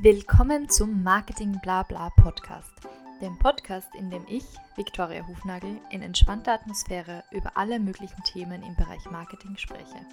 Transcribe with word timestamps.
Willkommen 0.00 0.68
zum 0.68 1.02
Marketing 1.02 1.58
Blabla 1.60 2.10
Podcast, 2.10 2.72
dem 3.20 3.36
Podcast, 3.36 3.92
in 3.96 4.10
dem 4.10 4.24
ich, 4.28 4.44
Viktoria 4.76 5.26
Hufnagel, 5.26 5.80
in 5.90 6.02
entspannter 6.02 6.52
Atmosphäre 6.52 7.24
über 7.32 7.56
alle 7.56 7.80
möglichen 7.80 8.22
Themen 8.22 8.62
im 8.62 8.76
Bereich 8.76 9.10
Marketing 9.10 9.56
spreche. 9.56 10.06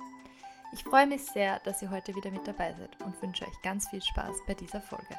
Ich 0.74 0.84
freue 0.84 1.06
mich 1.06 1.24
sehr, 1.24 1.60
dass 1.66 1.84
ihr 1.84 1.92
heute 1.92 2.16
wieder 2.16 2.32
mit 2.32 2.48
dabei 2.48 2.74
seid 2.74 3.00
und 3.06 3.22
wünsche 3.22 3.46
euch 3.46 3.62
ganz 3.62 3.88
viel 3.88 4.02
Spaß 4.02 4.38
bei 4.48 4.56
dieser 4.56 4.82
Folge. 4.82 5.16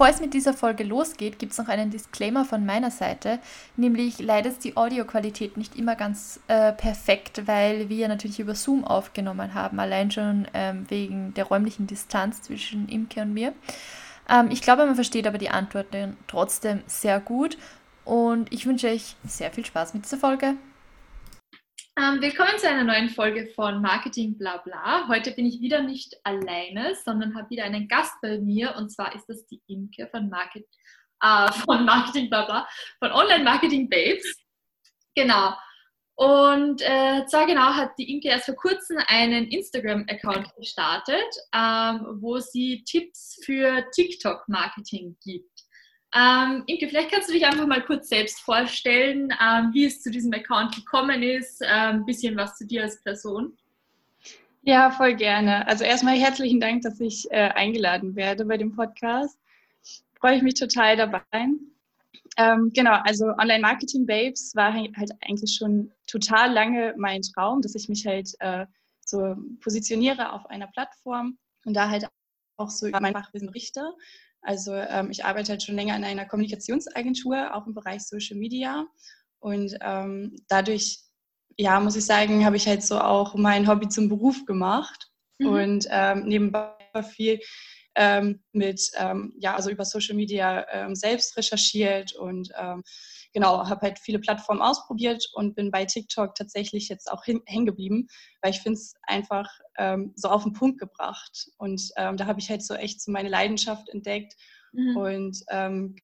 Bevor 0.00 0.14
es 0.14 0.20
mit 0.22 0.32
dieser 0.32 0.54
Folge 0.54 0.82
losgeht, 0.82 1.38
gibt 1.38 1.52
es 1.52 1.58
noch 1.58 1.68
einen 1.68 1.90
Disclaimer 1.90 2.46
von 2.46 2.64
meiner 2.64 2.90
Seite, 2.90 3.38
nämlich 3.76 4.18
leider 4.18 4.48
ist 4.48 4.64
die 4.64 4.78
Audioqualität 4.78 5.58
nicht 5.58 5.76
immer 5.76 5.94
ganz 5.94 6.40
äh, 6.48 6.72
perfekt, 6.72 7.46
weil 7.46 7.90
wir 7.90 8.08
natürlich 8.08 8.40
über 8.40 8.54
Zoom 8.54 8.82
aufgenommen 8.82 9.52
haben, 9.52 9.78
allein 9.78 10.10
schon 10.10 10.48
ähm, 10.54 10.86
wegen 10.88 11.34
der 11.34 11.44
räumlichen 11.44 11.86
Distanz 11.86 12.40
zwischen 12.40 12.88
Imke 12.88 13.20
und 13.20 13.34
mir. 13.34 13.52
Ähm, 14.26 14.48
ich 14.50 14.62
glaube, 14.62 14.86
man 14.86 14.94
versteht 14.94 15.26
aber 15.26 15.36
die 15.36 15.50
Antworten 15.50 16.16
trotzdem 16.28 16.80
sehr 16.86 17.20
gut 17.20 17.58
und 18.06 18.50
ich 18.54 18.64
wünsche 18.64 18.88
euch 18.88 19.16
sehr 19.26 19.50
viel 19.50 19.66
Spaß 19.66 19.92
mit 19.92 20.06
dieser 20.06 20.16
Folge. 20.16 20.54
Ähm, 21.98 22.22
willkommen 22.22 22.56
zu 22.56 22.68
einer 22.68 22.84
neuen 22.84 23.08
Folge 23.08 23.48
von 23.48 23.82
Marketing 23.82 24.38
Blabla. 24.38 25.08
Heute 25.08 25.32
bin 25.32 25.44
ich 25.44 25.60
wieder 25.60 25.82
nicht 25.82 26.16
alleine, 26.22 26.94
sondern 27.04 27.36
habe 27.36 27.50
wieder 27.50 27.64
einen 27.64 27.88
Gast 27.88 28.14
bei 28.22 28.38
mir 28.38 28.76
und 28.76 28.90
zwar 28.90 29.14
ist 29.14 29.26
das 29.28 29.44
die 29.46 29.60
Imke 29.66 30.06
von, 30.06 30.28
Market, 30.30 30.66
äh, 31.20 31.50
von 31.52 31.84
Marketing 31.84 32.30
Blabla, 32.30 32.68
von 33.00 33.10
Online 33.10 33.42
Marketing 33.42 33.88
Babes. 33.88 34.38
Genau. 35.16 35.52
Und 36.14 36.80
äh, 36.82 37.26
zwar 37.26 37.46
genau 37.46 37.74
hat 37.74 37.98
die 37.98 38.12
Imke 38.12 38.28
erst 38.28 38.46
vor 38.46 38.54
kurzem 38.54 38.98
einen 39.08 39.48
Instagram-Account 39.48 40.54
gestartet, 40.54 41.34
ähm, 41.52 42.18
wo 42.20 42.38
sie 42.38 42.84
Tipps 42.84 43.40
für 43.44 43.84
TikTok-Marketing 43.90 45.16
gibt. 45.22 45.59
Ähm, 46.14 46.64
Inke, 46.66 46.88
vielleicht 46.88 47.12
kannst 47.12 47.28
du 47.28 47.32
dich 47.32 47.46
einfach 47.46 47.66
mal 47.66 47.84
kurz 47.84 48.08
selbst 48.08 48.40
vorstellen, 48.40 49.32
ähm, 49.40 49.70
wie 49.72 49.84
es 49.84 50.02
zu 50.02 50.10
diesem 50.10 50.32
Account 50.32 50.74
gekommen 50.74 51.22
ist, 51.22 51.62
ein 51.62 51.98
ähm, 51.98 52.04
bisschen 52.04 52.36
was 52.36 52.56
zu 52.56 52.66
dir 52.66 52.82
als 52.82 53.00
Person. 53.02 53.56
Ja, 54.62 54.90
voll 54.90 55.14
gerne. 55.14 55.66
Also 55.68 55.84
erstmal 55.84 56.16
herzlichen 56.16 56.60
Dank, 56.60 56.82
dass 56.82 57.00
ich 57.00 57.30
äh, 57.30 57.50
eingeladen 57.54 58.16
werde 58.16 58.44
bei 58.44 58.56
dem 58.56 58.74
Podcast. 58.74 59.38
Freue 60.18 60.36
ich 60.36 60.42
mich 60.42 60.54
total 60.54 60.96
dabei. 60.96 61.22
Ähm, 62.36 62.70
genau, 62.74 62.98
also 63.04 63.26
Online 63.38 63.60
Marketing 63.60 64.04
Babes 64.04 64.54
war 64.54 64.72
halt 64.74 65.12
eigentlich 65.22 65.56
schon 65.56 65.92
total 66.06 66.52
lange 66.52 66.94
mein 66.96 67.22
Traum, 67.22 67.62
dass 67.62 67.74
ich 67.74 67.88
mich 67.88 68.06
halt 68.06 68.34
äh, 68.40 68.66
so 69.04 69.36
positioniere 69.62 70.32
auf 70.32 70.46
einer 70.46 70.66
Plattform 70.68 71.38
und 71.64 71.74
da 71.74 71.88
halt 71.88 72.06
auch 72.56 72.70
so 72.70 72.86
über 72.86 73.00
mein 73.00 73.14
Fachwissen 73.14 73.48
richte. 73.48 73.82
Also 74.42 74.74
ähm, 74.74 75.10
ich 75.10 75.24
arbeite 75.24 75.52
halt 75.52 75.62
schon 75.62 75.76
länger 75.76 75.96
in 75.96 76.04
einer 76.04 76.26
Kommunikationsagentur, 76.26 77.54
auch 77.54 77.66
im 77.66 77.74
Bereich 77.74 78.02
Social 78.02 78.36
Media. 78.36 78.86
Und 79.38 79.76
ähm, 79.80 80.36
dadurch, 80.48 81.00
ja, 81.56 81.80
muss 81.80 81.96
ich 81.96 82.04
sagen, 82.04 82.44
habe 82.44 82.56
ich 82.56 82.66
halt 82.66 82.82
so 82.82 82.98
auch 82.98 83.34
mein 83.34 83.68
Hobby 83.68 83.88
zum 83.88 84.08
Beruf 84.08 84.44
gemacht 84.46 85.10
mhm. 85.38 85.46
und 85.46 85.86
ähm, 85.90 86.24
nebenbei 86.24 86.72
viel 87.14 87.40
ähm, 87.96 88.42
mit, 88.52 88.90
ähm, 88.96 89.34
ja, 89.38 89.54
also 89.56 89.70
über 89.70 89.84
Social 89.84 90.14
Media 90.14 90.66
ähm, 90.70 90.94
selbst 90.94 91.36
recherchiert 91.36 92.14
und 92.14 92.50
genau, 93.32 93.68
habe 93.68 93.80
halt 93.82 93.98
viele 93.98 94.18
Plattformen 94.18 94.62
ausprobiert 94.62 95.24
und 95.34 95.54
bin 95.54 95.70
bei 95.70 95.84
TikTok 95.84 96.34
tatsächlich 96.34 96.88
jetzt 96.88 97.10
auch 97.10 97.24
hängen 97.26 97.66
geblieben, 97.66 98.06
weil 98.42 98.52
ich 98.52 98.60
finde 98.60 98.78
es 98.78 98.94
einfach 99.02 99.48
ähm, 99.78 100.12
so 100.16 100.28
auf 100.28 100.42
den 100.42 100.52
Punkt 100.52 100.78
gebracht. 100.78 101.48
Und 101.58 101.82
ähm, 101.96 102.16
da 102.16 102.26
habe 102.26 102.40
ich 102.40 102.50
halt 102.50 102.62
so 102.62 102.74
echt 102.74 103.00
so 103.02 103.10
meine 103.10 103.28
Leidenschaft 103.28 103.88
entdeckt. 103.88 104.34
Mhm. 104.72 104.96
Und 104.96 105.38
ähm, 105.50 105.96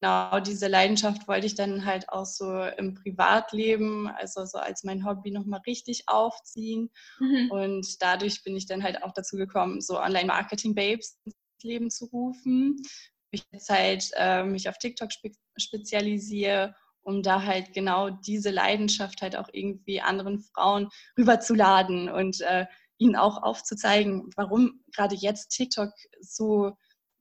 genau 0.00 0.40
diese 0.40 0.68
Leidenschaft 0.68 1.28
wollte 1.28 1.46
ich 1.46 1.54
dann 1.54 1.84
halt 1.84 2.08
auch 2.08 2.26
so 2.26 2.62
im 2.76 2.94
Privatleben, 2.94 4.08
also 4.08 4.44
so 4.44 4.58
als 4.58 4.84
mein 4.84 5.04
Hobby 5.04 5.30
nochmal 5.30 5.60
richtig 5.66 6.04
aufziehen. 6.06 6.90
Mhm. 7.18 7.50
Und 7.50 8.02
dadurch 8.02 8.42
bin 8.44 8.56
ich 8.56 8.66
dann 8.66 8.82
halt 8.82 9.02
auch 9.02 9.12
dazu 9.12 9.36
gekommen, 9.36 9.80
so 9.80 9.98
Online-Marketing-Babes 10.00 11.18
ins 11.24 11.34
Leben 11.62 11.90
zu 11.90 12.06
rufen 12.06 12.76
ich 13.36 13.44
jetzt 13.52 13.70
halt 13.70 14.10
äh, 14.16 14.42
mich 14.44 14.68
auf 14.68 14.78
TikTok 14.78 15.12
spe 15.12 15.30
spezialisiere, 15.56 16.74
um 17.02 17.22
da 17.22 17.42
halt 17.42 17.72
genau 17.72 18.10
diese 18.10 18.50
Leidenschaft 18.50 19.22
halt 19.22 19.36
auch 19.36 19.48
irgendwie 19.52 20.00
anderen 20.00 20.40
Frauen 20.40 20.88
rüberzuladen 21.16 22.10
und 22.10 22.40
äh, 22.42 22.66
ihnen 22.98 23.16
auch 23.16 23.42
aufzuzeigen, 23.42 24.30
warum 24.36 24.82
gerade 24.94 25.14
jetzt 25.14 25.48
TikTok 25.48 25.92
so, 26.20 26.76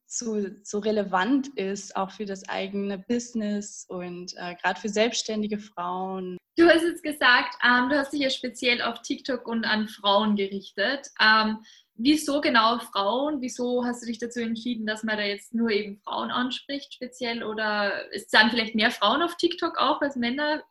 so, 0.07 0.47
so 0.63 0.79
relevant 0.79 1.49
ist, 1.55 1.95
auch 1.95 2.11
für 2.11 2.25
das 2.25 2.47
eigene 2.49 2.97
Business 2.97 3.85
und 3.87 4.33
äh, 4.37 4.55
gerade 4.55 4.79
für 4.79 4.89
selbstständige 4.89 5.59
Frauen. 5.59 6.37
Du 6.57 6.67
hast 6.67 6.83
jetzt 6.83 7.03
gesagt, 7.03 7.57
ähm, 7.63 7.89
du 7.89 7.97
hast 7.97 8.13
dich 8.13 8.21
ja 8.21 8.29
speziell 8.29 8.81
auf 8.81 9.01
TikTok 9.01 9.47
und 9.47 9.65
an 9.65 9.87
Frauen 9.87 10.35
gerichtet. 10.35 11.09
Ähm, 11.19 11.59
wieso 11.95 12.41
genau 12.41 12.79
Frauen? 12.79 13.41
Wieso 13.41 13.85
hast 13.85 14.01
du 14.01 14.07
dich 14.07 14.19
dazu 14.19 14.41
entschieden, 14.41 14.85
dass 14.85 15.03
man 15.03 15.17
da 15.17 15.23
jetzt 15.23 15.53
nur 15.53 15.69
eben 15.69 15.97
Frauen 15.97 16.31
anspricht, 16.31 16.93
speziell? 16.93 17.43
Oder 17.43 18.11
ist 18.11 18.33
dann 18.33 18.49
vielleicht 18.49 18.75
mehr 18.75 18.91
Frauen 18.91 19.21
auf 19.21 19.35
TikTok 19.37 19.77
auch 19.77 20.01
als 20.01 20.15
Männer? 20.15 20.63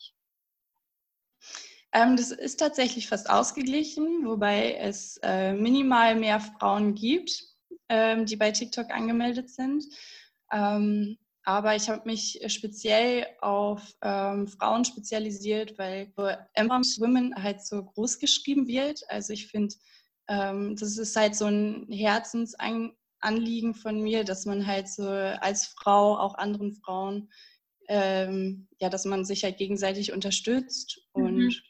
Ähm, 1.93 2.17
das 2.17 2.31
ist 2.31 2.59
tatsächlich 2.59 3.09
fast 3.09 3.31
ausgeglichen, 3.31 4.27
wobei 4.27 4.75
es 4.75 5.19
äh, 5.23 5.53
minimal 5.53 6.17
mehr 6.17 6.41
Frauen 6.41 6.95
gibt, 6.95 7.43
ähm, 7.89 8.27
die 8.27 8.37
bei 8.37 8.51
TikTok 8.51 8.91
angemeldet 8.91 9.51
sind. 9.51 9.84
Ähm, 10.53 11.17
aber 11.45 11.77
ich 11.77 11.91
habe 11.91 12.03
mich 12.07 12.41
speziell 12.47 13.27
auf 13.41 13.83
ähm, 14.03 14.49
Frauen 14.49 14.84
spezialisiert, 14.84 15.79
weil 15.79 16.13
Empowerment 16.55 17.01
Women 17.01 17.34
halt 17.43 17.61
so 17.65 17.84
groß 17.84 18.19
geschrieben 18.19 18.67
wird. 18.67 19.03
Also 19.09 19.34
ich 19.34 19.49
finde, 19.49 19.75
ähm, 20.29 20.77
das 20.77 20.99
ist 20.99 21.17
halt 21.17 21.37
so 21.37 21.47
ein 21.47 21.87
Herzensanliegen 21.91 23.75
von 23.75 24.01
mir, 24.01 24.25
dass 24.25 24.47
man 24.47 24.67
halt 24.67 24.89
so 24.89 25.09
als 25.09 25.67
Frau 25.67 26.19
auch 26.19 26.35
anderen 26.35 26.73
Frauen, 26.73 27.31
ähm, 27.89 28.69
ja, 28.81 28.89
dass 28.89 29.05
man 29.05 29.25
sich 29.25 29.45
halt 29.45 29.59
gegenseitig 29.59 30.13
unterstützt 30.13 31.01
mhm. 31.15 31.25
und 31.25 31.63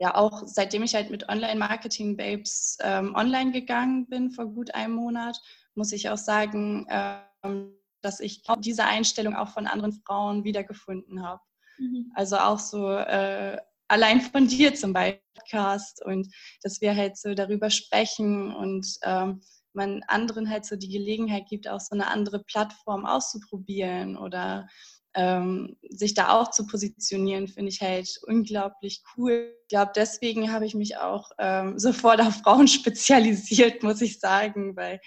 ja, 0.00 0.14
auch 0.14 0.42
seitdem 0.46 0.84
ich 0.84 0.94
halt 0.94 1.10
mit 1.10 1.28
Online-Marketing-Babes 1.28 2.78
ähm, 2.82 3.14
online 3.16 3.50
gegangen 3.50 4.06
bin 4.06 4.30
vor 4.30 4.46
gut 4.46 4.72
einem 4.74 4.94
Monat, 4.94 5.36
muss 5.74 5.92
ich 5.92 6.08
auch 6.08 6.16
sagen, 6.16 6.86
ähm, 6.88 7.74
dass 8.00 8.20
ich 8.20 8.42
diese 8.60 8.84
Einstellung 8.84 9.34
auch 9.34 9.48
von 9.48 9.66
anderen 9.66 9.92
Frauen 9.92 10.44
wiedergefunden 10.44 11.22
habe. 11.24 11.42
Mhm. 11.78 12.12
Also 12.14 12.36
auch 12.36 12.60
so 12.60 12.92
äh, 12.92 13.58
allein 13.88 14.20
von 14.20 14.46
dir 14.46 14.74
zum 14.74 14.92
Beispiel 14.92 15.20
Podcast 15.48 16.04
und 16.04 16.28
dass 16.62 16.80
wir 16.80 16.94
halt 16.94 17.16
so 17.16 17.34
darüber 17.34 17.70
sprechen 17.70 18.54
und 18.54 18.86
ähm, 19.02 19.40
man 19.72 20.02
anderen 20.08 20.50
halt 20.50 20.64
so 20.64 20.76
die 20.76 20.88
Gelegenheit 20.88 21.46
gibt, 21.48 21.68
auch 21.68 21.80
so 21.80 21.94
eine 21.94 22.08
andere 22.08 22.42
Plattform 22.42 23.06
auszuprobieren 23.06 24.16
oder 24.16 24.66
ähm, 25.14 25.76
sich 25.88 26.14
da 26.14 26.30
auch 26.30 26.50
zu 26.50 26.66
positionieren, 26.66 27.48
finde 27.48 27.70
ich 27.70 27.80
halt 27.80 28.08
unglaublich 28.26 29.02
cool. 29.16 29.54
Ich 29.62 29.68
glaube, 29.68 29.92
deswegen 29.94 30.52
habe 30.52 30.66
ich 30.66 30.74
mich 30.74 30.96
auch 30.96 31.30
ähm, 31.38 31.78
sofort 31.78 32.20
auf 32.20 32.38
Frauen 32.42 32.68
spezialisiert, 32.68 33.82
muss 33.82 34.00
ich 34.00 34.20
sagen, 34.20 34.76
weil 34.76 35.00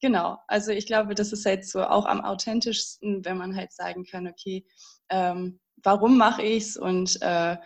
genau, 0.00 0.38
also 0.48 0.70
ich 0.70 0.86
glaube, 0.86 1.14
das 1.14 1.32
ist 1.32 1.46
halt 1.46 1.66
so 1.66 1.82
auch 1.82 2.06
am 2.06 2.20
authentischsten, 2.20 3.24
wenn 3.24 3.38
man 3.38 3.56
halt 3.56 3.72
sagen 3.72 4.04
kann, 4.04 4.26
okay, 4.26 4.66
ähm, 5.10 5.60
warum 5.82 6.18
mache 6.18 6.42
ich 6.42 6.64
es 6.64 6.76
und 6.76 7.20
äh, 7.22 7.56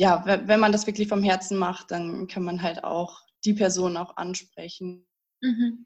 ja, 0.00 0.24
wenn 0.24 0.60
man 0.60 0.72
das 0.72 0.86
wirklich 0.86 1.08
vom 1.08 1.22
Herzen 1.22 1.58
macht, 1.58 1.90
dann 1.90 2.26
kann 2.26 2.42
man 2.42 2.62
halt 2.62 2.84
auch 2.84 3.20
die 3.44 3.52
Person 3.52 3.98
auch 3.98 4.16
ansprechen. 4.16 5.06
Mhm. 5.42 5.84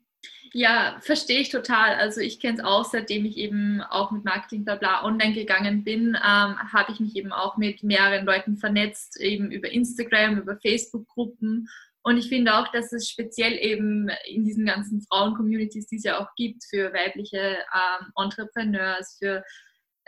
Ja, 0.52 0.98
verstehe 1.00 1.40
ich 1.40 1.48
total. 1.48 1.96
Also 1.96 2.20
ich 2.20 2.38
kenne 2.38 2.58
es 2.58 2.64
auch, 2.64 2.84
seitdem 2.84 3.24
ich 3.24 3.36
eben 3.36 3.82
auch 3.82 4.12
mit 4.12 4.24
Marketing 4.24 4.64
Blabla 4.64 5.04
online 5.04 5.34
gegangen 5.34 5.82
bin, 5.82 6.10
ähm, 6.14 6.72
habe 6.72 6.92
ich 6.92 7.00
mich 7.00 7.16
eben 7.16 7.32
auch 7.32 7.56
mit 7.56 7.82
mehreren 7.82 8.24
Leuten 8.24 8.56
vernetzt, 8.56 9.20
eben 9.20 9.50
über 9.50 9.68
Instagram, 9.68 10.38
über 10.38 10.58
Facebook-Gruppen. 10.58 11.68
Und 12.04 12.16
ich 12.16 12.28
finde 12.28 12.54
auch, 12.54 12.70
dass 12.70 12.92
es 12.92 13.08
speziell 13.08 13.54
eben 13.54 14.08
in 14.28 14.44
diesen 14.44 14.64
ganzen 14.64 15.02
Frauen-Communities, 15.10 15.88
die 15.88 15.96
es 15.96 16.04
ja 16.04 16.20
auch 16.20 16.28
gibt, 16.36 16.62
für 16.70 16.92
weibliche 16.92 17.56
ähm, 17.74 18.12
Entrepreneurs, 18.16 19.16
für 19.18 19.42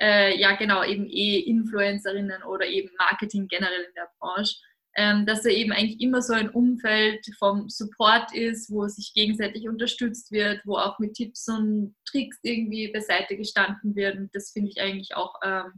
äh, 0.00 0.38
ja 0.38 0.54
genau, 0.56 0.84
eben 0.84 1.06
eh 1.08 1.38
Influencerinnen 1.40 2.42
oder 2.42 2.66
eben 2.66 2.90
Marketing 2.98 3.48
generell 3.48 3.84
in 3.84 3.94
der 3.94 4.10
Branche, 4.18 4.56
ähm, 4.96 5.26
dass 5.26 5.42
da 5.42 5.50
eben 5.50 5.72
eigentlich 5.72 6.00
immer 6.00 6.22
so 6.22 6.32
ein 6.32 6.48
Umfeld 6.50 7.26
vom 7.38 7.68
Support 7.68 8.34
ist, 8.34 8.70
wo 8.70 8.86
sich 8.88 9.12
gegenseitig 9.14 9.68
unterstützt 9.68 10.32
wird, 10.32 10.60
wo 10.64 10.76
auch 10.76 10.98
mit 10.98 11.14
Tipps 11.14 11.48
und 11.48 11.94
Tricks 12.06 12.38
irgendwie 12.42 12.90
beiseite 12.90 13.36
gestanden 13.36 13.94
wird. 13.94 14.16
Und 14.16 14.34
das 14.34 14.52
finde 14.52 14.70
ich 14.70 14.80
eigentlich 14.80 15.14
auch 15.14 15.34
ähm, 15.44 15.72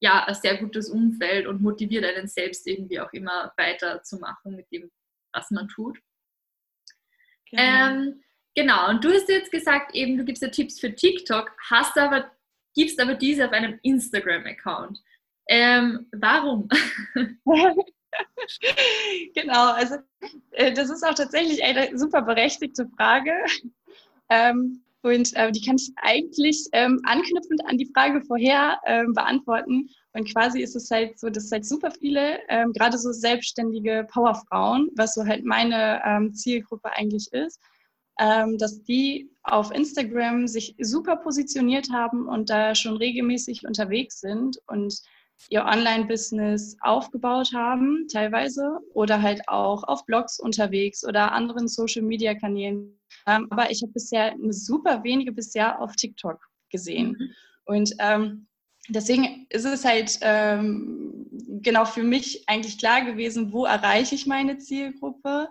ja 0.00 0.24
ein 0.24 0.34
sehr 0.34 0.56
gutes 0.58 0.90
Umfeld 0.90 1.46
und 1.46 1.62
motiviert 1.62 2.04
einen 2.04 2.28
selbst 2.28 2.66
irgendwie 2.66 3.00
auch 3.00 3.12
immer 3.12 3.52
weiterzumachen 3.56 4.56
mit 4.56 4.66
dem, 4.72 4.90
was 5.32 5.50
man 5.50 5.68
tut. 5.68 5.98
Genau. 7.50 7.62
Ähm, 7.62 8.22
genau, 8.54 8.90
und 8.90 9.04
du 9.04 9.10
hast 9.10 9.28
jetzt 9.28 9.50
gesagt, 9.50 9.94
eben 9.94 10.16
du 10.16 10.24
gibst 10.24 10.42
ja 10.42 10.48
Tipps 10.48 10.80
für 10.80 10.94
TikTok, 10.94 11.50
hast 11.68 11.96
aber, 11.98 12.30
gibst 12.74 13.00
aber 13.00 13.14
diese 13.14 13.46
auf 13.46 13.52
einem 13.52 13.78
Instagram-Account. 13.82 15.00
Ähm, 15.48 16.06
warum? 16.12 16.68
genau, 19.34 19.72
also 19.72 19.96
äh, 20.52 20.72
das 20.72 20.90
ist 20.90 21.04
auch 21.04 21.14
tatsächlich 21.14 21.62
eine 21.62 21.96
super 21.98 22.22
berechtigte 22.22 22.88
Frage. 22.96 23.32
Ähm, 24.28 24.82
und 25.02 25.34
äh, 25.34 25.50
die 25.50 25.64
kann 25.64 25.76
ich 25.76 25.90
eigentlich 25.96 26.66
ähm, 26.72 27.00
anknüpfend 27.04 27.64
an 27.66 27.78
die 27.78 27.90
Frage 27.92 28.20
vorher 28.22 28.78
ähm, 28.84 29.14
beantworten. 29.14 29.88
Und 30.12 30.32
quasi 30.32 30.60
ist 30.60 30.76
es 30.76 30.90
halt 30.90 31.18
so, 31.18 31.30
dass 31.30 31.50
halt 31.50 31.64
super 31.64 31.90
viele, 31.90 32.38
ähm, 32.48 32.72
gerade 32.72 32.98
so 32.98 33.12
selbstständige 33.12 34.06
Powerfrauen, 34.12 34.90
was 34.96 35.14
so 35.14 35.24
halt 35.24 35.44
meine 35.44 36.02
ähm, 36.04 36.34
Zielgruppe 36.34 36.92
eigentlich 36.92 37.32
ist, 37.32 37.60
ähm, 38.20 38.58
dass 38.58 38.82
die 38.84 39.30
auf 39.42 39.72
Instagram 39.72 40.46
sich 40.46 40.76
super 40.78 41.16
positioniert 41.16 41.90
haben 41.90 42.28
und 42.28 42.50
da 42.50 42.74
schon 42.74 42.96
regelmäßig 42.96 43.66
unterwegs 43.66 44.20
sind 44.20 44.58
und 44.66 45.00
ihr 45.48 45.64
Online-Business 45.64 46.76
aufgebaut 46.82 47.52
haben, 47.54 48.06
teilweise, 48.12 48.78
oder 48.92 49.22
halt 49.22 49.48
auch 49.48 49.84
auf 49.84 50.04
Blogs 50.04 50.38
unterwegs 50.38 51.02
oder 51.02 51.32
anderen 51.32 51.66
Social-Media-Kanälen. 51.66 53.00
Ähm, 53.26 53.46
aber 53.48 53.70
ich 53.70 53.80
habe 53.82 53.92
bisher 53.92 54.34
super 54.50 55.02
wenige 55.02 55.32
bisher 55.32 55.80
auf 55.80 55.96
TikTok 55.96 56.38
gesehen. 56.70 57.16
Mhm. 57.18 57.30
Und 57.64 57.94
ähm, 58.00 58.46
deswegen 58.88 59.46
ist 59.48 59.64
es 59.64 59.84
halt 59.84 60.18
ähm, 60.20 61.26
genau 61.62 61.86
für 61.86 62.02
mich 62.02 62.44
eigentlich 62.46 62.78
klar 62.78 63.02
gewesen, 63.02 63.52
wo 63.52 63.64
erreiche 63.64 64.14
ich 64.14 64.26
meine 64.26 64.58
Zielgruppe. 64.58 65.48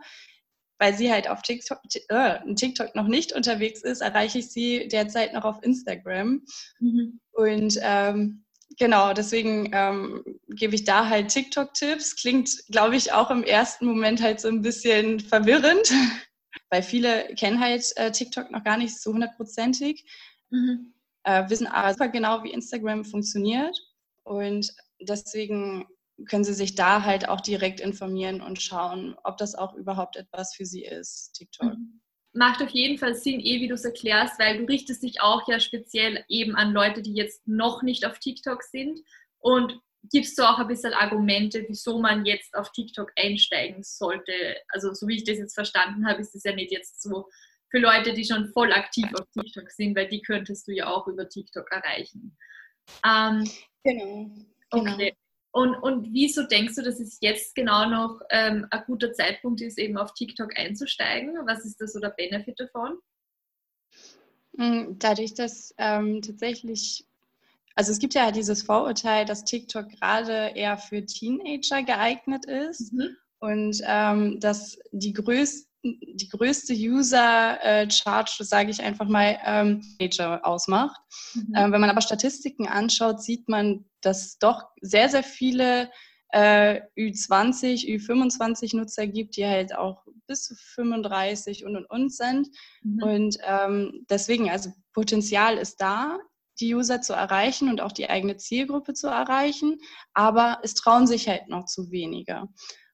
Weil 0.80 0.96
sie 0.96 1.12
halt 1.12 1.30
auf 1.30 1.42
TikTok, 1.42 1.80
äh, 2.08 2.54
TikTok 2.56 2.96
noch 2.96 3.08
nicht 3.08 3.34
unterwegs 3.34 3.82
ist, 3.84 4.02
erreiche 4.02 4.40
ich 4.40 4.52
sie 4.52 4.88
derzeit 4.88 5.34
noch 5.34 5.44
auf 5.44 5.62
Instagram. 5.62 6.42
Mhm. 6.80 7.20
Und 7.34 7.78
ähm, 7.82 8.46
genau, 8.78 9.14
deswegen 9.14 9.70
ähm, 9.74 10.24
gebe 10.48 10.76
ich 10.76 10.86
da 10.86 11.08
halt 11.08 11.30
TikTok-Tipps. 11.30 12.16
Klingt, 12.16 12.50
glaube 12.70 12.96
ich, 12.96 13.12
auch 13.12 13.30
im 13.30 13.44
ersten 13.44 13.86
Moment 13.86 14.22
halt 14.22 14.40
so 14.40 14.48
ein 14.48 14.62
bisschen 14.62 15.20
verwirrend, 15.20 15.92
weil 16.70 16.82
viele 16.82 17.34
kennen 17.36 17.60
halt 17.60 17.86
äh, 17.98 18.12
TikTok 18.12 18.50
noch 18.52 18.64
gar 18.64 18.78
nicht 18.78 19.00
so 19.00 19.14
hundertprozentig, 19.14 20.06
mhm. 20.50 20.94
äh, 21.24 21.50
wissen 21.50 21.68
aber 21.68 21.92
super 21.92 22.10
genau, 22.10 22.44
wie 22.44 22.54
Instagram 22.54 23.06
funktioniert. 23.06 23.78
Und 24.24 24.74
deswegen 25.02 25.86
können 26.28 26.44
sie 26.44 26.54
sich 26.54 26.76
da 26.76 27.04
halt 27.04 27.30
auch 27.30 27.42
direkt 27.42 27.80
informieren 27.80 28.42
und 28.42 28.62
schauen, 28.62 29.16
ob 29.24 29.38
das 29.38 29.56
auch 29.56 29.74
überhaupt 29.76 30.16
etwas 30.16 30.54
für 30.56 30.66
sie 30.66 30.84
ist, 30.84 31.34
TikTok. 31.34 31.78
Mhm 31.78 32.02
macht 32.34 32.62
auf 32.62 32.70
jeden 32.70 32.98
Fall 32.98 33.16
Sinn, 33.16 33.40
eh 33.40 33.60
wie 33.60 33.68
du 33.68 33.74
es 33.74 33.86
erklärst, 33.86 34.40
weil 34.40 34.58
du 34.58 34.66
richtest 34.66 35.04
dich 35.04 35.22
auch 35.22 35.48
ja 35.48 35.60
speziell 35.60 36.24
eben 36.28 36.56
an 36.56 36.74
Leute, 36.74 37.02
die 37.02 37.14
jetzt 37.14 37.48
noch 37.48 37.82
nicht 37.82 38.06
auf 38.06 38.20
TikTok 38.20 38.64
sind 38.64 39.00
und 39.40 39.80
gibst 40.12 40.38
du 40.38 40.44
auch 40.44 40.60
ein 40.60 40.68
bisschen 40.68 40.94
Argumente, 40.94 41.66
wieso 41.68 42.00
man 42.00 42.26
jetzt 42.26 42.56
auf 42.56 42.72
TikTok 42.72 43.12
einsteigen 43.18 43.84
sollte. 43.84 44.34
Also 44.70 44.94
so 44.94 45.08
wie 45.08 45.18
ich 45.18 45.24
das 45.24 45.38
jetzt 45.38 45.56
verstanden 45.56 46.08
habe, 46.08 46.22
ist 46.22 46.36
es 46.36 46.44
ja 46.44 46.54
nicht 46.54 46.72
jetzt 46.72 47.02
so 47.02 47.28
für 47.70 47.80
Leute, 47.80 48.14
die 48.14 48.26
schon 48.26 48.52
voll 48.54 48.72
aktiv 48.72 49.08
auf 49.14 49.28
TikTok 49.34 49.70
sind, 49.72 49.96
weil 49.96 50.08
die 50.08 50.22
könntest 50.22 50.68
du 50.68 50.72
ja 50.72 50.88
auch 50.88 51.08
über 51.08 51.28
TikTok 51.28 51.70
erreichen. 51.72 52.38
Ähm, 53.06 53.44
genau. 53.84 54.32
genau. 54.72 54.94
Okay. 54.94 55.14
Und, 55.52 55.76
und 55.76 56.14
wieso 56.14 56.44
denkst 56.44 56.76
du, 56.76 56.84
dass 56.84 57.00
es 57.00 57.18
jetzt 57.22 57.56
genau 57.56 57.90
noch 57.90 58.22
ähm, 58.30 58.68
ein 58.70 58.84
guter 58.86 59.14
Zeitpunkt 59.14 59.62
ist, 59.62 59.80
eben 59.80 59.98
auf 59.98 60.14
TikTok 60.14 60.58
einzusteigen? 60.58 61.34
Was 61.46 61.66
ist 61.66 61.82
das 61.82 61.94
so 61.94 62.00
der 62.00 62.10
Benefit 62.10 62.60
davon? 62.60 63.00
Hm, 64.58 64.98
dadurch, 65.00 65.34
dass 65.34 65.74
ähm, 65.78 66.22
tatsächlich, 66.22 67.06
also 67.76 67.92
es 67.92 68.00
gibt 68.00 68.14
ja 68.14 68.32
dieses 68.32 68.62
Vorurteil, 68.62 69.26
dass 69.26 69.44
TikTok 69.44 69.90
gerade 69.90 70.52
eher 70.54 70.78
für 70.78 71.04
Teenager 71.06 71.82
geeignet 71.82 72.46
ist 72.46 72.94
mhm. 72.94 73.16
und 73.40 73.82
ähm, 73.86 74.40
dass 74.40 74.78
die 74.92 75.14
größten 75.14 75.70
die 75.82 76.28
größte 76.28 76.74
User-Charge, 76.74 78.44
sage 78.44 78.70
ich 78.70 78.82
einfach 78.82 79.08
mal, 79.08 79.40
ähm, 79.46 79.82
Teenager 79.98 80.46
ausmacht. 80.46 81.00
Mhm. 81.34 81.54
Ähm, 81.56 81.72
wenn 81.72 81.80
man 81.80 81.90
aber 81.90 82.02
Statistiken 82.02 82.68
anschaut, 82.68 83.24
sieht 83.24 83.48
man, 83.48 83.86
dass 84.02 84.38
doch 84.38 84.64
sehr, 84.82 85.10
sehr 85.10 85.24
viele 85.24 85.92
äh, 86.32 86.82
Ü20, 86.98 87.86
Ü25-Nutzer 87.86 89.08
gibt, 89.08 89.36
die 89.38 89.46
halt 89.46 89.76
auch 89.76 90.06
bis 90.28 90.44
zu 90.44 90.56
35 90.56 91.66
und 91.66 91.76
und 91.76 91.86
und 91.90 92.14
sind. 92.14 92.50
Mhm. 92.84 93.04
Und 93.04 93.38
ähm, 93.44 94.06
deswegen, 94.10 94.50
also 94.50 94.72
Potenzial 94.94 95.58
ist 95.58 95.82
da, 95.82 96.20
die 96.60 96.76
User 96.76 97.02
zu 97.02 97.14
erreichen 97.14 97.70
und 97.70 97.82
auch 97.82 97.92
die 97.92 98.10
eigene 98.10 98.38
Zielgruppe 98.38 98.94
zu 98.94 99.08
erreichen, 99.08 99.78
aber 100.14 100.60
es 100.64 100.74
trauen 100.76 101.08
sich 101.08 101.28
halt 101.28 101.48
noch 101.48 101.66
zu 101.66 101.92
wenige. 101.92 102.48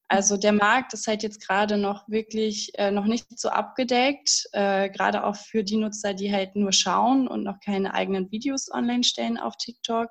Also 0.07 0.37
der 0.37 0.53
Markt 0.53 0.93
ist 0.93 1.07
halt 1.07 1.23
jetzt 1.23 1.45
gerade 1.45 1.77
noch 1.77 2.07
wirklich 2.07 2.71
äh, 2.75 2.91
noch 2.91 3.05
nicht 3.05 3.39
so 3.39 3.49
abgedeckt, 3.49 4.47
äh, 4.51 4.89
gerade 4.89 5.23
auch 5.23 5.35
für 5.35 5.63
die 5.63 5.77
Nutzer, 5.77 6.13
die 6.13 6.31
halt 6.31 6.55
nur 6.55 6.71
schauen 6.71 7.27
und 7.27 7.43
noch 7.43 7.59
keine 7.59 7.95
eigenen 7.95 8.29
Videos 8.31 8.71
online 8.71 9.03
stellen 9.03 9.39
auf 9.39 9.57
TikTok. 9.57 10.09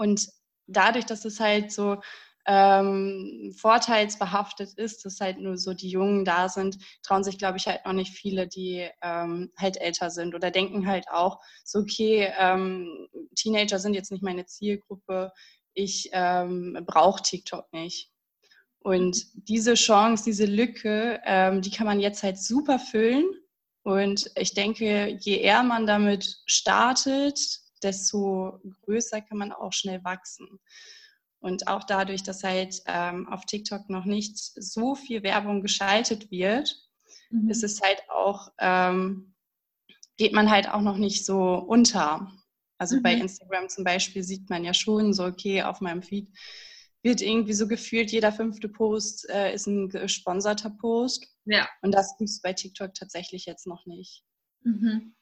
Und 0.00 0.28
dadurch, 0.66 1.04
dass 1.04 1.26
es 1.26 1.40
halt 1.40 1.70
so 1.70 2.00
ähm, 2.46 3.54
vorteilsbehaftet 3.54 4.72
ist, 4.78 5.04
dass 5.04 5.20
halt 5.20 5.38
nur 5.38 5.58
so 5.58 5.74
die 5.74 5.90
Jungen 5.90 6.24
da 6.24 6.48
sind, 6.48 6.78
trauen 7.02 7.22
sich, 7.22 7.36
glaube 7.36 7.58
ich, 7.58 7.66
halt 7.66 7.84
noch 7.84 7.92
nicht 7.92 8.14
viele, 8.14 8.48
die 8.48 8.88
ähm, 9.02 9.52
halt 9.58 9.76
älter 9.76 10.08
sind 10.08 10.34
oder 10.34 10.50
denken 10.50 10.86
halt 10.86 11.06
auch, 11.10 11.38
so 11.64 11.80
okay, 11.80 12.32
ähm, 12.38 13.08
Teenager 13.36 13.78
sind 13.78 13.92
jetzt 13.92 14.10
nicht 14.10 14.22
meine 14.22 14.46
Zielgruppe, 14.46 15.32
ich 15.74 16.08
ähm, 16.12 16.78
brauche 16.86 17.22
TikTok 17.22 17.70
nicht. 17.74 18.10
Und 18.78 19.26
diese 19.34 19.74
Chance, 19.74 20.24
diese 20.24 20.46
Lücke, 20.46 21.20
ähm, 21.26 21.60
die 21.60 21.70
kann 21.70 21.86
man 21.86 22.00
jetzt 22.00 22.22
halt 22.22 22.38
super 22.38 22.78
füllen. 22.78 23.26
Und 23.82 24.30
ich 24.34 24.54
denke, 24.54 25.18
je 25.20 25.36
eher 25.36 25.62
man 25.62 25.86
damit 25.86 26.38
startet, 26.46 27.60
desto 27.82 28.60
größer 28.82 29.20
kann 29.20 29.38
man 29.38 29.52
auch 29.52 29.72
schnell 29.72 30.02
wachsen. 30.04 30.60
Und 31.40 31.68
auch 31.68 31.84
dadurch, 31.84 32.22
dass 32.22 32.44
halt 32.44 32.82
ähm, 32.86 33.26
auf 33.28 33.46
TikTok 33.46 33.88
noch 33.88 34.04
nicht 34.04 34.36
so 34.36 34.94
viel 34.94 35.22
Werbung 35.22 35.62
geschaltet 35.62 36.30
wird, 36.30 36.76
mhm. 37.30 37.48
ist 37.48 37.64
es 37.64 37.80
halt 37.80 38.02
auch, 38.10 38.52
ähm, 38.58 39.34
geht 40.18 40.34
man 40.34 40.50
halt 40.50 40.68
auch 40.68 40.82
noch 40.82 40.98
nicht 40.98 41.24
so 41.24 41.54
unter. 41.54 42.30
Also 42.76 42.96
mhm. 42.96 43.02
bei 43.02 43.14
Instagram 43.14 43.68
zum 43.70 43.84
Beispiel 43.84 44.22
sieht 44.22 44.50
man 44.50 44.64
ja 44.64 44.74
schon 44.74 45.14
so, 45.14 45.24
okay, 45.24 45.62
auf 45.62 45.80
meinem 45.80 46.02
Feed 46.02 46.28
wird 47.02 47.22
irgendwie 47.22 47.54
so 47.54 47.66
gefühlt, 47.66 48.12
jeder 48.12 48.32
fünfte 48.32 48.68
Post 48.68 49.28
äh, 49.30 49.54
ist 49.54 49.66
ein 49.66 49.88
gesponserter 49.88 50.70
Post. 50.70 51.26
Ja. 51.46 51.68
Und 51.80 51.92
das 51.92 52.16
gibt 52.18 52.28
es 52.28 52.42
bei 52.42 52.52
TikTok 52.52 52.92
tatsächlich 52.92 53.46
jetzt 53.46 53.66
noch 53.66 53.86
nicht. 53.86 54.24
Mhm. 54.62 55.14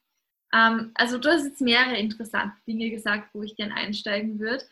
Ähm, 0.55 0.93
also 0.95 1.19
du 1.19 1.31
hast 1.31 1.45
jetzt 1.45 1.61
mehrere 1.61 1.97
interessante 1.97 2.57
Dinge 2.67 2.91
gesagt, 2.91 3.35
wo 3.35 3.43
ich 3.43 3.57
gerne 3.57 3.75
einsteigen 3.75 4.39
würde. 4.39 4.65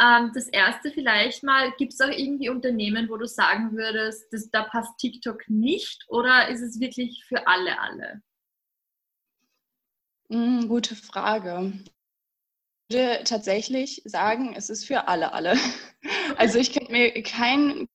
Ähm, 0.00 0.30
das 0.34 0.48
erste 0.48 0.90
vielleicht 0.90 1.42
mal, 1.42 1.72
gibt 1.78 1.92
es 1.92 2.00
auch 2.00 2.08
irgendwie 2.08 2.48
Unternehmen, 2.48 3.08
wo 3.08 3.16
du 3.16 3.26
sagen 3.26 3.72
würdest, 3.72 4.32
dass, 4.32 4.50
da 4.50 4.64
passt 4.64 4.98
TikTok 4.98 5.48
nicht 5.48 6.04
oder 6.08 6.48
ist 6.48 6.62
es 6.62 6.80
wirklich 6.80 7.24
für 7.26 7.46
alle 7.46 7.78
alle? 7.78 8.22
Mm, 10.28 10.68
gute 10.68 10.96
Frage 10.96 11.72
würde 12.92 13.24
tatsächlich 13.24 14.02
sagen, 14.04 14.54
es 14.54 14.70
ist 14.70 14.86
für 14.86 15.08
alle 15.08 15.32
alle. 15.32 15.56
Also 16.36 16.58
ich 16.58 16.72
könnte 16.72 16.90
mir 16.90 17.22
keinen 17.22 17.88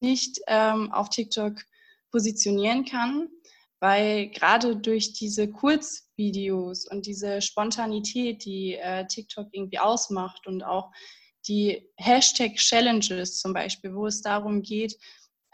nicht 0.00 0.40
ähm, 0.48 0.90
auf 0.90 1.08
TikTok 1.08 1.54
positionieren 2.10 2.84
kann, 2.84 3.28
weil 3.80 4.28
gerade 4.28 4.76
durch 4.76 5.14
diese 5.14 5.50
Kurzvideos 5.50 6.86
und 6.86 7.06
diese 7.06 7.40
Spontanität, 7.40 8.44
die 8.44 8.74
äh, 8.74 9.06
TikTok 9.06 9.48
irgendwie 9.52 9.78
ausmacht 9.78 10.46
und 10.46 10.62
auch 10.62 10.92
die 11.48 11.88
Hashtag-Challenges 11.96 13.40
zum 13.40 13.54
Beispiel, 13.54 13.94
wo 13.94 14.06
es 14.06 14.20
darum 14.20 14.62
geht, 14.62 14.96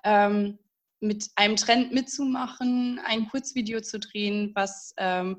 ähm, 0.04 0.59
mit 1.00 1.30
einem 1.37 1.56
Trend 1.56 1.92
mitzumachen, 1.92 2.99
ein 3.04 3.28
Kurzvideo 3.28 3.80
zu 3.80 3.99
drehen, 3.99 4.52
was 4.54 4.95
ähm, 4.97 5.38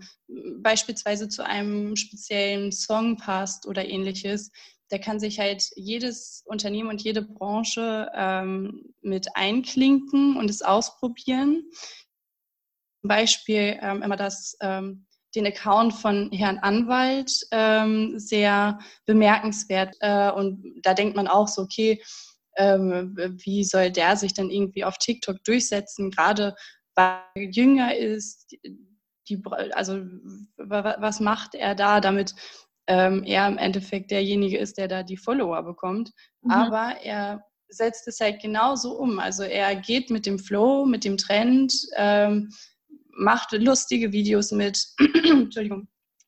beispielsweise 0.61 1.27
zu 1.29 1.45
einem 1.45 1.95
speziellen 1.95 2.71
Song 2.71 3.17
passt 3.17 3.65
oder 3.67 3.85
ähnliches. 3.85 4.51
Da 4.89 4.97
kann 4.97 5.19
sich 5.19 5.39
halt 5.39 5.69
jedes 5.75 6.43
Unternehmen 6.45 6.89
und 6.89 7.01
jede 7.01 7.21
Branche 7.21 8.09
ähm, 8.15 8.93
mit 9.01 9.27
einklinken 9.35 10.37
und 10.37 10.49
es 10.49 10.61
ausprobieren. 10.61 11.63
Beispiel 13.07 13.77
ähm, 13.81 14.01
immer 14.01 14.15
das, 14.15 14.57
ähm, 14.61 15.05
den 15.35 15.45
Account 15.45 15.93
von 15.93 16.31
Herrn 16.31 16.59
Anwalt 16.59 17.31
ähm, 17.51 18.17
sehr 18.17 18.79
bemerkenswert. 19.05 19.95
Äh, 19.99 20.31
und 20.31 20.81
da 20.83 20.93
denkt 20.93 21.15
man 21.15 21.27
auch 21.27 21.47
so, 21.47 21.63
okay, 21.63 22.01
ähm, 22.57 23.15
wie 23.43 23.63
soll 23.63 23.91
der 23.91 24.15
sich 24.17 24.33
dann 24.33 24.49
irgendwie 24.49 24.83
auf 24.83 24.97
TikTok 24.97 25.43
durchsetzen, 25.43 26.11
gerade 26.11 26.55
weil 26.95 27.19
er 27.35 27.43
jünger 27.51 27.95
ist, 27.95 28.55
die, 29.29 29.43
also 29.73 30.01
was 30.57 31.19
macht 31.19 31.53
er 31.53 31.75
da, 31.75 31.99
damit 31.99 32.33
ähm, 32.87 33.23
er 33.23 33.47
im 33.47 33.57
Endeffekt 33.57 34.11
derjenige 34.11 34.57
ist, 34.57 34.77
der 34.77 34.87
da 34.87 35.03
die 35.03 35.17
Follower 35.17 35.61
bekommt. 35.63 36.11
Mhm. 36.41 36.51
Aber 36.51 36.95
er 37.03 37.43
setzt 37.69 38.07
es 38.07 38.19
halt 38.19 38.41
genauso 38.41 38.93
um. 38.97 39.19
Also 39.19 39.43
er 39.43 39.75
geht 39.75 40.09
mit 40.09 40.25
dem 40.25 40.39
Flow, 40.39 40.85
mit 40.85 41.03
dem 41.03 41.17
Trend, 41.17 41.73
ähm, 41.95 42.49
macht 43.17 43.51
lustige 43.53 44.11
Videos 44.11 44.51
mit, 44.51 44.87
Entschuldigung, 44.99 45.87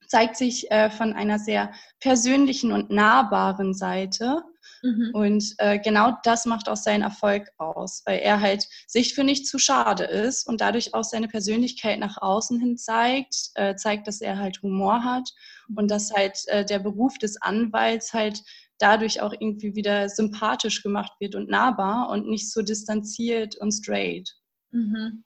zeigt 0.09 0.37
sich 0.37 0.69
äh, 0.71 0.89
von 0.89 1.13
einer 1.13 1.39
sehr 1.39 1.71
persönlichen 1.99 2.71
und 2.71 2.89
nahbaren 2.89 3.73
Seite. 3.73 4.43
Mhm. 4.81 5.11
Und 5.13 5.55
äh, 5.57 5.79
genau 5.79 6.17
das 6.23 6.45
macht 6.45 6.67
auch 6.67 6.77
seinen 6.77 7.03
Erfolg 7.03 7.47
aus, 7.57 8.01
weil 8.05 8.19
er 8.19 8.41
halt 8.41 8.65
sich 8.87 9.13
für 9.13 9.23
nicht 9.23 9.47
zu 9.47 9.59
schade 9.59 10.05
ist 10.05 10.47
und 10.47 10.61
dadurch 10.61 10.93
auch 10.93 11.03
seine 11.03 11.27
Persönlichkeit 11.27 11.99
nach 11.99 12.17
außen 12.21 12.59
hin 12.59 12.77
zeigt, 12.77 13.51
äh, 13.55 13.75
zeigt, 13.75 14.07
dass 14.07 14.21
er 14.21 14.37
halt 14.37 14.61
Humor 14.61 15.03
hat 15.03 15.29
und 15.75 15.91
dass 15.91 16.11
halt 16.11 16.37
äh, 16.47 16.65
der 16.65 16.79
Beruf 16.79 17.17
des 17.17 17.41
Anwalts 17.41 18.13
halt 18.13 18.41
dadurch 18.79 19.21
auch 19.21 19.33
irgendwie 19.33 19.75
wieder 19.75 20.09
sympathisch 20.09 20.81
gemacht 20.81 21.11
wird 21.19 21.35
und 21.35 21.49
nahbar 21.49 22.09
und 22.09 22.27
nicht 22.27 22.51
so 22.51 22.61
distanziert 22.61 23.57
und 23.57 23.71
straight. 23.71 24.29
Mhm. 24.71 25.23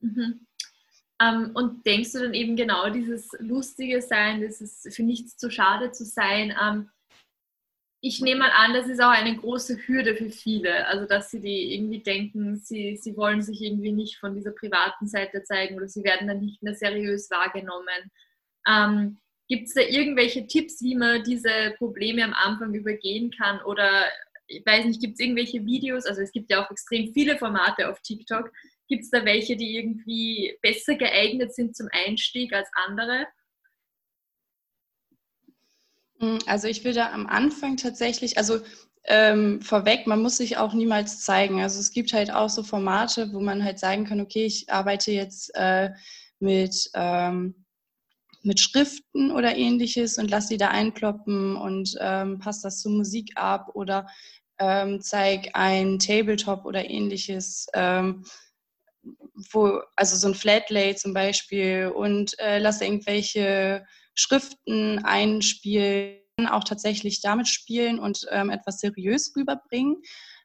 Mhm. 0.00 0.46
Ähm, 1.22 1.50
und 1.54 1.84
denkst 1.86 2.12
du 2.12 2.20
dann 2.20 2.34
eben 2.34 2.56
genau 2.56 2.90
dieses 2.90 3.28
lustige 3.38 4.00
Sein, 4.00 4.40
dieses 4.40 4.88
für 4.90 5.02
nichts 5.02 5.36
zu 5.36 5.50
schade 5.50 5.92
zu 5.92 6.04
sein? 6.04 6.56
Ähm, 6.60 6.90
ich 8.04 8.20
nehme 8.20 8.40
mal 8.40 8.50
an, 8.50 8.74
das 8.74 8.88
ist 8.88 9.00
auch 9.00 9.10
eine 9.10 9.36
große 9.36 9.86
Hürde 9.86 10.16
für 10.16 10.30
viele. 10.30 10.86
Also, 10.88 11.06
dass 11.06 11.30
sie 11.30 11.40
die 11.40 11.74
irgendwie 11.74 12.00
denken, 12.00 12.56
sie, 12.56 12.96
sie 12.96 13.16
wollen 13.16 13.42
sich 13.42 13.62
irgendwie 13.62 13.92
nicht 13.92 14.18
von 14.18 14.34
dieser 14.34 14.50
privaten 14.50 15.06
Seite 15.06 15.44
zeigen 15.44 15.76
oder 15.76 15.88
sie 15.88 16.02
werden 16.02 16.26
dann 16.26 16.40
nicht 16.40 16.62
mehr 16.62 16.74
seriös 16.74 17.30
wahrgenommen. 17.30 18.10
Ähm, 18.66 19.18
Gibt 19.48 19.68
es 19.68 19.74
da 19.74 19.82
irgendwelche 19.82 20.46
Tipps, 20.46 20.82
wie 20.82 20.96
man 20.96 21.22
diese 21.22 21.74
Probleme 21.78 22.24
am 22.24 22.32
Anfang 22.32 22.74
übergehen 22.74 23.30
kann? 23.30 23.60
Oder 23.62 24.06
ich 24.46 24.64
weiß 24.66 24.84
nicht, 24.86 25.00
gibt 25.00 25.14
es 25.14 25.20
irgendwelche 25.20 25.64
Videos? 25.64 26.06
Also 26.06 26.22
es 26.22 26.32
gibt 26.32 26.50
ja 26.50 26.64
auch 26.64 26.70
extrem 26.70 27.12
viele 27.12 27.36
Formate 27.38 27.88
auf 27.88 28.00
TikTok. 28.00 28.50
Gibt 28.92 29.04
es 29.04 29.10
da 29.10 29.24
welche, 29.24 29.56
die 29.56 29.74
irgendwie 29.74 30.58
besser 30.60 30.96
geeignet 30.96 31.54
sind 31.54 31.74
zum 31.74 31.88
Einstieg 31.92 32.52
als 32.52 32.68
andere? 32.74 33.26
Hm, 36.18 36.38
also 36.44 36.68
ich 36.68 36.84
würde 36.84 37.08
am 37.08 37.26
Anfang 37.26 37.78
tatsächlich, 37.78 38.36
also 38.36 38.60
ähm, 39.04 39.62
vorweg, 39.62 40.06
man 40.06 40.20
muss 40.20 40.36
sich 40.36 40.58
auch 40.58 40.74
niemals 40.74 41.22
zeigen. 41.22 41.62
Also 41.62 41.80
es 41.80 41.92
gibt 41.92 42.12
halt 42.12 42.30
auch 42.30 42.50
so 42.50 42.62
Formate, 42.62 43.32
wo 43.32 43.40
man 43.40 43.64
halt 43.64 43.78
sagen 43.78 44.04
kann, 44.04 44.20
okay, 44.20 44.44
ich 44.44 44.70
arbeite 44.70 45.10
jetzt 45.10 45.52
äh, 45.54 45.88
mit, 46.38 46.90
ähm, 46.92 47.64
mit 48.42 48.60
Schriften 48.60 49.30
oder 49.30 49.56
ähnliches 49.56 50.18
und 50.18 50.30
lasse 50.30 50.50
die 50.50 50.58
da 50.58 50.68
einploppen 50.68 51.56
und 51.56 51.96
ähm, 51.98 52.40
passe 52.40 52.64
das 52.64 52.82
zur 52.82 52.92
Musik 52.92 53.32
ab 53.36 53.70
oder 53.72 54.06
ähm, 54.58 55.00
zeige 55.00 55.54
ein 55.54 55.98
Tabletop 55.98 56.66
oder 56.66 56.90
ähnliches, 56.90 57.68
ähm, 57.72 58.26
wo, 59.34 59.80
also 59.96 60.16
so 60.16 60.28
ein 60.28 60.34
Flatlay 60.34 60.94
zum 60.94 61.14
Beispiel 61.14 61.92
und 61.94 62.38
äh, 62.38 62.58
lasse 62.58 62.84
irgendwelche 62.84 63.86
Schriften 64.14 65.04
einspielen, 65.04 66.20
auch 66.48 66.64
tatsächlich 66.64 67.20
damit 67.20 67.48
spielen 67.48 67.98
und 67.98 68.26
ähm, 68.30 68.50
etwas 68.50 68.78
seriös 68.78 69.32
rüberbringen. 69.36 69.96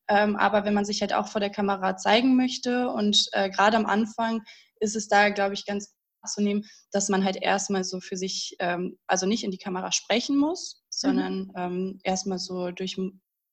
Ähm, 0.10 0.36
aber 0.38 0.64
wenn 0.64 0.74
man 0.74 0.86
sich 0.86 1.02
halt 1.02 1.14
auch 1.14 1.28
vor 1.28 1.42
der 1.42 1.50
Kamera 1.50 1.98
zeigen 1.98 2.38
möchte 2.38 2.90
und 2.90 3.28
äh, 3.34 3.50
gerade 3.50 3.76
am 3.76 3.86
Anfang 3.86 4.42
ist 4.80 4.96
es 4.96 5.08
da, 5.08 5.30
glaube 5.30 5.54
ich, 5.54 5.66
ganz 5.66 5.94
zu 6.26 6.42
nehmen, 6.42 6.66
dass 6.92 7.10
man 7.10 7.24
halt 7.24 7.38
erstmal 7.38 7.84
so 7.84 8.00
für 8.00 8.18
sich, 8.18 8.56
ähm, 8.60 8.98
also 9.08 9.26
nicht 9.26 9.44
in 9.44 9.52
die 9.52 9.58
Kamera 9.58 9.92
sprechen 9.92 10.38
muss, 10.38 10.84
sondern 10.90 11.52
mhm. 11.56 12.00
erstmal 12.04 12.40
so 12.40 12.72
durch 12.72 12.98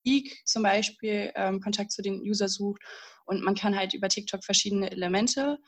Musik 0.04 0.42
zum 0.44 0.62
Beispiel 0.62 1.32
ähm, 1.34 1.60
Kontakt 1.60 1.92
zu 1.92 2.02
den 2.02 2.20
User 2.20 2.48
sucht 2.48 2.82
und 3.24 3.42
man 3.42 3.54
kann 3.54 3.76
halt 3.76 3.94
über 3.94 4.08
TikTok 4.08 4.44
verschiedene 4.44 4.90
Elemente 4.90 5.58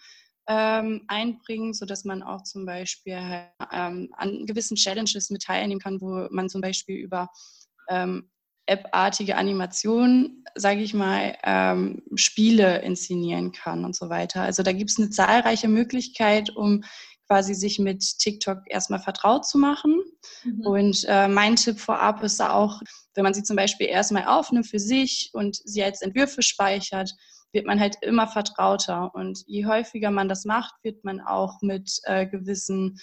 ähm, 0.49 1.03
einbringen, 1.09 1.75
sodass 1.75 2.05
man 2.05 2.23
auch 2.23 2.43
zum 2.43 2.67
Beispiel 2.67 3.19
halt, 3.19 3.51
ähm, 3.73 4.11
an 4.17 4.47
gewissen 4.47 4.77
Challenges 4.77 5.31
mit 5.31 5.43
teilnehmen 5.43 5.81
kann, 5.81 6.01
wo 6.01 6.29
man 6.31 6.49
zum 6.49 6.61
Beispiel 6.61 6.97
über 6.97 7.29
ähm, 7.89 8.31
App-artige 8.69 9.37
Animationen, 9.37 10.45
sage 10.57 10.81
ich 10.81 10.93
mal, 10.93 11.37
ähm, 11.45 12.03
Spiele 12.17 12.83
inszenieren 12.83 13.53
kann 13.53 13.85
und 13.85 13.95
so 13.95 14.09
weiter. 14.09 14.43
Also 14.43 14.65
da 14.65 14.73
gibt 14.73 14.91
es 14.91 14.99
eine 14.99 15.11
zahlreiche 15.11 15.69
Möglichkeit, 15.69 16.51
um 16.51 16.83
quasi 17.29 17.55
sich 17.55 17.79
mit 17.79 18.19
TikTok 18.19 18.59
erstmal 18.67 19.01
vertraut 19.01 19.47
zu 19.47 19.59
machen. 19.59 20.03
Mhm. 20.45 20.67
Und 20.67 21.05
äh, 21.09 21.29
mein 21.29 21.57
Tipp 21.57 21.79
vorab 21.79 22.23
ist 22.23 22.41
da 22.41 22.53
auch, 22.53 22.81
wenn 23.15 23.25
man 23.25 23.35
sie 23.35 23.43
zum 23.43 23.57
Beispiel 23.57 23.87
erstmal 23.87 24.27
aufnimmt 24.27 24.67
für 24.67 24.79
sich 24.79 25.31
und 25.33 25.57
sie 25.65 25.83
als 25.83 26.03
Entwürfe 26.03 26.43
speichert, 26.43 27.13
wird 27.53 27.67
man 27.67 27.81
halt 27.81 27.97
immer 28.03 28.29
vertrauter. 28.29 29.15
Und 29.15 29.43
je 29.47 29.67
häufiger 29.67 30.11
man 30.11 30.29
das 30.29 30.45
macht, 30.45 30.75
wird 30.83 31.03
man 31.05 31.21
auch 31.21 31.61
mit 31.63 31.99
äh, 32.05 32.27
gewissen 32.27 32.99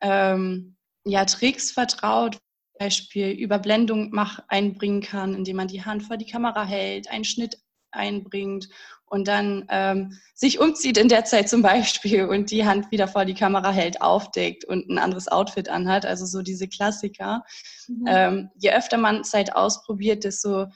ähm, 0.00 0.76
ja, 1.04 1.24
Tricks 1.24 1.70
vertraut, 1.70 2.34
zum 2.34 2.78
Beispiel 2.78 3.30
Überblendung 3.30 4.10
mach, 4.12 4.40
einbringen 4.48 5.00
kann, 5.00 5.34
indem 5.34 5.56
man 5.56 5.68
die 5.68 5.84
Hand 5.84 6.02
vor 6.02 6.16
die 6.16 6.26
Kamera 6.26 6.64
hält, 6.64 7.08
einen 7.08 7.24
Schnitt 7.24 7.58
einbringt 7.96 8.68
und 9.06 9.28
dann 9.28 9.66
ähm, 9.70 10.18
sich 10.34 10.60
umzieht 10.60 10.98
in 10.98 11.08
der 11.08 11.24
Zeit 11.24 11.48
zum 11.48 11.62
Beispiel 11.62 12.24
und 12.24 12.50
die 12.50 12.66
Hand 12.66 12.90
wieder 12.90 13.08
vor 13.08 13.24
die 13.24 13.34
Kamera 13.34 13.70
hält, 13.70 14.00
aufdeckt 14.00 14.64
und 14.64 14.88
ein 14.88 14.98
anderes 14.98 15.28
Outfit 15.28 15.68
anhat. 15.68 16.04
Also 16.04 16.26
so 16.26 16.42
diese 16.42 16.68
Klassiker. 16.68 17.44
Mhm. 17.88 18.04
Ähm, 18.08 18.50
je 18.56 18.72
öfter 18.72 18.98
man 18.98 19.20
es 19.20 19.32
halt 19.32 19.54
ausprobiert, 19.54 20.24
desto 20.24 20.66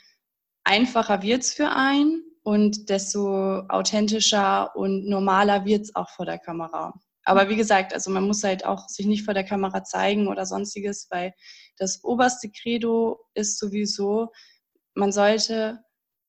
einfacher 0.64 1.22
wird 1.22 1.42
es 1.42 1.52
für 1.52 1.70
einen 1.70 2.22
und 2.42 2.88
desto 2.88 3.60
authentischer 3.68 4.74
und 4.76 5.08
normaler 5.08 5.64
wird 5.64 5.82
es 5.82 5.94
auch 5.96 6.08
vor 6.10 6.26
der 6.26 6.38
Kamera. 6.38 6.94
Aber 7.24 7.48
wie 7.48 7.56
gesagt, 7.56 7.92
also 7.92 8.10
man 8.10 8.26
muss 8.26 8.44
halt 8.44 8.64
auch 8.64 8.88
sich 8.88 9.06
nicht 9.06 9.24
vor 9.24 9.34
der 9.34 9.44
Kamera 9.44 9.84
zeigen 9.84 10.28
oder 10.28 10.46
sonstiges, 10.46 11.08
weil 11.10 11.34
das 11.76 12.02
oberste 12.02 12.50
Credo 12.50 13.20
ist 13.34 13.58
sowieso, 13.58 14.32
man 14.94 15.12
sollte 15.12 15.80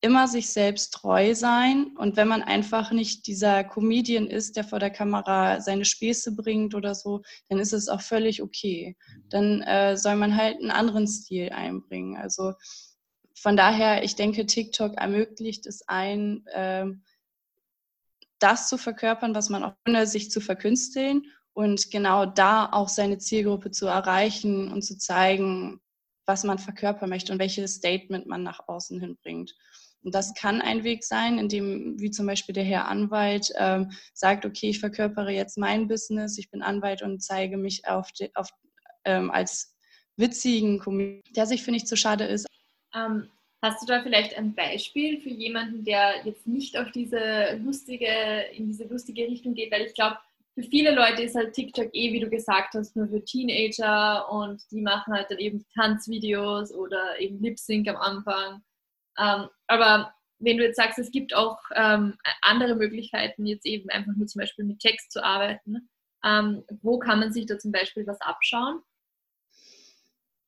immer 0.02 0.28
sich 0.28 0.50
selbst 0.50 0.94
treu 0.94 1.36
sein. 1.36 1.96
Und 1.98 2.18
wenn 2.18 2.28
man 2.28 2.42
einfach 2.42 2.92
nicht 2.92 3.28
dieser 3.28 3.64
Comedian 3.64 4.28
ist, 4.28 4.56
der 4.56 4.64
vor 4.64 4.80
der 4.80 4.90
Kamera 4.90 5.62
seine 5.62 5.86
Späße 5.86 6.36
bringt 6.36 6.74
oder 6.74 6.96
so, 6.96 7.22
dann 7.50 7.60
ist 7.60 7.72
es 7.72 7.88
auch 7.88 8.02
völlig 8.02 8.42
okay. 8.42 8.98
Dann 9.30 9.62
äh, 9.62 9.96
soll 9.96 10.16
man 10.16 10.36
halt 10.36 10.58
einen 10.58 10.72
anderen 10.72 11.08
Stil 11.08 11.50
einbringen. 11.50 12.18
Also 12.18 12.54
von 13.36 13.56
daher, 13.56 14.04
ich 14.04 14.16
denke, 14.16 14.46
TikTok 14.46 14.96
ermöglicht 14.98 15.68
es 15.68 15.88
ein, 15.88 16.46
ähm, 16.54 17.04
das 18.40 18.68
zu 18.70 18.80
verkörpern, 18.80 19.36
was 19.36 19.50
man 19.50 19.64
auch 19.64 19.74
ohne 19.88 20.08
sich 20.08 20.32
zu 20.32 20.42
verkünsteln 20.42 21.28
und 21.54 21.92
genau 21.92 22.26
da 22.26 22.70
auch 22.72 22.90
seine 22.90 23.20
Zielgruppe 23.20 23.70
zu 23.70 23.86
erreichen 23.86 24.72
und 24.72 24.82
zu 24.82 24.98
zeigen, 24.98 25.80
was 26.26 26.44
man 26.44 26.60
verkörpern 26.60 27.10
möchte 27.10 27.34
und 27.34 27.40
welches 27.40 27.76
Statement 27.76 28.26
man 28.26 28.42
nach 28.42 28.68
außen 28.68 29.00
hinbringt. 29.00 29.54
Und 30.04 30.16
das 30.16 30.34
kann 30.34 30.62
ein 30.62 30.84
Weg 30.84 31.04
sein, 31.04 31.38
in 31.38 31.48
dem, 31.48 32.00
wie 32.00 32.12
zum 32.12 32.26
Beispiel 32.26 32.54
der 32.54 32.64
Herr 32.64 32.88
Anwalt 32.88 33.52
ähm, 33.58 33.92
sagt, 34.14 34.46
okay, 34.46 34.70
ich 34.70 34.80
verkörpere 34.80 35.32
jetzt 35.32 35.58
mein 35.58 35.88
Business, 35.88 36.38
ich 36.38 36.50
bin 36.50 36.62
Anwalt 36.62 37.02
und 37.02 37.22
zeige 37.22 37.58
mich 37.58 37.88
auf, 37.88 38.12
die, 38.14 38.36
auf 38.36 38.50
ähm, 39.06 39.30
als 39.30 39.76
witzigen 40.18 40.80
Comedian, 40.80 41.22
der 41.36 41.46
sich 41.46 41.64
für 41.64 41.72
nicht 41.72 41.88
zu 41.88 41.96
schade 41.96 42.26
ist, 42.26 42.48
ähm, 42.94 43.30
hast 43.62 43.82
du 43.82 43.86
da 43.86 44.02
vielleicht 44.02 44.38
ein 44.38 44.54
Beispiel 44.56 45.22
für 45.22 45.30
jemanden, 45.30 45.84
der 45.84 46.26
jetzt 46.26 46.48
nicht 46.48 46.78
auf 46.78 46.92
diese 46.92 47.60
lustige, 47.64 48.08
in 48.54 48.68
diese 48.68 48.86
lustige 48.86 49.24
Richtung 49.24 49.54
geht? 49.54 49.72
Weil 49.72 49.86
ich 49.86 49.94
glaube, 49.94 50.18
für 50.54 50.64
viele 50.64 50.94
Leute 50.94 51.24
ist 51.24 51.36
halt 51.36 51.54
TikTok 51.54 51.90
eh, 51.94 52.12
wie 52.12 52.20
du 52.20 52.30
gesagt 52.30 52.74
hast, 52.74 52.96
nur 52.96 53.08
für 53.08 53.24
Teenager 53.24 54.30
und 54.30 54.62
die 54.72 54.82
machen 54.82 55.14
halt 55.14 55.32
dann 55.32 55.40
eben 55.40 55.66
Tanzvideos 55.74 56.74
oder 56.74 57.20
eben 57.20 57.42
Lip 57.42 57.58
Sync 57.58 57.88
am 57.88 57.96
Anfang. 57.96 58.62
Ähm, 59.22 59.48
aber 59.68 60.14
wenn 60.40 60.58
du 60.58 60.64
jetzt 60.64 60.78
sagst, 60.78 60.98
es 60.98 61.12
gibt 61.12 61.36
auch 61.36 61.60
ähm, 61.76 62.18
andere 62.42 62.76
Möglichkeiten, 62.76 63.46
jetzt 63.46 63.66
eben 63.66 63.90
einfach 63.90 64.14
nur 64.16 64.28
zum 64.28 64.40
Beispiel 64.40 64.66
mit 64.66 64.80
Text 64.80 65.12
zu 65.12 65.24
arbeiten, 65.24 65.90
ähm, 66.24 66.64
wo 66.82 67.00
kann 67.00 67.20
man 67.20 67.32
sich 67.32 67.46
da 67.46 67.58
zum 67.58 67.72
Beispiel 67.72 68.06
was 68.08 68.20
abschauen? 68.22 68.82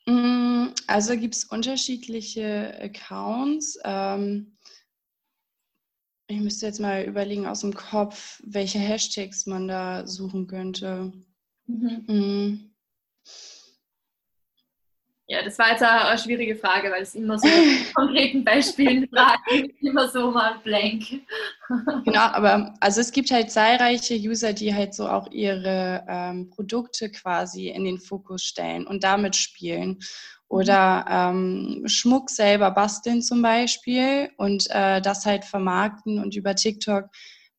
Mm, 0.06 0.74
also 0.88 1.15
gibt 1.18 1.36
es 1.36 1.46
unterschiedliche 1.46 2.77
Accounts. 2.82 3.80
Ähm, 3.84 4.58
ich 6.27 6.39
müsste 6.39 6.65
jetzt 6.65 6.80
mal 6.80 7.03
überlegen 7.03 7.46
aus 7.46 7.62
dem 7.62 7.74
Kopf, 7.74 8.42
welche 8.46 8.80
Hashtags 8.80 9.46
man 9.46 9.68
da 9.68 10.08
suchen 10.08 10.48
könnte. 10.48 11.13
Mhm. 11.68 12.73
Mhm. 15.27 15.34
Ja, 15.34 15.44
das 15.44 15.58
war 15.58 15.72
jetzt 15.72 15.84
eine, 15.84 16.18
schwierige 16.18 16.56
Frage, 16.56 16.92
weil 16.92 17.03
es 17.03 17.15
immer 17.15 17.38
so 17.38 17.48
konkreten 17.94 18.44
Beispielen 18.44 19.08
fragen, 19.10 19.70
immer 19.82 20.08
so 20.10 20.32
mal 20.32 20.60
blank. 20.63 21.03
Genau, 22.06 22.20
aber 22.20 22.74
also 22.80 23.01
es 23.01 23.12
gibt 23.12 23.32
halt 23.32 23.51
zahlreiche 23.51 24.15
User, 24.15 24.53
die 24.53 24.74
halt 24.74 24.94
so 24.94 25.08
auch 25.08 25.32
ihre 25.32 26.06
ähm, 26.08 26.50
Produkte 26.50 27.10
quasi 27.10 27.70
in 27.70 27.86
den 27.86 28.00
Fokus 28.00 28.44
stellen 28.44 28.86
und 28.86 29.03
damit 29.03 29.36
spielen. 29.36 30.00
Oder 30.50 31.06
ähm, 31.10 31.84
Schmuck 31.88 32.30
selber 32.30 32.70
basteln 32.72 33.24
zum 33.24 33.42
Beispiel 33.42 34.30
und 34.38 34.68
äh, 34.70 35.01
das 35.01 35.25
halt 35.25 35.46
vermarkten 35.46 36.20
und 36.20 36.36
über 36.36 36.53
TikTok 36.53 37.10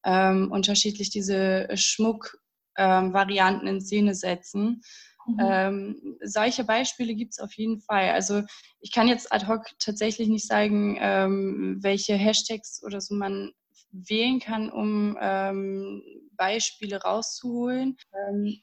ähm, 0.05 0.53
unterschiedlich 0.53 1.11
diese 1.11 1.67
Schmuckvarianten 1.75 3.67
ähm, 3.67 3.75
in 3.75 3.81
Szene 3.81 4.15
setzen. 4.15 4.83
Mhm. 5.27 5.39
Ähm, 5.41 6.19
solche 6.23 6.65
Beispiele 6.65 7.15
gibt 7.15 7.33
es 7.33 7.39
auf 7.39 7.53
jeden 7.55 7.81
Fall. 7.81 8.11
Also 8.11 8.43
ich 8.81 8.93
kann 8.93 9.09
jetzt 9.09 9.33
ad 9.33 9.47
hoc 9.47 9.65
tatsächlich 9.79 10.29
nicht 10.29 10.47
sagen, 10.47 10.97
ähm, 11.01 11.79
welche 11.81 12.15
Hashtags 12.15 12.83
oder 12.85 13.01
so 13.01 13.15
man 13.15 13.53
wählen 13.91 14.41
kann, 14.41 14.71
um 14.71 15.17
ähm, 15.21 16.03
Beispiele 16.33 17.01
rauszuholen. 17.01 17.97
Ähm, 18.13 18.61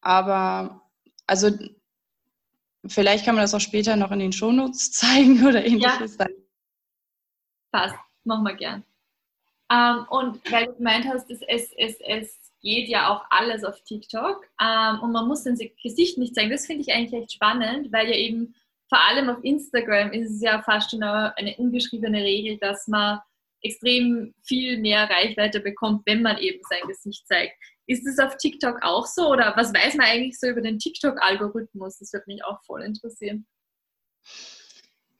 aber 0.00 0.82
also 1.26 1.50
vielleicht 2.86 3.24
kann 3.24 3.34
man 3.34 3.42
das 3.42 3.54
auch 3.54 3.60
später 3.60 3.96
noch 3.96 4.10
in 4.10 4.18
den 4.18 4.32
Shownotes 4.32 4.92
zeigen 4.92 5.46
oder 5.46 5.64
ähnliches. 5.64 6.16
Ja. 6.18 6.26
Passt, 7.70 7.96
machen 8.24 8.44
wir 8.44 8.54
gern. 8.54 8.84
Ähm, 9.70 10.06
und 10.10 10.50
weil 10.50 10.66
du 10.66 10.74
gemeint 10.74 11.06
hast, 11.06 11.30
es, 11.30 11.40
es, 11.46 11.70
es, 11.76 11.96
es 12.00 12.49
geht 12.60 12.88
ja 12.88 13.08
auch 13.08 13.24
alles 13.30 13.64
auf 13.64 13.82
TikTok 13.84 14.46
ähm, 14.60 15.00
und 15.00 15.12
man 15.12 15.26
muss 15.26 15.44
sein 15.44 15.58
Gesicht 15.82 16.18
nicht 16.18 16.34
zeigen. 16.34 16.50
Das 16.50 16.66
finde 16.66 16.82
ich 16.82 16.92
eigentlich 16.92 17.22
echt 17.22 17.32
spannend, 17.32 17.92
weil 17.92 18.08
ja 18.08 18.16
eben 18.16 18.54
vor 18.88 19.00
allem 19.08 19.30
auf 19.30 19.42
Instagram 19.42 20.12
ist 20.12 20.30
es 20.30 20.42
ja 20.42 20.60
fast 20.62 20.90
schon 20.90 21.02
eine 21.02 21.56
ungeschriebene 21.56 22.22
Regel, 22.22 22.58
dass 22.58 22.88
man 22.88 23.20
extrem 23.62 24.34
viel 24.42 24.78
mehr 24.78 25.08
Reichweite 25.08 25.60
bekommt, 25.60 26.02
wenn 26.06 26.22
man 26.22 26.38
eben 26.38 26.60
sein 26.68 26.88
Gesicht 26.88 27.26
zeigt. 27.26 27.54
Ist 27.86 28.06
es 28.06 28.18
auf 28.18 28.36
TikTok 28.36 28.82
auch 28.82 29.06
so 29.06 29.30
oder 29.30 29.52
was 29.56 29.72
weiß 29.72 29.94
man 29.94 30.06
eigentlich 30.06 30.38
so 30.38 30.48
über 30.48 30.60
den 30.60 30.78
TikTok-Algorithmus? 30.78 31.98
Das 31.98 32.12
würde 32.12 32.24
mich 32.26 32.44
auch 32.44 32.62
voll 32.64 32.82
interessieren. 32.82 33.46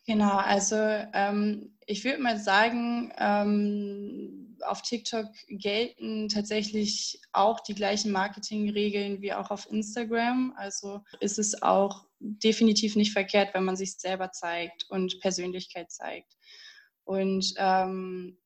Genau, 0.06 0.36
also 0.36 0.76
ähm, 0.76 1.76
ich 1.86 2.04
würde 2.04 2.22
mal 2.22 2.38
sagen, 2.38 3.12
ähm, 3.18 4.39
auf 4.62 4.82
TikTok 4.82 5.26
gelten 5.48 6.28
tatsächlich 6.28 7.20
auch 7.32 7.60
die 7.60 7.74
gleichen 7.74 8.12
Marketingregeln 8.12 9.22
wie 9.22 9.32
auch 9.32 9.50
auf 9.50 9.70
Instagram. 9.70 10.54
Also 10.56 11.02
ist 11.20 11.38
es 11.38 11.62
auch 11.62 12.06
definitiv 12.18 12.96
nicht 12.96 13.12
verkehrt, 13.12 13.54
wenn 13.54 13.64
man 13.64 13.76
sich 13.76 13.94
selber 13.94 14.32
zeigt 14.32 14.84
und 14.90 15.20
Persönlichkeit 15.20 15.90
zeigt. 15.90 16.36
Und 17.04 17.54
ähm, 17.56 18.38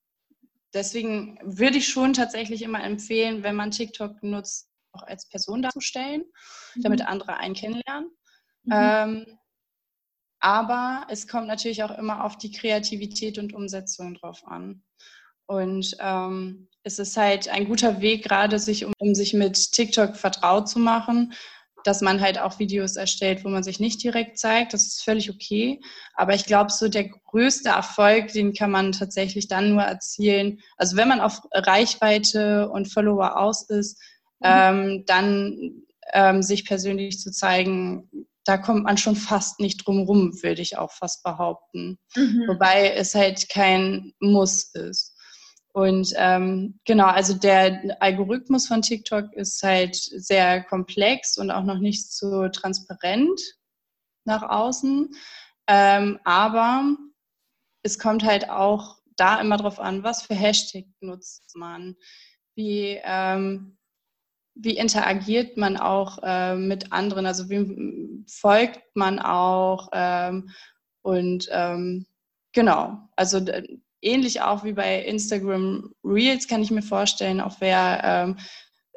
deswegen 0.72 1.38
würde 1.42 1.78
ich 1.78 1.88
schon 1.88 2.12
tatsächlich 2.12 2.62
immer 2.62 2.82
empfehlen, 2.82 3.42
wenn 3.42 3.56
man 3.56 3.70
TikTok 3.70 4.22
nutzt, 4.22 4.70
auch 4.92 5.02
als 5.02 5.28
Person 5.28 5.62
darzustellen, 5.62 6.24
mhm. 6.74 6.82
damit 6.82 7.02
andere 7.02 7.36
einen 7.36 7.54
kennenlernen. 7.54 8.10
Mhm. 8.62 8.72
Ähm, 8.72 9.38
aber 10.40 11.06
es 11.08 11.26
kommt 11.26 11.46
natürlich 11.46 11.82
auch 11.82 11.96
immer 11.96 12.24
auf 12.24 12.36
die 12.36 12.52
Kreativität 12.52 13.38
und 13.38 13.54
Umsetzung 13.54 14.14
drauf 14.14 14.46
an. 14.46 14.82
Und 15.46 15.96
ähm, 16.00 16.68
es 16.82 16.98
ist 16.98 17.16
halt 17.16 17.48
ein 17.48 17.66
guter 17.66 18.00
Weg, 18.00 18.24
gerade 18.24 18.58
sich, 18.58 18.84
um, 18.84 18.92
um 18.98 19.14
sich 19.14 19.34
mit 19.34 19.72
TikTok 19.72 20.16
vertraut 20.16 20.68
zu 20.68 20.78
machen, 20.78 21.32
dass 21.84 22.00
man 22.00 22.20
halt 22.20 22.38
auch 22.38 22.58
Videos 22.58 22.96
erstellt, 22.96 23.44
wo 23.44 23.50
man 23.50 23.62
sich 23.62 23.78
nicht 23.78 24.02
direkt 24.02 24.38
zeigt. 24.38 24.72
Das 24.72 24.86
ist 24.86 25.04
völlig 25.04 25.30
okay. 25.30 25.80
Aber 26.14 26.34
ich 26.34 26.46
glaube, 26.46 26.72
so 26.72 26.88
der 26.88 27.08
größte 27.08 27.68
Erfolg, 27.68 28.32
den 28.32 28.54
kann 28.54 28.70
man 28.70 28.92
tatsächlich 28.92 29.48
dann 29.48 29.70
nur 29.70 29.82
erzielen. 29.82 30.60
Also 30.78 30.96
wenn 30.96 31.08
man 31.08 31.20
auf 31.20 31.42
Reichweite 31.52 32.70
und 32.70 32.92
Follower 32.92 33.38
aus 33.38 33.68
ist, 33.68 34.00
mhm. 34.40 34.46
ähm, 34.46 35.04
dann 35.06 35.84
ähm, 36.12 36.42
sich 36.42 36.64
persönlich 36.66 37.20
zu 37.20 37.30
zeigen, 37.30 38.08
da 38.44 38.58
kommt 38.58 38.84
man 38.84 38.98
schon 38.98 39.16
fast 39.16 39.60
nicht 39.60 39.86
drum 39.86 40.00
rum, 40.00 40.42
würde 40.42 40.62
ich 40.62 40.76
auch 40.78 40.92
fast 40.92 41.22
behaupten. 41.22 41.98
Mhm. 42.14 42.44
Wobei 42.46 42.92
es 42.94 43.14
halt 43.14 43.48
kein 43.48 44.12
Muss 44.20 44.74
ist. 44.74 45.13
Und 45.74 46.12
ähm, 46.16 46.78
genau, 46.84 47.06
also 47.06 47.34
der 47.34 47.96
Algorithmus 48.00 48.68
von 48.68 48.80
TikTok 48.80 49.32
ist 49.32 49.60
halt 49.60 49.96
sehr 49.96 50.62
komplex 50.62 51.36
und 51.36 51.50
auch 51.50 51.64
noch 51.64 51.80
nicht 51.80 52.12
so 52.12 52.48
transparent 52.48 53.40
nach 54.24 54.42
außen. 54.42 55.12
Ähm, 55.66 56.20
aber 56.22 56.96
es 57.82 57.98
kommt 57.98 58.22
halt 58.22 58.48
auch 58.48 58.98
da 59.16 59.40
immer 59.40 59.56
drauf 59.56 59.80
an, 59.80 60.04
was 60.04 60.22
für 60.22 60.34
Hashtag 60.34 60.84
nutzt 61.00 61.56
man, 61.56 61.96
wie, 62.54 63.00
ähm, 63.02 63.76
wie 64.54 64.76
interagiert 64.76 65.56
man 65.56 65.76
auch 65.76 66.18
äh, 66.22 66.54
mit 66.54 66.92
anderen, 66.92 67.26
also 67.26 67.50
wie 67.50 68.24
folgt 68.28 68.94
man 68.94 69.18
auch 69.18 69.88
ähm, 69.92 70.50
und 71.02 71.48
ähm, 71.50 72.06
genau, 72.52 73.08
also 73.16 73.44
ähnlich 74.04 74.42
auch 74.42 74.64
wie 74.64 74.72
bei 74.72 75.02
Instagram 75.02 75.92
Reels 76.04 76.48
kann 76.48 76.62
ich 76.62 76.70
mir 76.70 76.82
vorstellen, 76.82 77.40
auch 77.40 77.56
wer 77.60 78.00
ähm, 78.04 78.38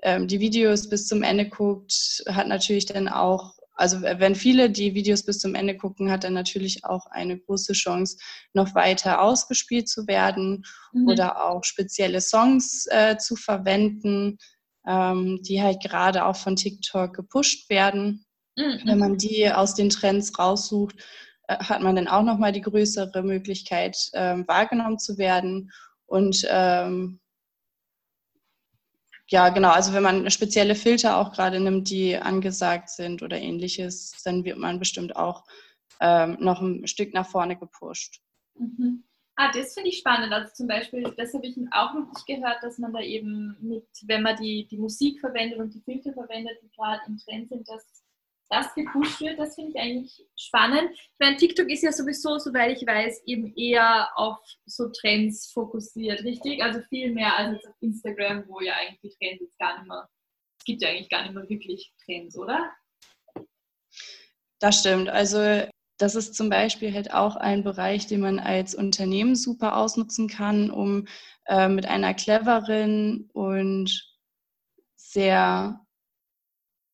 ähm, 0.04 0.28
die 0.28 0.40
Videos 0.40 0.90
bis 0.90 1.08
zum 1.08 1.24
Ende 1.24 1.50
guckt, 1.50 2.24
hat 2.28 2.48
natürlich 2.48 2.86
dann 2.86 3.08
auch 3.08 3.56
also 3.80 4.02
wenn 4.02 4.34
viele 4.34 4.72
die 4.72 4.96
Videos 4.96 5.24
bis 5.24 5.38
zum 5.38 5.54
Ende 5.54 5.78
gucken, 5.78 6.10
hat 6.10 6.24
er 6.24 6.32
natürlich 6.32 6.84
auch 6.84 7.06
eine 7.12 7.38
große 7.38 7.74
Chance, 7.74 8.18
noch 8.54 8.74
weiter 8.74 9.22
ausgespielt 9.22 9.88
zu 9.88 10.08
werden 10.08 10.66
mhm. 10.94 11.08
oder 11.08 11.46
auch 11.46 11.64
spezielle 11.64 12.20
Songs 12.20 12.88
äh, 12.90 13.18
zu 13.20 13.36
verwenden 13.36 14.40
ähm, 14.88 15.42
die 15.44 15.62
halt 15.62 15.82
gerade 15.82 16.26
auch 16.26 16.38
von 16.38 16.56
TikTok 16.56 17.14
gepusht 17.14 17.70
werden. 17.70 18.26
Mhm. 18.56 18.82
Wenn 18.86 19.00
man 19.00 19.18
die 19.18 19.52
aus 19.52 19.76
den 19.76 19.90
Trends 19.90 20.40
raussucht, 20.40 20.96
hat 21.48 21.82
man 21.82 21.96
dann 21.96 22.08
auch 22.08 22.24
nochmal 22.24 22.52
die 22.52 22.62
größere 22.62 23.24
Möglichkeit, 23.24 23.98
ähm, 24.14 24.48
wahrgenommen 24.48 25.00
zu 25.00 25.18
werden. 25.18 25.72
Und 26.06 26.46
ähm, 26.50 27.20
ja, 29.30 29.50
genau, 29.50 29.72
also 29.72 29.94
wenn 29.94 30.04
man 30.04 30.30
spezielle 30.32 30.76
Filter 30.76 31.18
auch 31.18 31.34
gerade 31.34 31.60
nimmt, 31.60 31.90
die 31.90 32.18
angesagt 32.18 32.90
sind 32.90 33.22
oder 33.22 33.38
ähnliches, 33.38 34.12
dann 34.24 34.46
wird 34.46 34.58
man 34.58 34.80
bestimmt 34.80 35.16
auch 35.16 35.44
ähm, 36.00 36.38
noch 36.40 36.62
ein 36.62 36.88
Stück 36.88 37.14
nach 37.14 37.28
vorne 37.28 37.58
gepusht. 37.58 38.22
Mhm. 38.56 39.04
Ah, 39.36 39.52
das 39.52 39.74
finde 39.74 39.90
ich 39.90 40.00
spannend. 40.00 40.34
Also 40.34 40.52
zum 40.54 40.68
Beispiel, 40.68 41.14
das 41.16 41.34
habe 41.34 41.46
ich 41.46 41.56
auch 41.72 41.94
noch 41.94 42.08
nicht 42.08 42.26
gehört, 42.26 42.64
dass 42.64 42.80
man 42.80 42.92
da 42.92 43.02
eben 43.02 43.56
mit, 43.60 43.86
wenn 44.04 44.24
man 44.24 44.36
die, 44.36 44.68
die 44.68 44.78
Musik 44.78 45.20
verwendet 45.20 45.60
und 45.60 45.74
die 45.74 45.82
Filter 45.82 46.12
verwendet, 46.14 46.58
die 46.64 46.72
gerade 46.76 47.02
im 47.06 47.18
Trend 47.18 47.50
sind, 47.50 47.70
dass 47.70 47.86
das 48.50 48.74
gepusht 48.74 49.22
wird. 49.22 49.40
Das 49.40 49.56
finde 49.56 49.72
ich 49.72 49.80
eigentlich 49.80 50.26
spannend. 50.36 50.90
Ich 50.94 51.20
meine, 51.20 51.38
TikTok 51.38 51.70
ist 51.70 51.84
ja 51.84 51.92
sowieso, 51.92 52.38
soweit 52.38 52.78
ich 52.78 52.88
weiß, 52.88 53.24
eben 53.26 53.54
eher 53.56 54.10
auf 54.16 54.38
so 54.66 54.90
Trends 54.90 55.52
fokussiert, 55.52 56.24
richtig? 56.24 56.64
Also 56.64 56.82
viel 56.90 57.14
mehr 57.14 57.36
als 57.36 57.54
jetzt 57.54 57.68
auf 57.68 57.76
Instagram, 57.82 58.46
wo 58.48 58.62
ja 58.62 58.74
eigentlich 58.76 59.18
die 59.20 59.26
Trends 59.26 59.42
jetzt 59.42 59.60
gar 59.60 59.78
nicht 59.78 59.88
mehr, 59.88 60.08
es 60.60 60.66
gibt 60.66 60.82
ja 60.82 60.90
eigentlich 60.90 61.10
gar 61.10 61.24
nicht 61.24 61.34
mehr 61.34 61.50
wirklich 61.50 61.94
Trends, 62.06 62.38
oder? 62.38 62.72
Das 64.60 64.80
stimmt. 64.80 65.10
Also 65.10 65.68
das 65.98 66.16
ist 66.16 66.36
zum 66.36 66.50
Beispiel 66.50 66.94
halt 66.94 67.14
auch 67.14 67.36
ein 67.36 67.64
Bereich, 67.64 68.08
den 68.08 68.22
man 68.22 68.40
als 68.40 68.76
Unternehmen 68.76 69.36
super 69.36 69.78
ausnutzen 69.78 70.28
kann, 70.28 70.70
um 70.70 71.08
äh, 71.48 71.68
mit 71.68 71.86
einer 71.86 72.14
cleveren 72.14 73.30
und 73.34 74.16
sehr 74.96 75.87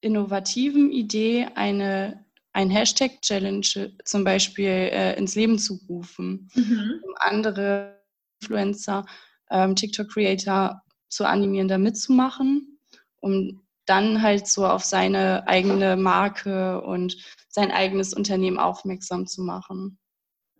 innovativen 0.03 0.91
Idee 0.91 1.47
eine 1.55 2.23
ein 2.53 2.69
Hashtag-Challenge 2.69 3.95
zum 4.05 4.23
Beispiel 4.23 4.67
äh, 4.67 5.17
ins 5.17 5.35
Leben 5.35 5.57
zu 5.57 5.79
rufen, 5.89 6.49
mhm. 6.53 7.01
um 7.03 7.13
andere 7.17 7.99
Influencer, 8.39 9.05
ähm, 9.49 9.75
TikTok-Creator 9.75 10.81
zu 11.09 11.27
animieren, 11.27 11.67
da 11.67 11.79
mitzumachen, 11.79 12.79
um 13.21 13.61
dann 13.85 14.21
halt 14.21 14.47
so 14.47 14.65
auf 14.65 14.85
seine 14.85 15.47
eigene 15.47 15.97
Marke 15.97 16.81
und 16.81 17.17
sein 17.49 17.71
eigenes 17.71 18.13
Unternehmen 18.13 18.59
aufmerksam 18.59 19.25
zu 19.25 19.41
machen. 19.41 19.97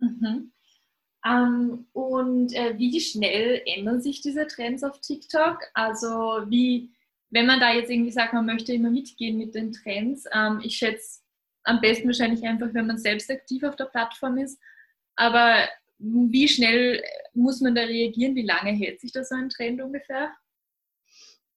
Mhm. 0.00 0.52
Ähm, 1.24 1.86
und 1.92 2.52
äh, 2.54 2.76
wie 2.76 3.00
schnell 3.00 3.62
ändern 3.66 4.02
sich 4.02 4.20
diese 4.20 4.46
Trends 4.46 4.82
auf 4.82 5.00
TikTok? 5.00 5.58
Also 5.72 6.08
wie, 6.48 6.93
wenn 7.34 7.46
man 7.46 7.58
da 7.58 7.72
jetzt 7.72 7.90
irgendwie 7.90 8.12
sagt, 8.12 8.32
man 8.32 8.46
möchte 8.46 8.72
immer 8.72 8.90
mitgehen 8.90 9.36
mit 9.36 9.56
den 9.56 9.72
Trends, 9.72 10.24
ähm, 10.32 10.60
ich 10.62 10.76
schätze 10.76 11.20
am 11.64 11.80
besten 11.80 12.06
wahrscheinlich 12.06 12.44
einfach, 12.44 12.72
wenn 12.72 12.86
man 12.86 12.98
selbst 12.98 13.28
aktiv 13.28 13.64
auf 13.64 13.74
der 13.74 13.86
Plattform 13.86 14.38
ist. 14.38 14.58
Aber 15.16 15.68
wie 15.98 16.46
schnell 16.46 17.02
muss 17.32 17.60
man 17.60 17.74
da 17.74 17.82
reagieren? 17.82 18.36
Wie 18.36 18.46
lange 18.46 18.70
hält 18.70 19.00
sich 19.00 19.10
da 19.10 19.24
so 19.24 19.34
ein 19.34 19.48
Trend 19.48 19.82
ungefähr? 19.82 20.30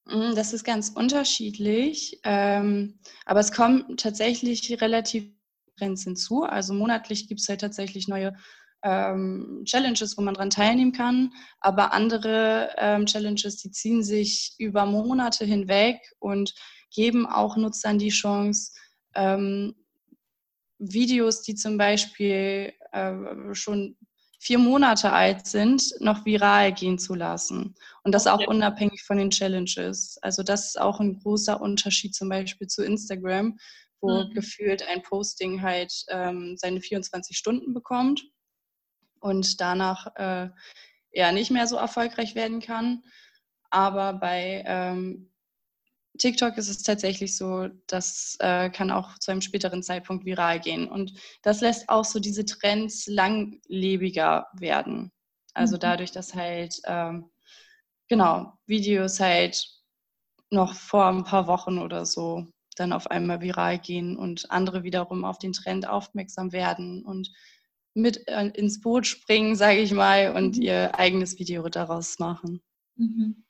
Mm, 0.05 0.33
das 0.33 0.51
ist 0.51 0.63
ganz 0.63 0.89
unterschiedlich, 0.89 2.19
ähm, 2.23 2.99
aber 3.25 3.39
es 3.39 3.51
kommen 3.51 3.97
tatsächlich 3.97 4.81
relativ 4.81 5.29
Trends 5.77 6.05
hinzu. 6.05 6.41
Also 6.43 6.73
monatlich 6.73 7.27
gibt 7.27 7.41
es 7.41 7.49
halt 7.49 7.61
tatsächlich 7.61 8.07
neue 8.07 8.35
ähm, 8.83 9.63
Challenges, 9.65 10.17
wo 10.17 10.21
man 10.21 10.33
dran 10.33 10.49
teilnehmen 10.49 10.91
kann, 10.91 11.33
aber 11.59 11.93
andere 11.93 12.69
ähm, 12.77 13.05
Challenges, 13.05 13.57
die 13.57 13.71
ziehen 13.71 14.03
sich 14.03 14.55
über 14.57 14.85
Monate 14.85 15.45
hinweg 15.45 15.99
und 16.19 16.53
geben 16.93 17.25
auch 17.25 17.57
Nutzern 17.57 17.99
die 17.99 18.09
Chance, 18.09 18.71
ähm, 19.15 19.75
Videos, 20.79 21.41
die 21.41 21.55
zum 21.55 21.77
Beispiel 21.77 22.73
äh, 22.91 23.13
schon 23.53 23.97
vier 24.39 24.59
Monate 24.59 25.11
alt 25.11 25.47
sind, 25.47 25.95
noch 25.99 26.23
viral 26.25 26.71
gehen 26.71 26.99
zu 26.99 27.15
lassen. 27.15 27.73
Und 28.03 28.11
das 28.13 28.27
auch 28.27 28.45
unabhängig 28.45 29.03
von 29.03 29.17
den 29.17 29.31
Challenges. 29.31 30.19
Also 30.21 30.43
das 30.43 30.67
ist 30.67 30.79
auch 30.79 30.99
ein 30.99 31.19
großer 31.19 31.59
Unterschied 31.59 32.13
zum 32.13 32.29
Beispiel 32.29 32.67
zu 32.67 32.83
Instagram, 32.83 33.57
wo 33.99 34.23
mhm. 34.23 34.33
gefühlt 34.35 34.87
ein 34.87 35.01
Posting 35.01 35.63
halt 35.63 35.91
ähm, 36.09 36.55
seine 36.57 36.81
24 36.81 37.35
Stunden 37.35 37.73
bekommt 37.73 38.23
und 39.19 39.59
danach 39.61 40.07
äh, 40.15 40.49
ja 41.11 41.31
nicht 41.31 41.51
mehr 41.51 41.67
so 41.67 41.77
erfolgreich 41.77 42.35
werden 42.35 42.59
kann. 42.59 43.03
Aber 43.69 44.13
bei 44.13 44.63
ähm, 44.65 45.29
TikTok 46.17 46.57
ist 46.57 46.69
es 46.69 46.83
tatsächlich 46.83 47.37
so, 47.37 47.67
das 47.87 48.37
äh, 48.39 48.69
kann 48.69 48.91
auch 48.91 49.17
zu 49.19 49.31
einem 49.31 49.41
späteren 49.41 49.83
Zeitpunkt 49.83 50.25
viral 50.25 50.59
gehen. 50.59 50.87
Und 50.87 51.13
das 51.43 51.61
lässt 51.61 51.89
auch 51.89 52.05
so 52.05 52.19
diese 52.19 52.45
Trends 52.45 53.07
langlebiger 53.07 54.47
werden. 54.53 55.11
Also 55.53 55.75
mhm. 55.75 55.81
dadurch, 55.81 56.11
dass 56.11 56.33
halt, 56.33 56.79
ähm, 56.85 57.29
genau, 58.07 58.53
Videos 58.65 59.19
halt 59.19 59.67
noch 60.49 60.73
vor 60.73 61.07
ein 61.07 61.23
paar 61.23 61.47
Wochen 61.47 61.77
oder 61.77 62.05
so 62.05 62.47
dann 62.75 62.93
auf 62.93 63.09
einmal 63.09 63.41
viral 63.41 63.79
gehen 63.79 64.15
und 64.17 64.51
andere 64.51 64.83
wiederum 64.83 65.25
auf 65.25 65.39
den 65.39 65.53
Trend 65.53 65.87
aufmerksam 65.87 66.51
werden 66.51 67.03
und 67.03 67.31
mit 67.97 68.27
äh, 68.27 68.47
ins 68.53 68.79
Boot 68.79 69.07
springen, 69.07 69.55
sage 69.55 69.79
ich 69.79 69.91
mal, 69.91 70.35
und 70.35 70.57
mhm. 70.57 70.61
ihr 70.61 70.97
eigenes 70.97 71.39
Video 71.39 71.67
daraus 71.67 72.19
machen. 72.19 72.61
Mhm. 72.95 73.43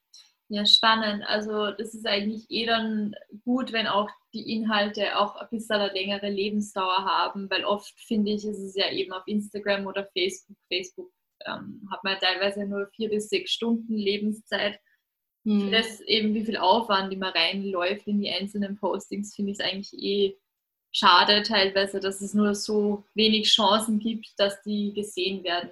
Ja, 0.49 0.65
spannend. 0.65 1.23
Also 1.27 1.71
das 1.71 1.93
ist 1.93 2.07
eigentlich 2.07 2.49
eh 2.49 2.65
dann 2.65 3.13
gut, 3.43 3.73
wenn 3.73 3.85
auch 3.85 4.09
die 4.33 4.53
Inhalte 4.55 5.17
auch 5.17 5.35
ein 5.35 5.47
bisschen 5.51 5.75
eine 5.75 5.91
längere 5.91 6.29
Lebensdauer 6.29 7.03
haben, 7.03 7.49
weil 7.49 7.65
oft 7.65 7.93
finde 7.99 8.31
ich, 8.31 8.45
ist 8.45 8.59
es 8.59 8.75
ja 8.75 8.89
eben 8.91 9.11
auf 9.11 9.27
Instagram 9.27 9.85
oder 9.87 10.07
Facebook. 10.13 10.55
Facebook 10.71 11.11
ähm, 11.45 11.85
hat 11.91 12.01
man 12.05 12.17
teilweise 12.19 12.65
nur 12.65 12.87
vier 12.95 13.09
bis 13.09 13.27
sechs 13.27 13.51
Stunden 13.51 13.93
Lebenszeit. 13.93 14.79
Hm. 15.43 15.71
Das 15.71 15.99
eben, 16.01 16.33
wie 16.33 16.45
viel 16.45 16.57
Aufwand 16.57 17.11
immer 17.11 17.35
reinläuft 17.35 18.07
in 18.07 18.21
die 18.21 18.29
einzelnen 18.29 18.77
Postings, 18.77 19.35
finde 19.35 19.51
ich 19.51 19.59
es 19.59 19.65
eigentlich 19.65 19.93
eh 20.01 20.37
schade 20.97 21.43
teilweise, 21.43 21.99
dass 21.99 22.21
es 22.21 22.33
nur 22.33 22.55
so 22.55 23.03
wenig 23.13 23.49
Chancen 23.49 23.99
gibt, 23.99 24.33
dass 24.37 24.61
die 24.63 24.93
gesehen 24.93 25.43
werden. 25.43 25.71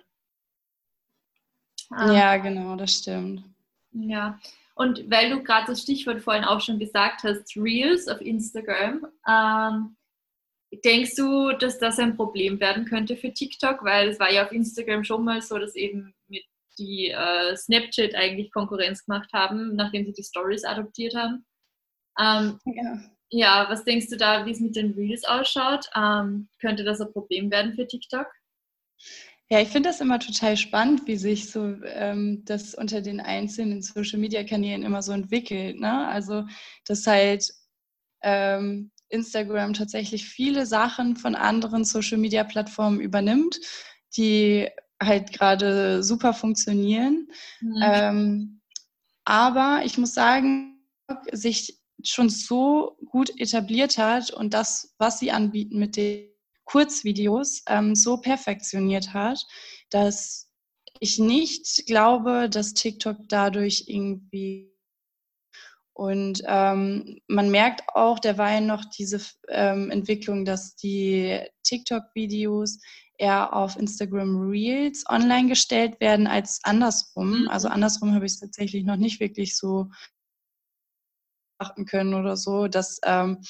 Ja, 1.92 2.38
genau, 2.38 2.76
das 2.76 2.98
stimmt. 2.98 3.44
Ja, 3.92 4.40
und 4.76 5.10
weil 5.10 5.30
du 5.30 5.42
gerade 5.42 5.68
das 5.68 5.82
Stichwort 5.82 6.22
vorhin 6.22 6.44
auch 6.44 6.60
schon 6.60 6.80
gesagt 6.80 7.24
hast, 7.24 7.56
Reels 7.56 8.08
auf 8.08 8.20
Instagram, 8.22 9.08
ähm, 9.28 9.96
denkst 10.84 11.16
du, 11.16 11.54
dass 11.54 11.80
das 11.80 11.98
ein 11.98 12.18
Problem 12.18 12.60
werden 12.60 12.86
könnte 12.86 13.16
für 13.16 13.34
TikTok? 13.34 13.84
Weil 13.84 14.10
es 14.10 14.20
war 14.20 14.32
ja 14.32 14.46
auf 14.46 14.52
Instagram 14.52 15.06
schon 15.06 15.24
mal 15.24 15.42
so, 15.42 15.58
dass 15.58 15.76
eben 15.76 16.14
mit 16.28 16.44
die 16.78 17.10
äh, 17.10 17.56
Snapchat 17.56 18.16
eigentlich 18.16 18.52
Konkurrenz 18.52 19.06
gemacht 19.06 19.30
haben, 19.32 19.76
nachdem 19.76 20.06
sie 20.06 20.14
die 20.14 20.24
Stories 20.24 20.66
adoptiert 20.66 21.16
haben. 21.16 21.46
Ähm, 22.20 22.60
ja. 22.66 23.15
Ja. 23.40 23.68
was 23.70 23.84
denkst 23.84 24.08
du 24.10 24.18
da, 24.18 24.46
wie 24.46 24.52
es 24.52 24.60
mit 24.60 24.76
den 24.76 24.94
Reels 24.94 25.24
ausschaut? 25.26 25.90
Ähm, 25.96 26.48
könnte 26.60 26.84
das 26.84 27.02
ein 27.02 27.12
Problem 27.12 27.52
werden 27.52 27.74
für 27.74 27.88
TikTok? 27.88 28.28
Ja, 29.50 29.62
ich 29.62 29.70
finde 29.70 29.90
das 29.90 30.02
immer 30.02 30.20
total 30.20 30.58
spannend, 30.58 31.06
wie 31.06 31.18
sich 31.18 31.52
so 31.52 31.76
ähm, 31.84 32.44
das 32.46 32.74
unter 32.74 33.02
den 33.02 33.20
einzelnen 33.20 33.84
Social-Media-Kanälen 33.84 34.84
immer 34.84 35.04
so 35.04 35.12
entwickelt. 35.12 35.80
Ne? 35.80 36.08
Also, 36.08 36.46
dass 36.86 37.06
halt 37.06 37.54
ähm, 38.24 38.92
Instagram 39.10 39.74
tatsächlich 39.74 40.26
viele 40.26 40.66
Sachen 40.66 41.16
von 41.16 41.36
anderen 41.36 41.86
Social-Media-Plattformen 41.86 43.00
übernimmt, 43.00 43.60
die 44.18 44.68
halt 45.02 45.32
gerade 45.32 46.02
super 46.02 46.34
funktionieren. 46.34 47.28
Mhm. 47.62 47.82
Ähm, 47.84 48.62
aber 49.26 49.82
ich 49.86 49.98
muss 50.00 50.14
sagen, 50.14 50.80
sich 51.32 51.80
schon 52.08 52.30
so 52.30 52.98
gut 53.06 53.32
etabliert 53.40 53.98
hat 53.98 54.32
und 54.32 54.54
das, 54.54 54.96
was 54.98 55.20
sie 55.20 55.32
anbieten 55.32 55.80
mit 55.80 55.96
den 55.98 56.30
Kurzvideos 56.66 57.64
ähm, 57.68 57.96
so 57.96 58.18
perfektioniert 58.18 59.14
hat, 59.14 59.46
dass 59.90 60.50
ich 61.00 61.20
nicht 61.20 61.86
glaube, 61.86 62.50
dass 62.50 62.74
TikTok 62.74 63.18
dadurch 63.28 63.86
irgendwie 63.88 64.76
und 65.98 66.42
ähm, 66.46 67.22
man 67.30 67.50
merkt 67.52 67.84
auch 67.94 68.20
derweil 68.20 68.60
noch 68.60 68.84
diese 68.84 69.22
ähm, 69.48 69.90
Entwicklung, 69.92 70.44
dass 70.44 70.76
die 70.76 71.40
TikTok-Videos 71.64 72.80
eher 73.18 73.54
auf 73.54 73.78
Instagram 73.78 74.50
Reels 74.50 75.06
online 75.08 75.48
gestellt 75.48 76.02
werden 76.02 76.28
als 76.28 76.60
andersrum. 76.64 77.44
Mhm. 77.44 77.48
Also 77.48 77.70
andersrum 77.70 78.14
habe 78.14 78.26
ich 78.26 78.34
es 78.34 78.40
tatsächlich 78.42 78.84
noch 78.84 78.98
nicht 78.98 79.22
wirklich 79.22 79.56
so 79.56 79.90
achten 81.58 81.86
können 81.86 82.14
oder 82.14 82.38
so, 82.38 82.68
dass 82.68 83.00
ähm, 83.06 83.42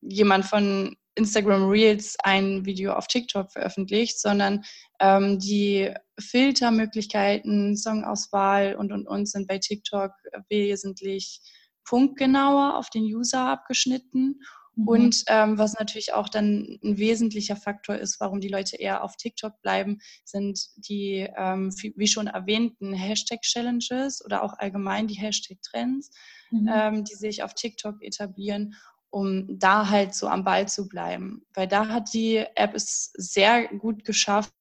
jemand 0.00 0.44
von 0.46 0.96
Instagram 1.16 1.68
Reels 1.68 2.16
ein 2.22 2.64
Video 2.64 2.92
auf 2.92 3.06
TikTok 3.06 3.52
veröffentlicht, 3.52 4.20
sondern 4.20 4.64
ähm, 5.00 5.38
die 5.38 5.92
Filtermöglichkeiten, 6.18 7.76
Songauswahl 7.76 8.74
und 8.74 8.92
und 8.92 9.06
und 9.06 9.28
sind 9.28 9.46
bei 9.46 9.58
TikTok 9.58 10.12
wesentlich 10.48 11.40
punktgenauer 11.84 12.76
auf 12.76 12.90
den 12.90 13.04
User 13.04 13.48
abgeschnitten. 13.48 14.40
Mhm. 14.76 14.88
Und 14.88 15.24
ähm, 15.28 15.58
was 15.58 15.74
natürlich 15.74 16.12
auch 16.12 16.28
dann 16.28 16.78
ein 16.82 16.98
wesentlicher 16.98 17.56
Faktor 17.56 17.96
ist, 17.96 18.20
warum 18.20 18.40
die 18.40 18.48
Leute 18.48 18.76
eher 18.76 19.04
auf 19.04 19.16
TikTok 19.16 19.60
bleiben, 19.62 20.00
sind 20.24 20.68
die, 20.76 21.28
ähm, 21.36 21.72
wie 21.96 22.06
schon 22.06 22.26
erwähnten, 22.26 22.92
Hashtag-Challenges 22.92 24.24
oder 24.24 24.42
auch 24.42 24.54
allgemein 24.58 25.06
die 25.06 25.14
Hashtag-Trends, 25.14 26.10
mhm. 26.50 26.70
ähm, 26.72 27.04
die 27.04 27.14
sich 27.14 27.42
auf 27.42 27.54
TikTok 27.54 28.02
etablieren 28.02 28.74
um 29.10 29.60
da 29.60 29.90
halt 29.90 30.12
so 30.12 30.26
am 30.26 30.42
Ball 30.42 30.66
zu 30.66 30.88
bleiben. 30.88 31.46
Weil 31.54 31.68
da 31.68 31.86
hat 31.86 32.12
die 32.12 32.38
App 32.56 32.74
es 32.74 33.12
sehr 33.14 33.68
gut 33.68 34.04
geschafft, 34.04 34.52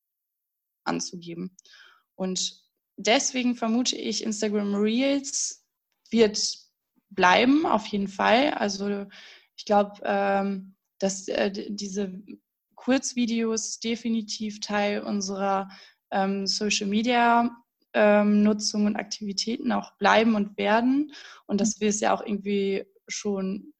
anzugeben. 0.83 1.57
Und 2.13 2.61
deswegen 2.95 3.55
vermute 3.55 3.95
ich, 3.95 4.23
Instagram 4.23 4.75
Reels 4.75 5.65
wird 6.11 6.55
bleiben, 7.09 7.65
auf 7.65 7.87
jeden 7.87 8.07
Fall. 8.07 8.51
Also 8.51 9.07
ich 9.63 9.65
glaube, 9.65 9.93
ähm, 10.03 10.75
dass 10.99 11.29
äh, 11.29 11.49
diese 11.69 12.21
Kurzvideos 12.75 13.79
definitiv 13.79 14.59
Teil 14.59 15.01
unserer 15.01 15.69
ähm, 16.11 16.45
Social 16.47 16.87
Media 16.87 17.49
ähm, 17.93 18.43
Nutzung 18.43 18.87
und 18.87 18.97
Aktivitäten 18.97 19.71
auch 19.71 19.95
bleiben 19.99 20.35
und 20.35 20.57
werden. 20.57 21.13
Und 21.45 21.61
dass 21.61 21.79
wir 21.79 21.87
es 21.87 22.01
ja 22.01 22.13
auch 22.13 22.21
irgendwie 22.21 22.83
schon 23.07 23.73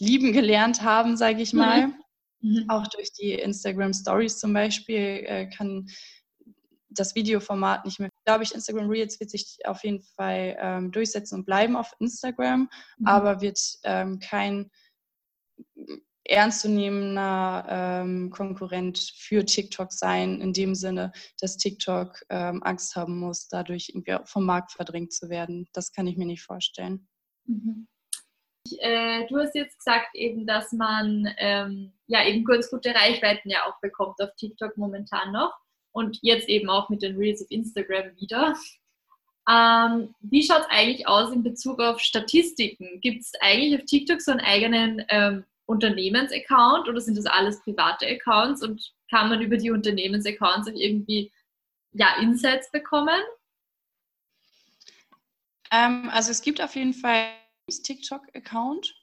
lieben 0.00 0.32
gelernt 0.32 0.82
haben, 0.82 1.16
sage 1.16 1.40
ich 1.40 1.52
mal. 1.52 1.86
Mhm. 1.86 1.94
mhm. 2.40 2.64
Auch 2.68 2.88
durch 2.88 3.12
die 3.12 3.34
Instagram 3.34 3.92
Stories 3.92 4.40
zum 4.40 4.52
Beispiel 4.52 5.22
äh, 5.24 5.48
kann 5.48 5.88
das 6.90 7.14
Videoformat 7.14 7.84
nicht 7.84 8.00
mehr. 8.00 8.10
Glaube 8.24 8.42
ich, 8.42 8.52
Instagram 8.52 8.90
Reels 8.90 9.20
wird 9.20 9.30
sich 9.30 9.58
auf 9.66 9.84
jeden 9.84 10.02
Fall 10.02 10.56
ähm, 10.58 10.90
durchsetzen 10.90 11.36
und 11.36 11.44
bleiben 11.44 11.76
auf 11.76 11.94
Instagram, 12.00 12.68
mhm. 12.98 13.06
aber 13.06 13.40
wird 13.40 13.60
ähm, 13.84 14.18
kein 14.18 14.68
ernstzunehmender 16.28 17.66
ähm, 17.68 18.30
Konkurrent 18.30 18.98
für 19.16 19.44
TikTok 19.44 19.92
sein, 19.92 20.40
in 20.40 20.52
dem 20.52 20.74
Sinne, 20.74 21.12
dass 21.40 21.56
TikTok 21.56 22.20
ähm, 22.28 22.62
Angst 22.62 22.94
haben 22.96 23.18
muss, 23.18 23.48
dadurch 23.48 23.88
irgendwie 23.88 24.16
vom 24.24 24.44
Markt 24.44 24.72
verdrängt 24.72 25.12
zu 25.12 25.30
werden. 25.30 25.68
Das 25.72 25.92
kann 25.92 26.06
ich 26.06 26.16
mir 26.16 26.26
nicht 26.26 26.42
vorstellen. 26.42 27.08
Mhm. 27.46 27.88
Äh, 28.80 29.26
du 29.28 29.38
hast 29.38 29.54
jetzt 29.54 29.78
gesagt 29.78 30.08
eben, 30.14 30.46
dass 30.46 30.72
man 30.72 31.26
ähm, 31.38 31.94
ja 32.06 32.26
eben 32.26 32.44
ganz 32.44 32.70
gute 32.70 32.94
Reichweiten 32.94 33.48
ja 33.48 33.64
auch 33.66 33.80
bekommt 33.80 34.20
auf 34.20 34.30
TikTok 34.36 34.76
momentan 34.76 35.32
noch 35.32 35.54
und 35.92 36.18
jetzt 36.20 36.48
eben 36.48 36.68
auch 36.68 36.90
mit 36.90 37.02
den 37.02 37.16
Reels 37.16 37.42
auf 37.42 37.50
Instagram 37.50 38.14
wieder. 38.16 38.54
Ähm, 39.48 40.14
wie 40.20 40.42
schaut 40.42 40.60
es 40.60 40.70
eigentlich 40.70 41.08
aus 41.08 41.32
in 41.32 41.42
Bezug 41.42 41.80
auf 41.80 42.00
Statistiken? 42.00 43.00
Gibt 43.00 43.22
es 43.22 43.32
eigentlich 43.40 43.80
auf 43.80 43.86
TikTok 43.86 44.20
so 44.20 44.32
einen 44.32 44.40
eigenen 44.40 45.04
ähm, 45.08 45.44
Unternehmensaccount 45.66 46.88
oder 46.88 47.00
sind 47.00 47.16
das 47.16 47.26
alles 47.26 47.60
private 47.62 48.06
Accounts 48.06 48.62
und 48.62 48.92
kann 49.10 49.28
man 49.28 49.40
über 49.40 49.56
die 49.56 49.70
Unternehmensaccounts 49.70 50.68
auch 50.68 50.74
irgendwie 50.74 51.32
ja, 51.92 52.16
Insights 52.20 52.70
bekommen? 52.70 53.20
Ähm, 55.70 56.10
also 56.12 56.30
es 56.30 56.42
gibt 56.42 56.60
auf 56.60 56.74
jeden 56.74 56.94
Fall 56.94 57.28
TikTok-Account. 57.70 58.94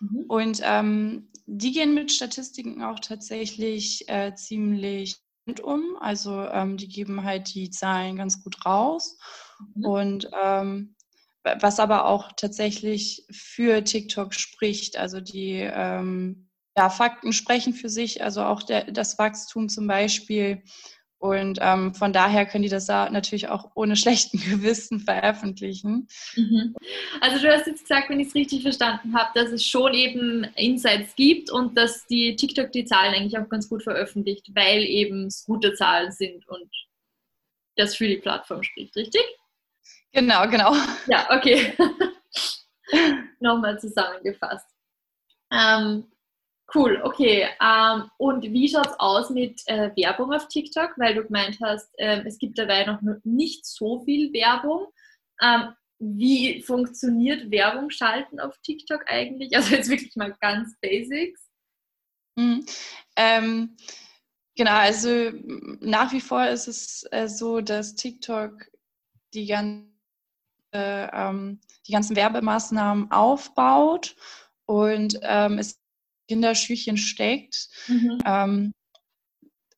Mhm. 0.00 0.24
Und 0.28 0.60
ähm, 0.62 1.28
die 1.46 1.72
gehen 1.72 1.94
mit 1.94 2.12
Statistiken 2.12 2.82
auch 2.82 3.00
tatsächlich 3.00 4.08
äh, 4.08 4.34
ziemlich 4.34 5.16
um. 5.62 5.96
Also 5.98 6.42
ähm, 6.42 6.76
die 6.76 6.88
geben 6.88 7.24
halt 7.24 7.54
die 7.54 7.70
Zahlen 7.70 8.16
ganz 8.16 8.42
gut 8.42 8.64
raus. 8.66 9.16
Mhm. 9.74 9.84
Und 9.84 10.30
ähm, 10.40 10.94
was 11.60 11.80
aber 11.80 12.06
auch 12.06 12.32
tatsächlich 12.36 13.26
für 13.30 13.82
TikTok 13.82 14.34
spricht, 14.34 14.98
also 14.98 15.20
die 15.20 15.60
ähm, 15.60 16.48
ja, 16.76 16.90
Fakten 16.90 17.32
sprechen 17.32 17.72
für 17.72 17.88
sich, 17.88 18.22
also 18.22 18.42
auch 18.42 18.62
der, 18.62 18.84
das 18.90 19.18
Wachstum 19.18 19.68
zum 19.68 19.86
Beispiel 19.86 20.62
und 21.20 21.58
ähm, 21.60 21.94
von 21.94 22.12
daher 22.12 22.46
können 22.46 22.62
die 22.62 22.68
das 22.68 22.86
da 22.86 23.10
natürlich 23.10 23.48
auch 23.48 23.72
ohne 23.74 23.96
schlechten 23.96 24.38
Gewissen 24.50 25.00
veröffentlichen. 25.00 26.06
Mhm. 26.36 26.76
Also 27.20 27.42
du 27.42 27.52
hast 27.52 27.66
jetzt 27.66 27.82
gesagt, 27.82 28.08
wenn 28.08 28.20
ich 28.20 28.28
es 28.28 28.34
richtig 28.34 28.62
verstanden 28.62 29.14
habe, 29.16 29.30
dass 29.34 29.50
es 29.50 29.64
schon 29.64 29.94
eben 29.94 30.44
Insights 30.54 31.16
gibt 31.16 31.50
und 31.50 31.76
dass 31.76 32.06
die 32.06 32.36
TikTok 32.36 32.70
die 32.70 32.84
Zahlen 32.84 33.14
eigentlich 33.14 33.38
auch 33.38 33.48
ganz 33.48 33.68
gut 33.68 33.82
veröffentlicht, 33.82 34.50
weil 34.54 34.84
eben 34.84 35.26
es 35.26 35.44
gute 35.44 35.74
Zahlen 35.74 36.12
sind 36.12 36.46
und 36.48 36.70
das 37.76 37.96
für 37.96 38.06
die 38.06 38.18
Plattform 38.18 38.62
spricht, 38.62 38.94
richtig? 38.96 39.22
Genau, 40.18 40.48
genau. 40.48 40.74
Ja, 41.06 41.28
okay. 41.30 41.76
Nochmal 43.40 43.78
zusammengefasst. 43.78 44.66
Ähm, 45.52 46.04
Cool, 46.74 47.00
okay. 47.02 47.48
Ähm, 47.62 48.10
und 48.18 48.42
wie 48.42 48.68
schaut 48.68 48.88
es 48.88 49.00
aus 49.00 49.30
mit 49.30 49.62
äh, 49.68 49.90
Werbung 49.96 50.34
auf 50.34 50.48
TikTok? 50.48 50.98
Weil 50.98 51.14
du 51.14 51.24
gemeint 51.24 51.58
hast, 51.62 51.88
ähm, 51.96 52.24
es 52.26 52.38
gibt 52.38 52.58
dabei 52.58 52.84
noch 52.84 53.00
nicht 53.24 53.64
so 53.64 54.00
viel 54.04 54.30
Werbung. 54.34 54.88
Ähm, 55.40 55.74
wie 55.98 56.60
funktioniert 56.62 57.50
Werbung 57.50 57.88
schalten 57.88 58.38
auf 58.38 58.54
TikTok 58.62 59.04
eigentlich? 59.06 59.52
Also 59.56 59.74
jetzt 59.74 59.88
wirklich 59.88 60.14
mal 60.16 60.36
ganz 60.40 60.76
Basics. 60.82 61.48
Mhm. 62.36 62.66
Ähm, 63.16 63.76
genau, 64.54 64.72
also 64.72 65.32
nach 65.80 66.12
wie 66.12 66.20
vor 66.20 66.46
ist 66.46 66.68
es 66.68 67.06
äh, 67.12 67.28
so, 67.28 67.62
dass 67.62 67.94
TikTok 67.94 68.66
die, 69.32 69.46
ganze, 69.46 69.88
äh, 70.72 71.32
die 71.86 71.92
ganzen 71.92 72.16
Werbemaßnahmen 72.16 73.10
aufbaut 73.10 74.16
und 74.66 75.18
ähm, 75.22 75.58
es 75.58 75.78
Kinderschüchen 76.28 76.96
steckt. 76.96 77.68
Mhm. 77.88 78.18
Ähm, 78.24 78.74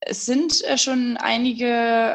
es 0.00 0.26
sind 0.26 0.64
äh, 0.64 0.78
schon 0.78 1.16
einige 1.18 1.66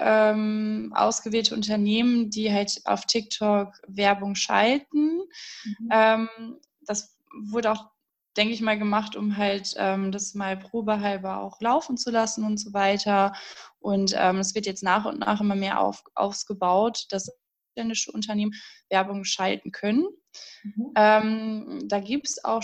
ähm, 0.03 0.91
ausgewählte 0.95 1.55
Unternehmen, 1.55 2.29
die 2.29 2.51
halt 2.51 2.81
auf 2.85 3.05
TikTok 3.05 3.73
Werbung 3.87 4.35
schalten. 4.35 5.21
Mhm. 5.63 5.89
Ähm, 5.91 6.29
das 6.81 7.17
wurde 7.49 7.71
auch, 7.71 7.91
denke 8.37 8.53
ich 8.53 8.61
mal, 8.61 8.77
gemacht, 8.77 9.15
um 9.15 9.37
halt 9.37 9.75
ähm, 9.77 10.11
das 10.11 10.33
mal 10.33 10.57
probehalber 10.57 11.41
auch 11.41 11.61
laufen 11.61 11.95
zu 11.95 12.11
lassen 12.11 12.43
und 12.43 12.57
so 12.57 12.73
weiter. 12.73 13.33
Und 13.79 14.13
ähm, 14.17 14.39
es 14.39 14.55
wird 14.55 14.65
jetzt 14.65 14.83
nach 14.83 15.05
und 15.05 15.19
nach 15.19 15.39
immer 15.39 15.55
mehr 15.55 15.79
auf, 15.79 16.03
ausgebaut, 16.15 17.05
dass 17.11 17.31
ausländische 17.75 18.11
Unternehmen 18.11 18.53
Werbung 18.89 19.23
schalten 19.23 19.71
können. 19.71 20.05
Mhm. 20.63 20.91
Ähm, 20.95 21.79
da 21.87 21.99
gibt 21.99 22.29
es 22.29 22.43
auch 22.43 22.63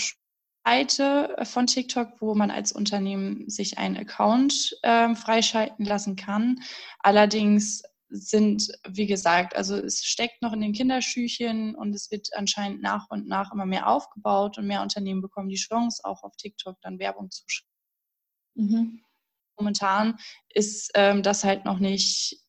Seite 0.64 1.36
von 1.44 1.66
TikTok, 1.68 2.22
wo 2.22 2.36
man 2.36 2.52
als 2.52 2.72
Unternehmen 2.72 3.50
sich 3.50 3.78
einen 3.78 3.98
Account 3.98 4.78
äh, 4.84 5.16
freischalten 5.16 5.86
lassen 5.86 6.16
kann. 6.16 6.60
Allerdings 7.00 7.84
sind, 8.10 8.68
wie 8.88 9.08
gesagt, 9.08 9.56
also 9.56 9.76
es 9.76 10.04
steckt 10.04 10.42
noch 10.42 10.54
in 10.54 10.62
den 10.62 10.74
Kinderschüchen 10.74 11.76
und 11.76 11.96
es 11.96 12.12
wird 12.12 12.28
anscheinend 12.34 12.82
nach 12.82 13.10
und 13.10 13.28
nach 13.28 13.54
immer 13.54 13.66
mehr 13.66 13.88
aufgebaut 13.88 14.58
und 14.58 14.68
mehr 14.68 14.82
Unternehmen 14.82 15.22
bekommen 15.22 15.50
die 15.50 15.56
Chance, 15.56 16.02
auch 16.04 16.24
auf 16.24 16.36
TikTok 16.36 16.80
dann 16.82 17.00
Werbung 17.00 17.32
zu 17.32 17.44
schreiben. 17.48 17.72
Mhm. 18.56 19.02
Momentan 19.58 20.18
ist 20.50 20.92
ähm, 20.96 21.24
das 21.24 21.44
halt 21.44 21.66
noch 21.66 21.80
nicht 21.80 22.42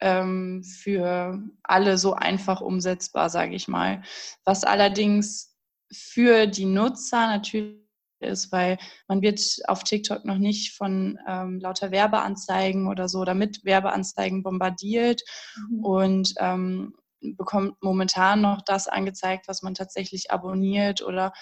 ähm, 0.00 0.62
für 0.64 1.42
alle 1.62 1.98
so 1.98 2.14
einfach 2.14 2.60
umsetzbar, 2.60 3.30
sage 3.30 3.54
ich 3.54 3.68
mal. 3.68 4.02
Was 4.44 4.64
allerdings 4.64 5.56
für 5.92 6.46
die 6.46 6.66
Nutzer 6.66 7.26
natürlich 7.26 7.80
ist, 8.20 8.52
weil 8.52 8.78
man 9.08 9.22
wird 9.22 9.40
auf 9.66 9.82
TikTok 9.82 10.24
noch 10.24 10.38
nicht 10.38 10.76
von 10.76 11.18
ähm, 11.26 11.58
lauter 11.58 11.90
Werbeanzeigen 11.90 12.86
oder 12.86 13.08
so 13.08 13.20
oder 13.20 13.34
mit 13.34 13.64
Werbeanzeigen 13.64 14.42
bombardiert 14.42 15.22
mhm. 15.70 15.84
und 15.84 16.34
ähm, 16.38 16.94
bekommt 17.20 17.82
momentan 17.82 18.40
noch 18.40 18.62
das 18.62 18.88
angezeigt, 18.88 19.48
was 19.48 19.62
man 19.62 19.74
tatsächlich 19.74 20.30
abonniert 20.30 21.02
oder 21.02 21.32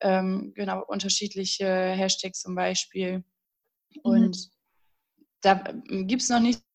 ähm, 0.00 0.52
genau 0.54 0.84
unterschiedliche 0.84 1.66
Hashtags 1.66 2.40
zum 2.40 2.54
Beispiel. 2.54 3.18
Mhm. 3.18 4.00
Und 4.02 4.50
da 5.40 5.62
ähm, 5.88 6.06
gibt 6.06 6.22
es 6.22 6.28
noch 6.28 6.40
nicht 6.40 6.65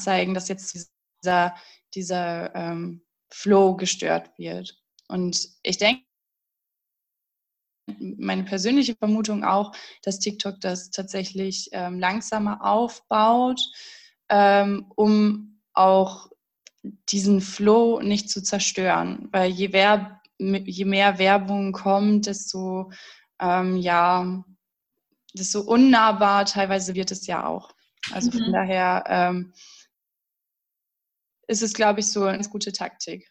Anzeigen, 0.00 0.32
dass 0.32 0.48
jetzt 0.48 0.88
dieser, 1.22 1.54
dieser 1.94 2.54
ähm, 2.54 3.02
Flow 3.30 3.76
gestört 3.76 4.30
wird. 4.38 4.78
Und 5.08 5.48
ich 5.62 5.76
denke, 5.76 6.02
meine 7.98 8.44
persönliche 8.44 8.96
Vermutung 8.96 9.44
auch, 9.44 9.72
dass 10.02 10.20
TikTok 10.20 10.60
das 10.60 10.90
tatsächlich 10.90 11.68
ähm, 11.72 11.98
langsamer 11.98 12.64
aufbaut, 12.64 13.60
ähm, 14.28 14.90
um 14.94 15.60
auch 15.74 16.28
diesen 17.10 17.40
Flow 17.40 18.00
nicht 18.00 18.30
zu 18.30 18.42
zerstören. 18.42 19.28
Weil 19.32 19.50
je, 19.50 19.72
Werb 19.72 20.18
je 20.38 20.86
mehr 20.86 21.18
Werbung 21.18 21.72
kommt, 21.72 22.26
desto, 22.26 22.90
ähm, 23.38 23.76
ja, 23.76 24.42
desto 25.34 25.60
unnahbar 25.60 26.46
teilweise 26.46 26.94
wird 26.94 27.10
es 27.10 27.26
ja 27.26 27.44
auch. 27.44 27.72
Also 28.10 28.30
mhm. 28.30 28.44
von 28.44 28.52
daher 28.52 29.04
ähm, 29.06 29.52
ist 31.50 31.62
es, 31.62 31.74
glaube 31.74 32.00
ich, 32.00 32.06
so 32.06 32.24
eine 32.24 32.48
gute 32.48 32.72
Taktik. 32.72 33.28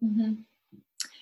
Mhm. 0.00 0.46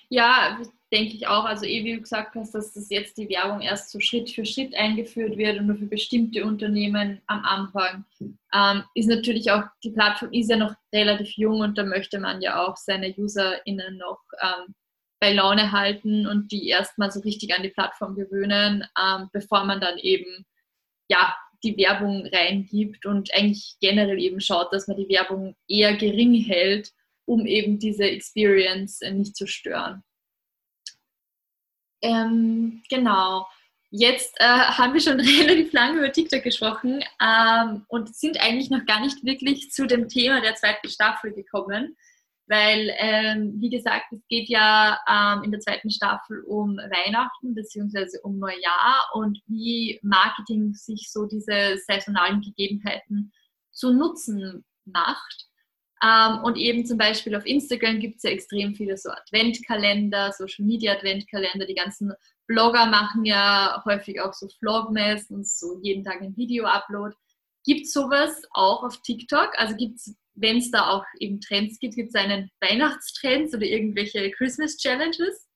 Ja, 0.09 0.59
denke 0.91 1.15
ich 1.15 1.27
auch. 1.27 1.45
Also, 1.45 1.65
eh, 1.65 1.83
wie 1.83 1.95
du 1.95 2.01
gesagt 2.01 2.35
hast, 2.35 2.53
dass 2.53 2.73
das 2.73 2.89
jetzt 2.89 3.17
die 3.17 3.29
Werbung 3.29 3.61
erst 3.61 3.89
so 3.89 3.99
Schritt 3.99 4.29
für 4.29 4.45
Schritt 4.45 4.75
eingeführt 4.75 5.37
wird 5.37 5.59
und 5.59 5.67
nur 5.67 5.77
für 5.77 5.87
bestimmte 5.87 6.45
Unternehmen 6.45 7.21
am 7.27 7.43
Anfang, 7.43 8.05
ähm, 8.53 8.83
ist 8.93 9.07
natürlich 9.07 9.49
auch, 9.51 9.63
die 9.83 9.91
Plattform 9.91 10.31
ist 10.33 10.49
ja 10.49 10.57
noch 10.57 10.75
relativ 10.93 11.37
jung 11.37 11.61
und 11.61 11.77
da 11.77 11.83
möchte 11.83 12.19
man 12.19 12.41
ja 12.41 12.63
auch 12.63 12.77
seine 12.77 13.13
UserInnen 13.17 13.97
noch 13.97 14.19
ähm, 14.41 14.75
bei 15.19 15.33
Laune 15.33 15.71
halten 15.71 16.27
und 16.27 16.51
die 16.51 16.67
erstmal 16.67 17.11
so 17.11 17.21
richtig 17.21 17.55
an 17.55 17.63
die 17.63 17.69
Plattform 17.69 18.15
gewöhnen, 18.15 18.85
ähm, 19.01 19.29
bevor 19.31 19.63
man 19.63 19.79
dann 19.79 19.97
eben 19.97 20.45
ja, 21.07 21.35
die 21.65 21.77
Werbung 21.77 22.27
reingibt 22.31 23.05
und 23.05 23.33
eigentlich 23.33 23.75
generell 23.81 24.19
eben 24.19 24.39
schaut, 24.39 24.71
dass 24.71 24.87
man 24.87 24.97
die 24.97 25.09
Werbung 25.09 25.55
eher 25.67 25.97
gering 25.97 26.33
hält 26.35 26.93
um 27.25 27.45
eben 27.45 27.79
diese 27.79 28.05
Experience 28.05 29.01
äh, 29.01 29.11
nicht 29.11 29.35
zu 29.35 29.47
stören. 29.47 30.03
Ähm, 32.01 32.83
genau. 32.89 33.47
Jetzt 33.89 34.35
äh, 34.39 34.45
haben 34.45 34.93
wir 34.93 35.01
schon 35.01 35.19
relativ 35.19 35.73
lange 35.73 35.99
über 35.99 36.11
TikTok 36.11 36.43
gesprochen 36.43 37.03
ähm, 37.21 37.85
und 37.87 38.15
sind 38.15 38.39
eigentlich 38.39 38.69
noch 38.69 38.85
gar 38.85 38.99
nicht 38.99 39.23
wirklich 39.23 39.71
zu 39.71 39.87
dem 39.87 40.07
Thema 40.07 40.41
der 40.41 40.55
zweiten 40.55 40.89
Staffel 40.89 41.33
gekommen, 41.33 41.97
weil, 42.47 42.93
ähm, 42.97 43.55
wie 43.59 43.69
gesagt, 43.69 44.05
es 44.11 44.21
geht 44.27 44.49
ja 44.49 44.99
ähm, 45.09 45.43
in 45.43 45.51
der 45.51 45.59
zweiten 45.59 45.89
Staffel 45.89 46.43
um 46.47 46.77
Weihnachten 46.77 47.55
bzw. 47.55 48.19
um 48.23 48.37
Neujahr 48.37 49.09
und 49.13 49.39
wie 49.47 49.99
Marketing 50.03 50.73
sich 50.73 51.11
so 51.11 51.25
diese 51.25 51.77
saisonalen 51.87 52.41
Gegebenheiten 52.41 53.31
zu 53.71 53.93
Nutzen 53.93 54.63
macht. 54.85 55.47
Ähm, 56.03 56.43
und 56.43 56.57
eben 56.57 56.85
zum 56.85 56.97
Beispiel 56.97 57.35
auf 57.35 57.45
Instagram 57.45 57.99
gibt 57.99 58.17
es 58.17 58.23
ja 58.23 58.29
extrem 58.29 58.75
viele 58.75 58.97
so 58.97 59.09
Adventkalender, 59.09 60.31
Social 60.31 60.65
Media 60.65 60.93
Adventkalender. 60.93 61.65
Die 61.65 61.75
ganzen 61.75 62.13
Blogger 62.47 62.85
machen 62.85 63.25
ja 63.25 63.81
häufig 63.85 64.21
auch 64.21 64.33
so 64.33 64.47
Vlogmas 64.59 65.29
und 65.31 65.47
so 65.47 65.79
jeden 65.81 66.03
Tag 66.03 66.21
ein 66.21 66.35
Video-Upload. 66.35 67.15
Gibt 67.63 67.85
es 67.85 67.93
sowas 67.93 68.43
auch 68.51 68.83
auf 68.83 69.01
TikTok? 69.01 69.57
Also 69.57 69.75
gibt 69.75 69.95
es, 69.95 70.15
wenn 70.35 70.57
es 70.57 70.71
da 70.71 70.89
auch 70.89 71.05
eben 71.19 71.39
Trends 71.41 71.79
gibt, 71.79 71.95
gibt 71.95 72.09
es 72.09 72.15
einen 72.15 72.49
Weihnachtstrends 72.61 73.53
oder 73.53 73.65
irgendwelche 73.65 74.31
Christmas 74.31 74.77
Challenges? 74.77 75.47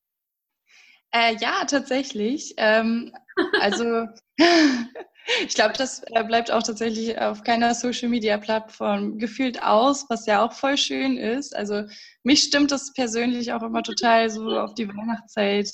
Äh, 1.11 1.35
ja, 1.39 1.65
tatsächlich. 1.65 2.53
Ähm, 2.57 3.13
also 3.59 4.05
ich 5.47 5.55
glaube, 5.55 5.73
das 5.77 6.01
äh, 6.07 6.23
bleibt 6.23 6.51
auch 6.51 6.63
tatsächlich 6.63 7.19
auf 7.19 7.43
keiner 7.43 7.73
Social-Media-Plattform 7.73 9.17
gefühlt 9.17 9.61
aus, 9.63 10.05
was 10.09 10.25
ja 10.25 10.45
auch 10.45 10.53
voll 10.53 10.77
schön 10.77 11.17
ist. 11.17 11.55
Also 11.55 11.83
mich 12.23 12.43
stimmt 12.43 12.71
das 12.71 12.93
persönlich 12.93 13.53
auch 13.53 13.63
immer 13.63 13.83
total 13.83 14.29
so 14.29 14.57
auf 14.59 14.73
die 14.75 14.87
Weihnachtszeit 14.87 15.69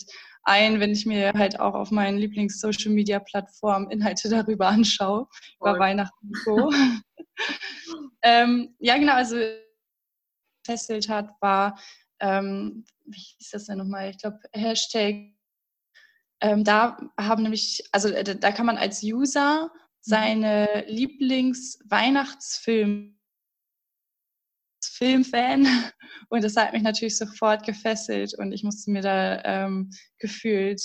ein, 0.45 0.79
wenn 0.79 0.91
ich 0.91 1.05
mir 1.05 1.33
halt 1.33 1.59
auch 1.59 1.73
auf 1.73 1.91
meinen 1.91 2.17
Lieblings-Social-Media-Plattformen 2.17 3.89
Inhalte 3.89 4.29
darüber 4.29 4.67
anschaue, 4.67 5.27
über 5.59 5.79
Weihnachten 5.79 6.27
und 6.27 6.37
so. 6.45 6.71
ähm, 8.21 8.75
ja, 8.79 8.97
genau, 8.97 9.13
also 9.13 9.37
gefesselt 10.63 11.09
hat, 11.09 11.29
war 11.41 11.77
ähm, 12.19 12.83
wie 13.05 13.19
hieß 13.19 13.51
das 13.51 13.65
denn 13.65 13.77
nochmal? 13.77 14.09
Ich 14.09 14.17
glaube, 14.17 14.39
Hashtag. 14.53 15.31
Ähm, 16.41 16.63
da 16.63 16.97
haben 17.17 17.43
nämlich, 17.43 17.83
also 17.91 18.09
äh, 18.09 18.23
da 18.23 18.51
kann 18.51 18.65
man 18.65 18.77
als 18.77 19.03
User 19.03 19.65
mhm. 19.65 19.69
seine 20.01 20.85
Lieblings-Weihnachtsfilme 20.87 23.13
Filmfan 24.83 25.65
und 26.29 26.43
das 26.43 26.55
hat 26.55 26.73
mich 26.73 26.83
natürlich 26.83 27.17
sofort 27.17 27.65
gefesselt 27.65 28.35
und 28.37 28.51
ich 28.51 28.63
musste 28.63 28.91
mir 28.91 29.01
da 29.01 29.41
ähm, 29.43 29.89
gefühlt 30.19 30.79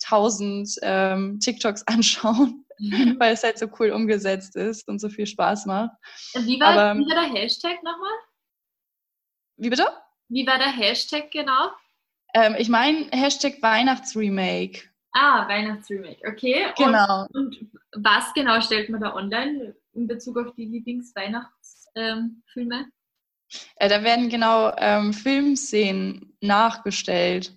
tausend 0.00 0.74
ähm, 0.82 1.38
TikToks 1.40 1.82
anschauen, 1.86 2.63
mhm. 2.78 3.16
weil 3.18 3.34
es 3.34 3.42
halt 3.42 3.58
so 3.58 3.66
cool 3.78 3.90
umgesetzt 3.90 4.56
ist 4.56 4.88
und 4.88 5.00
so 5.00 5.08
viel 5.08 5.26
Spaß 5.26 5.66
macht. 5.66 5.90
Wie 6.34 6.60
war, 6.60 6.68
Aber, 6.68 6.98
wie 6.98 7.06
war 7.08 7.28
der 7.28 7.32
Hashtag 7.34 7.82
nochmal? 7.82 8.12
Wie 9.56 9.70
bitte? 9.70 9.86
Wie 10.28 10.46
war 10.46 10.58
der 10.58 10.72
Hashtag 10.72 11.30
genau? 11.30 11.70
Ähm, 12.34 12.56
ich 12.58 12.68
meine 12.68 13.08
Hashtag 13.12 13.62
Weihnachtsremake. 13.62 14.82
Ah, 15.12 15.46
Weihnachtsremake, 15.48 16.26
okay. 16.28 16.66
Genau. 16.76 17.26
Und, 17.32 17.60
und, 17.60 17.70
was 17.96 18.34
genau 18.34 18.60
stellt 18.60 18.90
man 18.90 19.00
da 19.00 19.14
online 19.14 19.76
in 19.92 20.08
Bezug 20.08 20.36
auf 20.38 20.52
die 20.56 20.64
Lieblingsweihnachtsfilme? 20.64 22.42
Ähm, 22.56 22.92
äh, 23.76 23.88
da 23.88 24.02
werden 24.02 24.28
genau 24.28 24.72
ähm, 24.76 25.12
Filmszenen 25.12 26.36
nachgestellt. 26.40 27.56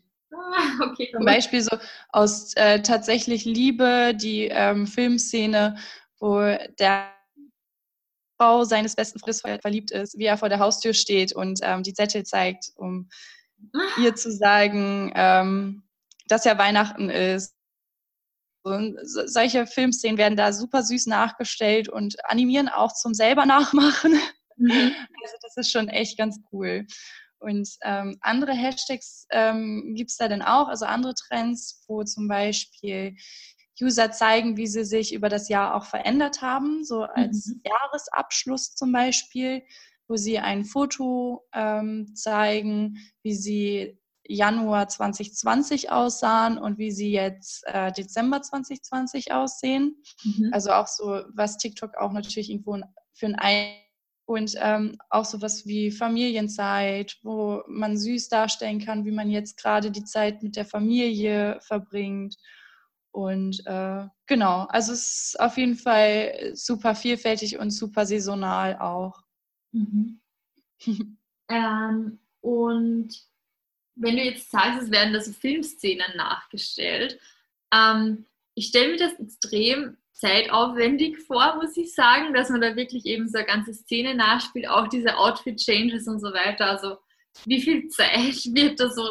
Ah, 0.54 0.86
okay, 0.86 1.10
Zum 1.12 1.26
Beispiel 1.26 1.62
so 1.62 1.78
aus 2.10 2.54
äh, 2.56 2.82
tatsächlich 2.82 3.46
Liebe, 3.46 4.14
die 4.16 4.46
ähm, 4.46 4.88
Filmszene, 4.88 5.78
wo 6.20 6.40
der 6.80 7.12
Frau 8.38 8.64
seines 8.64 8.96
besten 8.96 9.20
Freundes 9.20 9.42
verliebt 9.42 9.92
ist, 9.92 10.18
wie 10.18 10.26
er 10.26 10.38
vor 10.38 10.50
der 10.50 10.60
Haustür 10.60 10.94
steht 10.94 11.34
und 11.34 11.60
ähm, 11.64 11.84
die 11.84 11.94
Zettel 11.94 12.24
zeigt, 12.24 12.72
um 12.76 13.10
ah. 13.74 14.02
ihr 14.02 14.16
zu 14.16 14.32
sagen, 14.32 15.12
ähm, 15.16 15.84
dass 16.28 16.46
ja 16.46 16.58
Weihnachten 16.58 17.10
ist. 17.10 17.56
Und 18.64 18.98
solche 19.04 19.66
Filmszenen 19.66 20.18
werden 20.18 20.36
da 20.36 20.52
super 20.52 20.84
süß 20.84 21.08
nachgestellt 21.08 21.88
und 21.88 22.18
animieren 22.30 22.68
auch 22.68 22.94
zum 22.94 23.14
selber 23.14 23.46
nachmachen. 23.46 24.20
Mhm. 24.58 24.94
Also 25.24 25.36
das 25.42 25.58
ist 25.58 25.72
schon 25.72 25.88
echt 25.88 26.18
ganz 26.18 26.40
cool. 26.52 26.86
Und 27.40 27.70
ähm, 27.84 28.18
andere 28.22 28.54
Hashtags 28.54 29.28
ähm, 29.32 29.94
gibt 29.96 30.12
es 30.12 30.18
da 30.18 30.28
denn 30.28 30.42
auch, 30.42 30.68
also 30.68 30.86
andere 30.86 31.14
Trends, 31.14 31.84
wo 31.88 32.04
zum 32.04 32.28
Beispiel 32.28 33.16
User 33.82 34.12
zeigen, 34.12 34.58
wie 34.58 34.68
sie 34.68 34.86
sich 34.86 35.14
über 35.14 35.30
das 35.30 35.50
Jahr 35.50 35.76
auch 35.76 35.86
verändert 35.86 36.42
haben, 36.42 36.84
so 36.84 37.04
als 37.04 37.48
mhm. 37.48 37.62
Jahresabschluss 37.64 38.76
zum 38.76 38.92
Beispiel, 38.92 39.64
wo 40.08 40.16
sie 40.16 40.40
ein 40.40 40.66
Foto 40.66 41.48
ähm, 41.54 42.16
zeigen, 42.16 42.98
wie 43.24 43.36
sie 43.36 44.00
Januar 44.28 44.88
2020 44.90 45.92
aussahen 45.92 46.58
und 46.58 46.78
wie 46.78 46.92
sie 46.92 47.12
jetzt 47.12 47.64
äh, 47.68 47.92
Dezember 47.92 48.42
2020 48.42 49.32
aussehen. 49.32 50.02
Mhm. 50.24 50.50
Also 50.52 50.72
auch 50.72 50.88
so, 50.88 51.24
was 51.34 51.58
TikTok 51.58 51.96
auch 51.98 52.12
natürlich 52.12 52.50
irgendwo 52.50 52.80
für 53.14 53.28
ein 53.28 53.36
und 54.28 54.56
ähm, 54.60 54.98
auch 55.10 55.24
sowas 55.24 55.66
wie 55.66 55.90
Familienzeit, 55.90 57.18
wo 57.24 57.64
man 57.66 57.98
süß 57.98 58.28
darstellen 58.28 58.84
kann, 58.84 59.06
wie 59.06 59.12
man 59.12 59.30
jetzt 59.30 59.56
gerade 59.56 59.90
die 59.90 60.04
Zeit 60.04 60.44
mit 60.44 60.58
der 60.58 60.66
Familie 60.66 61.60
verbringt. 61.62 62.36
Und 63.12 63.66
äh, 63.66 64.06
genau, 64.26 64.66
also 64.68 64.92
es 64.92 65.30
ist 65.30 65.40
auf 65.40 65.58
jeden 65.58 65.78
Fall 65.78 66.52
super 66.56 66.94
vielfältig 66.94 67.58
und 67.58 67.72
super 67.72 68.06
saisonal 68.06 68.78
auch. 68.80 69.24
Mhm. 69.72 70.20
ähm, 71.50 72.20
und 72.42 73.16
wenn 73.96 74.18
du 74.18 74.24
jetzt 74.24 74.52
sagst, 74.52 74.84
es 74.84 74.92
werden 74.92 75.14
da 75.14 75.22
so 75.22 75.32
Filmszenen 75.32 76.18
nachgestellt, 76.18 77.18
ähm, 77.74 78.26
ich 78.58 78.68
stelle 78.70 78.94
mir 78.94 78.98
das 78.98 79.14
extrem 79.20 79.98
zeitaufwendig 80.14 81.20
vor, 81.28 81.58
muss 81.58 81.78
ich 81.78 81.94
sagen, 81.94 82.34
dass 82.34 82.50
man 82.50 82.60
da 82.60 82.76
wirklich 82.76 83.06
eben 83.06 83.30
so 83.30 83.38
eine 83.38 83.46
ganze 83.46 83.72
Szene 83.72 84.16
nachspielt, 84.16 84.68
auch 84.68 84.88
diese 84.88 85.16
Outfit-Changes 85.16 86.08
und 86.08 86.20
so 86.20 86.34
weiter. 86.34 86.66
Also 86.66 86.98
wie 87.46 87.62
viel 87.62 87.88
Zeit 87.90 88.10
wird 88.56 88.80
da 88.80 88.90
so, 88.90 89.06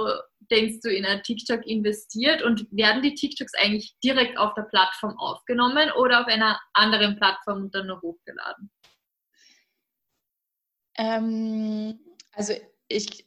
denkst 0.50 0.80
du, 0.82 0.92
in 0.92 1.06
ein 1.06 1.22
TikTok 1.22 1.64
investiert 1.64 2.42
und 2.42 2.66
werden 2.72 3.02
die 3.02 3.14
TikToks 3.14 3.54
eigentlich 3.54 3.96
direkt 4.02 4.37
auf 4.37 4.52
der 4.54 4.62
Plattform 4.62 5.16
aufgenommen 5.16 5.92
oder 5.92 6.22
auf 6.22 6.26
einer 6.26 6.61
anderen 6.72 7.16
Plattform 7.16 7.70
dann 7.70 7.87
nur 7.87 8.02
hochgeladen? 8.02 8.68
Ähm, 10.98 12.00
also 12.32 12.52
ich, 12.88 13.24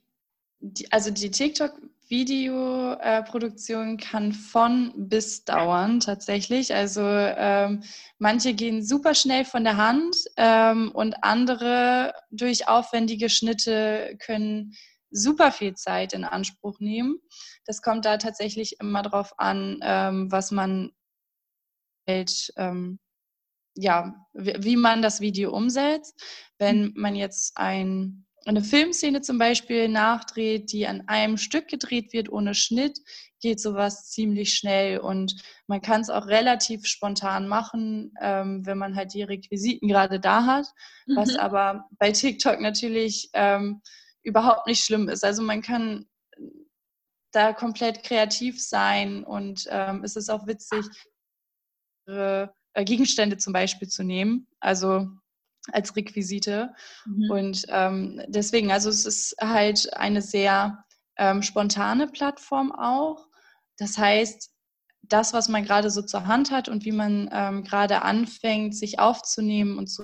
die, 0.59 0.91
also 0.91 1.11
die 1.11 1.31
TikTok 1.31 1.79
Videoproduktion 2.09 3.97
kann 3.97 4.33
von 4.33 4.93
bis 4.95 5.45
dauern 5.45 5.99
tatsächlich. 5.99 6.73
Also 6.73 7.01
ähm, 7.03 7.83
manche 8.17 8.53
gehen 8.53 8.83
super 8.83 9.13
schnell 9.13 9.45
von 9.45 9.63
der 9.63 9.77
Hand 9.77 10.17
ähm, 10.35 10.91
und 10.91 11.23
andere 11.23 12.13
durch 12.31 12.67
aufwendige 12.67 13.29
Schnitte 13.29 14.17
können 14.19 14.73
super 15.11 15.51
viel 15.51 15.75
Zeit 15.75 16.13
in 16.13 16.23
Anspruch 16.23 16.79
nehmen. 16.79 17.19
Das 17.65 17.81
kommt 17.81 18.05
da 18.05 18.17
tatsächlich 18.17 18.79
immer 18.79 19.03
drauf 19.03 19.33
an, 19.37 19.79
ähm, 19.83 20.31
was 20.31 20.51
man 20.51 20.91
halt, 22.07 22.51
ja, 23.75 24.27
wie 24.33 24.75
man 24.75 25.03
das 25.03 25.21
Video 25.21 25.51
umsetzt. 25.55 26.19
Wenn 26.57 26.91
man 26.95 27.15
jetzt 27.15 27.55
ein 27.55 28.25
eine 28.45 28.63
Filmszene 28.63 29.21
zum 29.21 29.37
Beispiel 29.37 29.89
nachdreht, 29.89 30.71
die 30.71 30.87
an 30.87 31.03
einem 31.07 31.37
Stück 31.37 31.67
gedreht 31.67 32.13
wird 32.13 32.29
ohne 32.31 32.55
Schnitt, 32.55 32.99
geht 33.41 33.59
sowas 33.59 34.09
ziemlich 34.09 34.53
schnell 34.55 34.99
und 34.99 35.35
man 35.67 35.81
kann 35.81 36.01
es 36.01 36.09
auch 36.09 36.27
relativ 36.27 36.85
spontan 36.85 37.47
machen, 37.47 38.13
ähm, 38.21 38.65
wenn 38.65 38.77
man 38.77 38.95
halt 38.95 39.13
die 39.13 39.23
Requisiten 39.23 39.87
gerade 39.87 40.19
da 40.19 40.45
hat, 40.45 40.67
mhm. 41.05 41.15
was 41.15 41.35
aber 41.35 41.87
bei 41.97 42.11
TikTok 42.11 42.59
natürlich 42.59 43.29
ähm, 43.33 43.81
überhaupt 44.23 44.67
nicht 44.67 44.83
schlimm 44.83 45.07
ist. 45.09 45.23
Also 45.23 45.41
man 45.41 45.61
kann 45.61 46.05
da 47.31 47.53
komplett 47.53 48.03
kreativ 48.03 48.61
sein 48.61 49.23
und 49.23 49.67
ähm, 49.69 50.03
es 50.03 50.15
ist 50.15 50.29
auch 50.29 50.47
witzig, 50.47 50.85
äh, 52.07 52.47
Gegenstände 52.75 53.37
zum 53.37 53.53
Beispiel 53.53 53.87
zu 53.87 54.03
nehmen. 54.03 54.47
Also 54.59 55.07
als 55.71 55.95
Requisite. 55.95 56.73
Mhm. 57.05 57.31
Und 57.31 57.65
ähm, 57.69 58.21
deswegen, 58.27 58.71
also 58.71 58.89
es 58.89 59.05
ist 59.05 59.35
halt 59.39 59.93
eine 59.95 60.21
sehr 60.21 60.83
ähm, 61.17 61.41
spontane 61.41 62.07
Plattform 62.07 62.71
auch. 62.71 63.27
Das 63.77 63.97
heißt, 63.97 64.51
das, 65.03 65.33
was 65.33 65.49
man 65.49 65.65
gerade 65.65 65.89
so 65.89 66.01
zur 66.01 66.27
Hand 66.27 66.51
hat 66.51 66.69
und 66.69 66.85
wie 66.85 66.91
man 66.91 67.29
ähm, 67.31 67.63
gerade 67.63 68.01
anfängt, 68.03 68.75
sich 68.75 68.99
aufzunehmen 68.99 69.77
und 69.77 69.89
so 69.89 70.03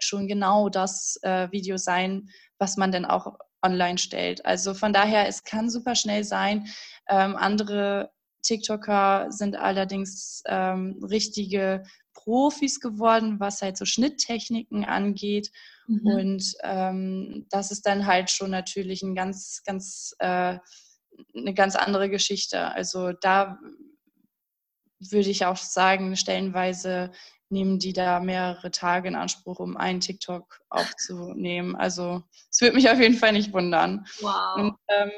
schon 0.00 0.26
genau 0.26 0.68
das 0.68 1.16
äh, 1.22 1.50
Video 1.52 1.76
sein, 1.76 2.28
was 2.58 2.76
man 2.76 2.90
dann 2.90 3.04
auch 3.04 3.38
online 3.62 3.98
stellt. 3.98 4.44
Also 4.44 4.74
von 4.74 4.92
daher, 4.92 5.28
es 5.28 5.44
kann 5.44 5.70
super 5.70 5.94
schnell 5.94 6.24
sein. 6.24 6.66
Ähm, 7.08 7.36
andere 7.36 8.10
TikToker 8.42 9.26
sind 9.30 9.56
allerdings 9.56 10.42
ähm, 10.46 11.00
richtige 11.08 11.84
Profis 12.26 12.80
geworden, 12.80 13.38
was 13.38 13.62
halt 13.62 13.76
so 13.76 13.84
Schnitttechniken 13.84 14.84
angeht. 14.84 15.52
Mhm. 15.86 16.06
Und 16.06 16.54
ähm, 16.64 17.46
das 17.50 17.70
ist 17.70 17.86
dann 17.86 18.04
halt 18.06 18.32
schon 18.32 18.50
natürlich 18.50 19.02
ein 19.02 19.14
ganz, 19.14 19.62
ganz, 19.64 20.12
äh, 20.18 20.58
eine 21.36 21.54
ganz 21.54 21.76
andere 21.76 22.10
Geschichte. 22.10 22.72
Also 22.72 23.12
da 23.12 23.60
würde 24.98 25.30
ich 25.30 25.44
auch 25.44 25.56
sagen, 25.56 26.16
stellenweise 26.16 27.12
nehmen 27.48 27.78
die 27.78 27.92
da 27.92 28.18
mehrere 28.18 28.72
Tage 28.72 29.06
in 29.06 29.14
Anspruch, 29.14 29.60
um 29.60 29.76
einen 29.76 30.00
TikTok 30.00 30.58
aufzunehmen. 30.68 31.76
Also 31.76 32.24
es 32.50 32.60
würde 32.60 32.74
mich 32.74 32.90
auf 32.90 32.98
jeden 32.98 33.14
Fall 33.14 33.32
nicht 33.32 33.52
wundern. 33.52 34.04
Wow. 34.20 34.56
Und, 34.56 34.76
ähm, 34.88 35.12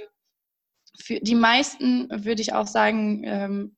für 1.01 1.21
die 1.21 1.37
meisten 1.37 2.11
würde 2.11 2.42
ich 2.42 2.53
auch 2.53 2.66
sagen, 2.66 3.23
ähm, 3.25 3.78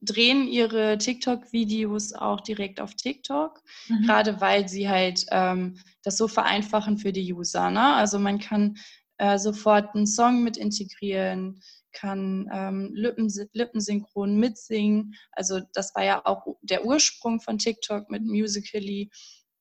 drehen 0.00 0.46
ihre 0.46 0.98
TikTok-Videos 0.98 2.12
auch 2.12 2.40
direkt 2.40 2.80
auf 2.80 2.94
TikTok, 2.94 3.60
mhm. 3.88 4.02
gerade 4.02 4.40
weil 4.40 4.68
sie 4.68 4.88
halt 4.88 5.26
ähm, 5.30 5.78
das 6.02 6.16
so 6.16 6.28
vereinfachen 6.28 6.98
für 6.98 7.12
die 7.12 7.32
User. 7.32 7.70
Ne? 7.70 7.94
Also 7.94 8.18
man 8.18 8.38
kann 8.38 8.76
äh, 9.18 9.38
sofort 9.38 9.94
einen 9.94 10.06
Song 10.06 10.42
mit 10.42 10.56
integrieren, 10.56 11.60
kann 11.92 12.48
ähm, 12.52 12.90
Lippen, 12.94 13.28
lippensynchron 13.52 14.38
mitsingen. 14.38 15.14
Also 15.32 15.60
das 15.74 15.94
war 15.94 16.04
ja 16.04 16.24
auch 16.24 16.46
der 16.62 16.84
Ursprung 16.84 17.40
von 17.40 17.58
TikTok 17.58 18.10
mit 18.10 18.22
Musically, 18.24 19.10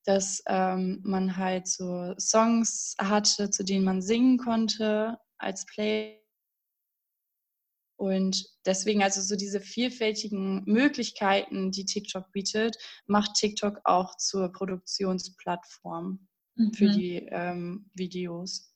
dass 0.05 0.43
ähm, 0.47 1.01
man 1.03 1.35
halt 1.35 1.67
so 1.67 2.13
Songs 2.19 2.95
hatte, 2.99 3.49
zu 3.49 3.63
denen 3.63 3.85
man 3.85 4.01
singen 4.01 4.37
konnte 4.37 5.17
als 5.37 5.65
Play 5.65 6.16
und 7.97 8.45
deswegen 8.65 9.01
also 9.01 9.21
so 9.21 9.35
diese 9.35 9.59
vielfältigen 9.59 10.63
Möglichkeiten, 10.65 11.71
die 11.71 11.85
TikTok 11.85 12.31
bietet, 12.31 12.77
macht 13.07 13.33
TikTok 13.33 13.81
auch 13.83 14.15
zur 14.17 14.51
Produktionsplattform 14.51 16.27
mhm. 16.55 16.73
für 16.73 16.89
die 16.89 17.27
ähm, 17.31 17.89
Videos. 17.95 18.71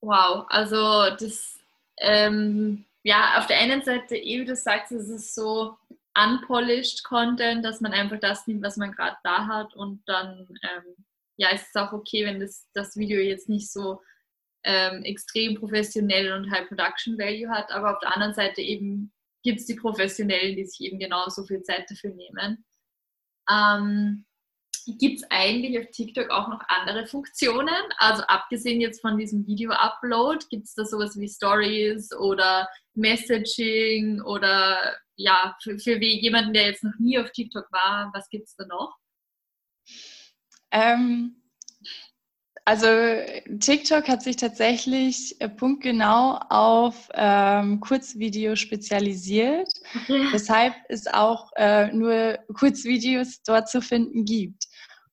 Wow, 0.00 0.46
also 0.48 1.14
das, 1.16 1.58
ähm, 1.98 2.86
ja, 3.02 3.38
auf 3.38 3.46
der 3.46 3.58
einen 3.58 3.82
Seite, 3.82 4.16
eh 4.16 4.40
wie 4.40 4.46
du 4.46 4.56
sagst, 4.56 4.92
es 4.92 5.08
ist 5.10 5.34
so 5.34 5.76
unpolished 6.16 7.04
Content, 7.04 7.62
dass 7.62 7.82
man 7.82 7.92
einfach 7.92 8.20
das 8.20 8.46
nimmt, 8.46 8.62
was 8.62 8.78
man 8.78 8.92
gerade 8.92 9.16
da 9.22 9.46
hat 9.46 9.74
und 9.74 10.02
dann, 10.06 10.48
ähm, 10.62 10.96
ja, 11.36 11.50
ist 11.50 11.66
es 11.68 11.76
auch 11.76 11.92
okay, 11.92 12.24
wenn 12.24 12.40
das, 12.40 12.66
das 12.72 12.96
Video 12.96 13.20
jetzt 13.20 13.50
nicht 13.50 13.70
so 13.70 14.00
ähm, 14.66 15.04
extrem 15.04 15.54
professionell 15.54 16.32
und 16.32 16.50
High 16.50 16.66
Production 16.68 17.16
Value 17.16 17.48
hat, 17.48 17.70
aber 17.70 17.92
auf 17.92 18.00
der 18.00 18.12
anderen 18.14 18.34
Seite 18.34 18.60
eben 18.60 19.12
gibt 19.42 19.60
es 19.60 19.66
die 19.66 19.76
Professionellen, 19.76 20.56
die 20.56 20.66
sich 20.66 20.80
eben 20.80 20.98
genauso 20.98 21.44
viel 21.44 21.62
Zeit 21.62 21.88
dafür 21.88 22.10
nehmen. 22.10 22.64
Ähm, 23.48 24.26
gibt 24.98 25.20
es 25.20 25.30
eigentlich 25.30 25.78
auf 25.78 25.90
TikTok 25.92 26.30
auch 26.30 26.48
noch 26.48 26.60
andere 26.68 27.06
Funktionen? 27.06 27.74
Also 27.98 28.24
abgesehen 28.24 28.80
jetzt 28.80 29.00
von 29.00 29.16
diesem 29.16 29.46
Video-Upload, 29.46 30.46
gibt 30.50 30.64
es 30.64 30.74
da 30.74 30.84
sowas 30.84 31.16
wie 31.16 31.28
Stories 31.28 32.12
oder 32.12 32.68
Messaging 32.94 34.20
oder 34.22 34.96
ja, 35.14 35.56
für, 35.62 35.78
für 35.78 35.96
jemanden, 36.02 36.52
der 36.52 36.66
jetzt 36.66 36.82
noch 36.82 36.98
nie 36.98 37.18
auf 37.18 37.30
TikTok 37.30 37.70
war, 37.70 38.10
was 38.14 38.28
gibt 38.28 38.48
es 38.48 38.56
da 38.56 38.66
noch? 38.66 38.96
Ähm, 40.72 41.40
also 42.66 42.88
TikTok 43.60 44.08
hat 44.08 44.24
sich 44.24 44.34
tatsächlich 44.34 45.40
äh, 45.40 45.48
punktgenau 45.48 46.40
auf 46.50 47.08
ähm, 47.14 47.78
Kurzvideo 47.78 48.56
spezialisiert, 48.56 49.68
okay. 49.94 50.26
weshalb 50.32 50.74
es 50.88 51.06
auch 51.06 51.52
äh, 51.54 51.92
nur 51.92 52.40
Kurzvideos 52.58 53.42
dort 53.44 53.68
zu 53.68 53.80
finden 53.80 54.24
gibt. 54.24 54.66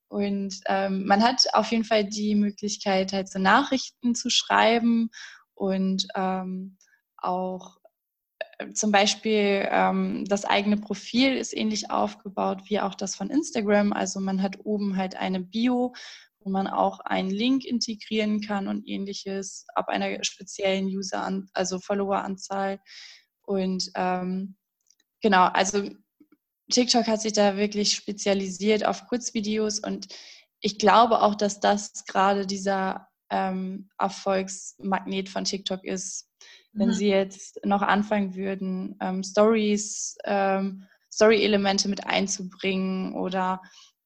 Und 0.08 0.62
ähm, 0.66 1.06
man 1.06 1.22
hat 1.22 1.45
auf 1.54 1.72
jeden 1.72 1.84
Fall 1.84 2.06
die 2.06 2.34
Möglichkeit, 2.34 3.14
halt 3.14 3.30
so 3.30 3.38
Nachrichten 3.38 4.16
zu 4.16 4.32
schreiben 4.32 5.12
und 5.54 6.08
ähm, 6.16 6.78
auch 7.18 7.78
äh, 8.58 8.74
zum 8.74 8.91
Beispiel 8.91 9.68
ähm, 9.70 10.26
das 10.28 10.45
eigene 10.45 10.78
Profil 10.78 11.38
ist 11.38 11.56
ähnlich 11.56 11.91
aufgebaut 11.91 12.64
wie 12.66 12.80
auch 12.80 12.95
das 12.95 13.16
von 13.16 13.30
Instagram. 13.30 13.93
Also 13.93 14.20
man 14.20 14.41
hat 14.41 14.58
oben 14.64 14.97
halt 14.97 15.16
eine 15.16 15.39
Bio, 15.39 15.93
wo 16.44 16.50
man 16.50 16.68
auch 16.68 17.00
einen 17.02 17.30
Link 17.30 17.66
integrieren 17.66 18.41
kann 18.41 18.68
und 18.68 18.88
ähnliches 18.88 19.66
ab 19.76 19.88
einer 19.89 20.24
speziellen 20.24 20.86
User, 20.88 21.41
also 21.54 21.80
Followeranzahl. 21.80 22.80
Und 23.41 23.91
ähm, 23.96 24.56
genau, 25.22 25.46
also 25.46 25.89
TikTok 26.72 27.08
hat 27.08 27.22
sich 27.22 27.34
da 27.34 27.58
wirklich 27.58 27.94
spezialisiert 27.94 28.86
auf 28.86 29.08
Kurzvideos 29.08 29.80
und 29.80 30.08
ich 30.60 30.80
glaube 30.80 31.22
auch, 31.22 31.36
dass 31.36 31.60
das 31.60 32.06
gerade 32.06 32.48
dieser 32.48 33.08
ähm, 33.30 33.89
Erfolgsmagnet 33.98 35.28
von 35.28 35.44
TikTok 35.44 35.84
ist. 35.84 36.30
Wenn 36.72 36.89
mhm. 36.89 36.94
sie 36.94 37.10
jetzt 37.10 37.60
noch 37.66 37.82
anfangen 37.82 38.36
würden, 38.36 38.96
ähm, 39.02 39.24
Stories, 39.24 40.16
ähm, 40.24 40.86
Story-Elemente 41.12 41.89
mit 41.89 42.06
einzubringen 42.08 43.14
oder 43.14 43.62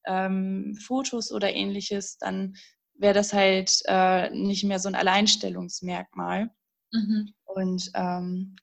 ähm, 0.07 0.75
Fotos 0.85 1.31
oder 1.31 1.53
ähnliches, 1.53 2.17
dann 2.17 2.55
wäre 2.95 3.13
das 3.13 3.33
halt 3.33 3.71
äh, 3.85 4.29
nicht 4.31 4.63
mehr 4.63 4.79
so 4.79 4.89
ein 4.89 4.95
Alleinstellungsmerkmal. 4.95 6.49
Mhm. 6.91 7.33
Und 7.45 7.91
ähm, 7.95 8.55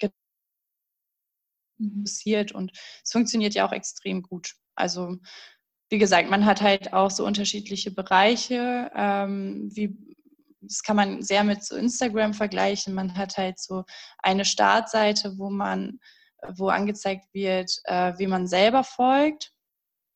mhm. 1.79 2.05
passiert 2.05 2.53
und 2.53 2.73
es 3.03 3.11
funktioniert 3.11 3.55
ja 3.55 3.67
auch 3.67 3.73
extrem 3.73 4.23
gut. 4.23 4.55
Also 4.75 5.17
wie 5.91 5.99
gesagt, 5.99 6.31
man 6.31 6.45
hat 6.47 6.63
halt 6.63 6.93
auch 6.93 7.11
so 7.11 7.27
unterschiedliche 7.27 7.91
Bereiche, 7.91 8.91
ähm, 8.95 9.71
wie 9.75 9.97
das 10.67 10.83
kann 10.83 10.97
man 10.97 11.23
sehr 11.23 11.45
mit 11.45 11.63
so 11.63 11.77
Instagram 11.77 12.33
vergleichen. 12.33 12.95
Man 12.95 13.17
hat 13.17 13.37
halt 13.37 13.59
so 13.59 13.85
eine 14.19 14.47
Startseite, 14.47 15.37
wo 15.37 15.51
man, 15.51 16.01
wo 16.57 16.69
angezeigt 16.69 17.27
wird, 17.35 17.71
äh, 17.85 18.15
wie 18.17 18.27
man 18.27 18.47
selber 18.47 18.83
folgt 18.83 19.54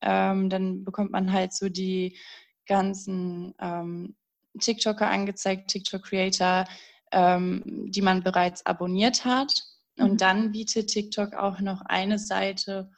ähm, 0.01 0.49
dann 0.49 0.83
bekommt 0.83 1.11
man 1.11 1.31
halt 1.31 1.53
so 1.53 1.69
die 1.69 2.17
ganzen 2.65 3.53
ähm, 3.59 4.15
TikToker 4.59 5.09
angezeigt, 5.09 5.69
TikTok-Creator, 5.69 6.65
ähm, 7.11 7.63
die 7.91 8.01
man 8.01 8.23
bereits 8.23 8.65
abonniert 8.65 9.25
hat. 9.25 9.53
Mhm. 9.97 10.05
Und 10.05 10.21
dann 10.21 10.51
bietet 10.51 10.89
TikTok 10.89 11.33
auch 11.33 11.59
noch 11.59 11.81
eine 11.81 12.19
Seite, 12.19 12.91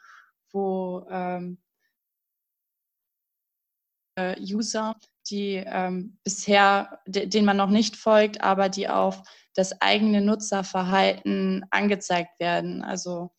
wo 0.52 1.06
ähm, 1.10 1.58
äh, 4.16 4.36
User, 4.39 4.95
die 5.30 5.64
ähm, 5.66 6.18
bisher, 6.24 6.99
denen 7.06 7.45
man 7.45 7.58
noch 7.58 7.70
nicht 7.70 7.95
folgt, 7.95 8.41
aber 8.41 8.70
die 8.70 8.89
auf 8.89 9.22
das 9.54 9.82
eigene 9.82 10.22
Nutzerverhalten 10.22 11.66
angezeigt 11.72 12.39
werden. 12.39 12.84
Also 12.84 13.32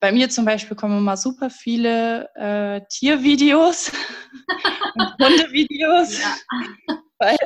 bei 0.00 0.12
mir 0.12 0.28
zum 0.28 0.44
Beispiel 0.44 0.76
kommen 0.76 0.98
immer 0.98 1.16
super 1.16 1.50
viele 1.50 2.28
äh, 2.34 2.80
Tiervideos 2.88 3.90
und 4.94 5.12
Hundevideos. 5.18 6.18
Ja. 6.18 6.36
Weil 7.18 7.36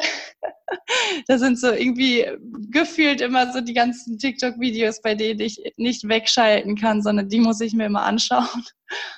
da 1.27 1.39
sind 1.39 1.59
so 1.59 1.71
irgendwie 1.71 2.27
gefühlt 2.71 3.21
immer 3.21 3.53
so 3.53 3.61
die 3.61 3.75
ganzen 3.75 4.19
TikTok-Videos, 4.19 5.03
bei 5.03 5.15
denen 5.15 5.41
ich 5.41 5.61
nicht 5.77 6.09
wegschalten 6.09 6.77
kann, 6.77 7.03
sondern 7.03 7.29
die 7.29 7.41
muss 7.41 7.61
ich 7.61 7.75
mir 7.75 7.87
immer 7.87 8.03
anschauen. 8.03 8.65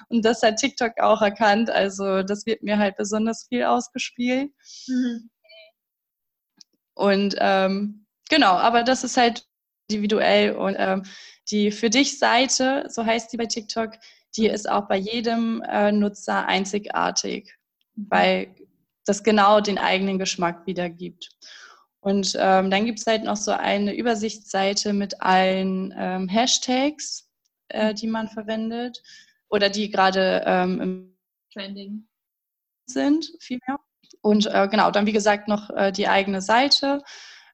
Und 0.08 0.24
das 0.24 0.42
hat 0.42 0.56
TikTok 0.56 0.98
auch 1.00 1.22
erkannt. 1.22 1.70
Also 1.70 2.22
das 2.22 2.46
wird 2.46 2.62
mir 2.62 2.78
halt 2.78 2.96
besonders 2.96 3.46
viel 3.48 3.64
ausgespielt. 3.64 4.50
Mhm. 4.88 5.30
Und 6.94 7.36
ähm, 7.38 8.06
genau, 8.28 8.52
aber 8.52 8.82
das 8.82 9.04
ist 9.04 9.16
halt 9.16 9.46
individuell 9.88 10.52
und 10.52 10.76
ähm, 10.78 11.04
die 11.50 11.70
Für 11.70 11.90
dich 11.90 12.18
Seite, 12.18 12.86
so 12.88 13.04
heißt 13.04 13.32
die 13.32 13.36
bei 13.36 13.46
TikTok, 13.46 13.92
die 14.36 14.46
ist 14.46 14.68
auch 14.68 14.86
bei 14.86 14.96
jedem 14.96 15.62
äh, 15.62 15.92
Nutzer 15.92 16.46
einzigartig, 16.46 17.56
mhm. 17.94 18.06
weil 18.10 18.54
das 19.04 19.24
genau 19.24 19.60
den 19.60 19.78
eigenen 19.78 20.18
Geschmack 20.18 20.66
wiedergibt. 20.66 21.30
Und 22.00 22.34
ähm, 22.38 22.70
dann 22.70 22.86
gibt 22.86 23.00
es 23.00 23.06
halt 23.06 23.24
noch 23.24 23.36
so 23.36 23.50
eine 23.50 23.94
Übersichtsseite 23.94 24.92
mit 24.92 25.20
allen 25.20 25.92
ähm, 25.96 26.28
Hashtags, 26.28 27.28
äh, 27.68 27.92
die 27.92 28.06
man 28.06 28.28
verwendet 28.28 29.02
oder 29.48 29.68
die 29.68 29.90
gerade 29.90 30.42
ähm, 30.46 30.80
im 30.80 31.18
Trending 31.52 32.06
sind, 32.86 33.32
vielmehr. 33.40 33.78
Und 34.22 34.46
äh, 34.46 34.68
genau, 34.70 34.90
dann 34.90 35.06
wie 35.06 35.12
gesagt 35.12 35.48
noch 35.48 35.70
äh, 35.70 35.92
die 35.92 36.08
eigene 36.08 36.40
Seite 36.40 37.02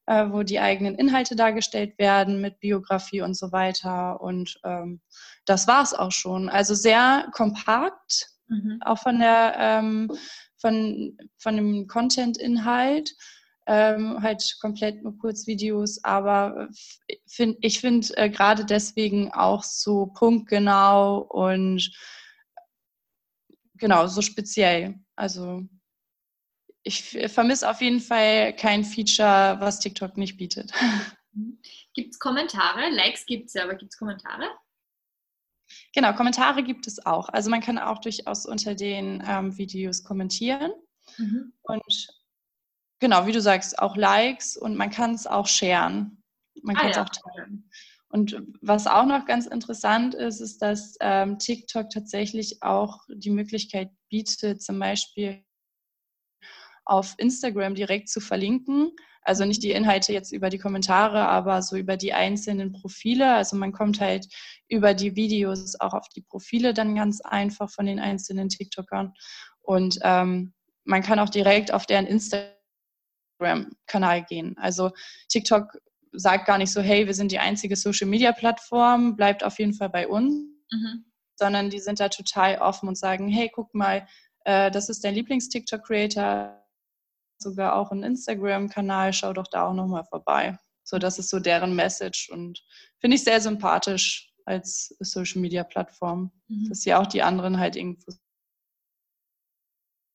äh, 0.07 0.31
wo 0.31 0.43
die 0.43 0.61
eigenen 0.61 0.95
Inhalte 0.95 1.37
dargestellt 1.37 1.99
werden 1.99 2.41
mit 2.41 2.61
Biografie 2.61 3.23
und 3.23 3.37
so 3.37 3.53
weiter. 3.53 4.21
Und 4.21 4.59
ähm, 4.65 5.01
das 5.45 5.67
war 5.67 5.83
es 5.83 5.95
auch 5.95 6.13
schon. 6.13 6.49
Also 6.49 6.75
sehr 6.75 7.29
kompakt, 7.33 8.31
mhm. 8.49 8.79
auch 8.85 8.99
von 8.99 9.19
der 9.19 9.55
ähm, 9.59 10.11
von, 10.59 11.19
von 11.39 11.57
dem 11.57 11.87
Content-Inhalt. 11.87 13.15
Ähm, 13.69 14.23
halt 14.23 14.59
komplett 14.61 15.03
nur 15.03 15.19
Kurzvideos, 15.19 16.05
aber 16.05 16.69
find, 17.27 17.59
ich 17.63 17.81
finde 17.81 18.17
äh, 18.17 18.31
gerade 18.31 18.65
deswegen 18.65 19.33
auch 19.33 19.65
so 19.65 20.07
punktgenau 20.07 21.19
und 21.19 21.91
genau 23.75 24.07
so 24.07 24.23
speziell. 24.23 24.95
Also 25.17 25.65
ich 26.87 27.03
vermisse 27.29 27.69
auf 27.69 27.81
jeden 27.81 28.01
Fall 28.01 28.55
kein 28.55 28.85
Feature, 28.85 29.57
was 29.59 29.81
TikTok 29.81 30.17
nicht 30.17 30.37
bietet. 30.37 30.73
Gibt 31.95 32.13
es 32.13 32.19
Kommentare? 32.19 32.91
Likes 32.91 33.27
gibt 33.27 33.47
es 33.47 33.55
ja, 33.55 33.65
aber 33.65 33.75
gibt 33.75 33.93
es 33.93 33.99
Kommentare? 33.99 34.45
Genau, 35.95 36.13
Kommentare 36.13 36.63
gibt 36.63 36.87
es 36.87 37.05
auch. 37.05 37.29
Also 37.31 37.51
man 37.51 37.61
kann 37.61 37.79
auch 37.79 38.01
durchaus 38.01 38.47
unter 38.47 38.75
den 38.75 39.23
ähm, 39.27 39.57
Videos 39.57 40.05
kommentieren. 40.05 40.73
Mhm. 41.17 41.53
Und 41.63 42.09
genau, 43.01 43.27
wie 43.27 43.33
du 43.33 43.41
sagst, 43.41 43.79
auch 43.79 43.97
Likes 43.97 44.57
und 44.57 44.77
man 44.77 44.91
kann 44.91 45.15
es 45.15 45.27
auch 45.27 45.47
sharen. 45.47 46.23
Man 46.63 46.77
ah, 46.77 46.81
kann 46.81 46.91
es 46.91 46.97
ja. 46.97 47.05
auch 47.05 47.09
teilen. 47.09 47.71
Und 48.09 48.43
was 48.61 48.87
auch 48.87 49.07
noch 49.07 49.25
ganz 49.27 49.47
interessant 49.47 50.15
ist, 50.15 50.41
ist, 50.41 50.59
dass 50.63 50.97
ähm, 51.01 51.39
TikTok 51.39 51.91
tatsächlich 51.91 52.63
auch 52.63 53.01
die 53.09 53.31
Möglichkeit 53.31 53.91
bietet, 54.11 54.63
zum 54.63 54.79
Beispiel 54.79 55.46
auf 56.87 57.15
Instagram 57.19 57.75
direkt 57.75 58.09
zu 58.09 58.21
verlinken. 58.21 58.93
Also 59.23 59.45
nicht 59.45 59.63
die 59.65 59.73
Inhalte 59.73 60.13
jetzt 60.13 60.31
über 60.33 60.51
die 60.51 60.59
Kommentare, 60.59 61.27
aber 61.27 61.61
so 61.61 61.75
über 61.77 61.97
die 61.97 62.13
einzelnen 62.15 62.71
Profile. 62.73 63.35
Also 63.35 63.57
man 63.57 63.73
kommt 63.73 64.01
halt 64.01 64.29
über 64.69 64.95
die 64.95 65.17
Videos 65.17 65.75
auch 65.81 65.95
auf 65.95 66.09
die 66.09 66.23
Profile 66.23 66.73
dann 66.73 66.95
ganz 66.95 67.21
einfach 67.21 67.69
von 67.69 67.87
den 67.87 67.99
einzelnen 67.99 68.49
TikTokern. 68.49 69.13
Und 69.63 69.99
ähm, 70.03 70.55
man 70.85 71.03
kann 71.03 71.19
auch 71.19 71.29
direkt 71.29 71.75
auf 71.75 71.87
deren 71.87 72.07
Instagram-Kanal 72.07 74.23
gehen. 74.25 74.57
Also 74.59 74.93
TikTok 75.29 75.77
sagt 76.13 76.47
gar 76.47 76.59
nicht 76.59 76.73
so, 76.73 76.81
hey, 76.81 77.09
wir 77.09 77.15
sind 77.15 77.33
die 77.33 77.41
einzige 77.41 77.75
Social-Media-Plattform, 77.75 79.17
bleibt 79.17 79.43
auf 79.43 79.59
jeden 79.59 79.75
Fall 79.75 79.91
bei 79.91 80.07
uns, 80.07 80.35
mhm. 80.71 81.05
sondern 81.35 81.69
die 81.69 81.81
sind 81.81 81.99
da 81.99 82.09
total 82.09 82.59
offen 82.59 82.89
und 82.89 82.97
sagen, 82.97 83.27
hey, 83.29 83.51
guck 83.53 83.75
mal, 83.75 84.07
äh, 84.45 84.71
das 84.71 84.89
ist 84.89 85.03
dein 85.05 85.15
Lieblings-TikTok-Creator, 85.15 86.63
sogar 87.39 87.77
auch 87.77 87.91
einen 87.91 88.03
Instagram-Kanal, 88.03 89.13
schau 89.13 89.33
doch 89.33 89.47
da 89.47 89.69
auch 89.69 89.75
nochmal 89.75 90.05
vorbei. 90.05 90.59
So, 90.83 90.99
das 90.99 91.19
ist 91.19 91.31
so 91.31 91.41
deren 91.41 91.75
Message 91.75 92.31
und 92.31 92.63
finde 93.01 93.17
ich 93.17 93.25
sehr 93.25 93.41
sympathisch 93.41 94.33
als 94.45 94.95
Social-Media-Plattform, 95.01 96.31
mhm. 96.49 96.69
dass 96.69 96.83
sie 96.83 96.95
auch 96.95 97.07
die 97.07 97.23
anderen 97.23 97.59
halt 97.59 97.77
irgendwo 97.77 98.13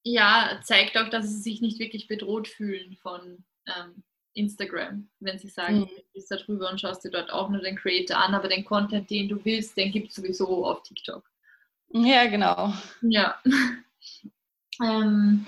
ja, 0.04 0.60
zeigt 0.64 0.98
auch, 0.98 1.10
dass 1.10 1.28
sie 1.28 1.42
sich 1.42 1.62
nicht 1.62 1.80
wirklich 1.80 2.08
bedroht 2.08 2.48
fühlen 2.48 2.98
von 3.02 3.44
ähm, 3.68 4.04
Instagram, 4.34 5.10
wenn 5.20 5.38
sie 5.38 5.50
sagen, 5.50 5.82
mhm. 5.82 5.86
du 5.88 6.04
bist 6.14 6.32
da 6.32 6.38
drüber 6.38 6.70
und 6.70 6.82
schaust 6.82 7.04
dir 7.04 7.12
dort 7.12 7.32
auch 7.32 7.50
nur 7.50 7.62
den 7.62 7.76
Creator 7.76 8.18
an, 8.18 8.34
aber 8.34 8.48
den 8.48 8.66
Content, 8.66 9.10
den 9.10 9.30
du 9.30 9.44
willst, 9.46 9.78
den 9.78 9.92
gibt 9.92 10.10
es 10.10 10.16
sowieso 10.16 10.66
auf 10.66 10.82
TikTok. 10.84 11.30
Ja, 11.90 12.26
genau. 12.28 12.74
Ja. 13.02 13.40
ähm, 14.82 15.46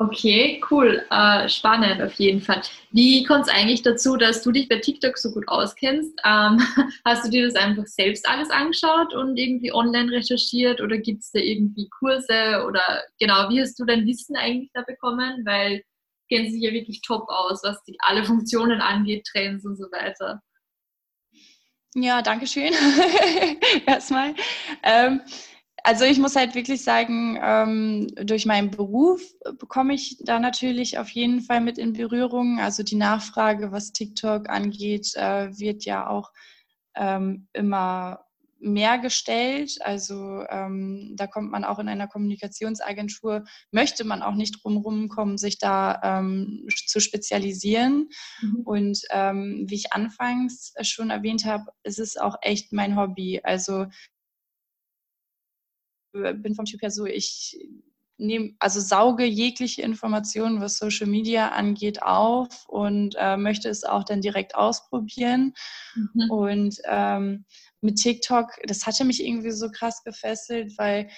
okay, 0.00 0.60
cool. 0.70 1.04
Äh, 1.10 1.48
spannend 1.48 2.02
auf 2.02 2.14
jeden 2.14 2.40
Fall. 2.40 2.62
Wie 2.90 3.22
kommt 3.24 3.46
es 3.46 3.48
eigentlich 3.48 3.82
dazu, 3.82 4.16
dass 4.16 4.42
du 4.42 4.50
dich 4.50 4.68
bei 4.68 4.78
TikTok 4.78 5.16
so 5.16 5.30
gut 5.30 5.46
auskennst? 5.46 6.18
Ähm, 6.24 6.58
hast 7.04 7.26
du 7.26 7.30
dir 7.30 7.44
das 7.44 7.54
einfach 7.54 7.86
selbst 7.86 8.28
alles 8.28 8.50
angeschaut 8.50 9.14
und 9.14 9.36
irgendwie 9.36 9.72
online 9.72 10.10
recherchiert 10.10 10.80
oder 10.80 10.98
gibt 10.98 11.22
es 11.22 11.30
da 11.30 11.38
irgendwie 11.38 11.88
Kurse 11.90 12.64
oder 12.66 12.82
genau, 13.18 13.48
wie 13.50 13.60
hast 13.60 13.78
du 13.78 13.84
dein 13.84 14.06
Wissen 14.06 14.36
eigentlich 14.36 14.70
da 14.72 14.82
bekommen? 14.82 15.44
Weil 15.44 15.82
kennen 16.30 16.50
sich 16.50 16.62
ja 16.62 16.72
wirklich 16.72 17.02
top 17.02 17.28
aus, 17.28 17.60
was 17.62 17.82
die, 17.84 17.96
alle 18.00 18.24
Funktionen 18.24 18.80
angeht, 18.80 19.26
Trends 19.30 19.64
und 19.66 19.76
so 19.76 19.84
weiter. 19.92 20.40
Ja, 21.94 22.22
danke 22.22 22.46
schön. 22.46 22.72
Erstmal. 23.86 24.34
Ähm, 24.84 25.20
also 25.84 26.04
ich 26.04 26.18
muss 26.18 26.36
halt 26.36 26.54
wirklich 26.54 26.82
sagen, 26.82 27.38
ähm, 27.42 28.08
durch 28.16 28.46
meinen 28.46 28.70
Beruf 28.70 29.22
bekomme 29.58 29.94
ich 29.94 30.18
da 30.20 30.38
natürlich 30.38 30.98
auf 30.98 31.10
jeden 31.10 31.40
Fall 31.40 31.60
mit 31.60 31.78
in 31.78 31.92
Berührung. 31.92 32.58
Also 32.60 32.82
die 32.82 32.96
Nachfrage, 32.96 33.72
was 33.72 33.92
TikTok 33.92 34.48
angeht, 34.48 35.14
äh, 35.14 35.56
wird 35.58 35.84
ja 35.84 36.08
auch 36.08 36.30
ähm, 36.96 37.48
immer 37.52 38.24
mehr 38.58 38.98
gestellt. 38.98 39.78
Also 39.80 40.44
ähm, 40.50 41.14
da 41.16 41.26
kommt 41.26 41.50
man 41.50 41.64
auch 41.64 41.78
in 41.78 41.88
einer 41.88 42.08
Kommunikationsagentur, 42.08 43.44
möchte 43.70 44.04
man 44.04 44.22
auch 44.22 44.34
nicht 44.34 44.62
drumherum 44.62 45.08
kommen, 45.08 45.38
sich 45.38 45.58
da 45.58 46.22
zu 46.86 47.00
spezialisieren. 47.00 48.10
Mhm. 48.42 48.60
Und 48.64 48.98
wie 48.98 49.74
ich 49.74 49.94
anfangs 49.94 50.74
schon 50.82 51.08
erwähnt 51.08 51.46
habe, 51.46 51.72
ist 51.84 51.98
es 51.98 52.18
auch 52.18 52.36
echt 52.42 52.74
mein 52.74 52.96
Hobby. 52.96 53.40
Also 53.42 53.86
bin 56.12 56.54
vom 56.54 56.64
Typ 56.64 56.82
her 56.82 56.90
so, 56.90 57.06
ich 57.06 57.58
nehme, 58.20 58.54
also 58.58 58.80
sauge 58.80 59.24
jegliche 59.24 59.82
Informationen, 59.82 60.60
was 60.60 60.76
Social 60.76 61.06
Media 61.06 61.48
angeht, 61.48 62.02
auf 62.02 62.68
und 62.68 63.16
äh, 63.18 63.36
möchte 63.36 63.68
es 63.68 63.84
auch 63.84 64.04
dann 64.04 64.20
direkt 64.20 64.54
ausprobieren. 64.54 65.54
Mhm. 65.94 66.30
Und 66.30 66.76
ähm, 66.84 67.44
mit 67.80 67.96
TikTok, 67.96 68.50
das 68.66 68.86
hatte 68.86 69.04
mich 69.04 69.24
irgendwie 69.24 69.52
so 69.52 69.70
krass 69.70 70.04
gefesselt, 70.04 70.74
weil 70.76 71.08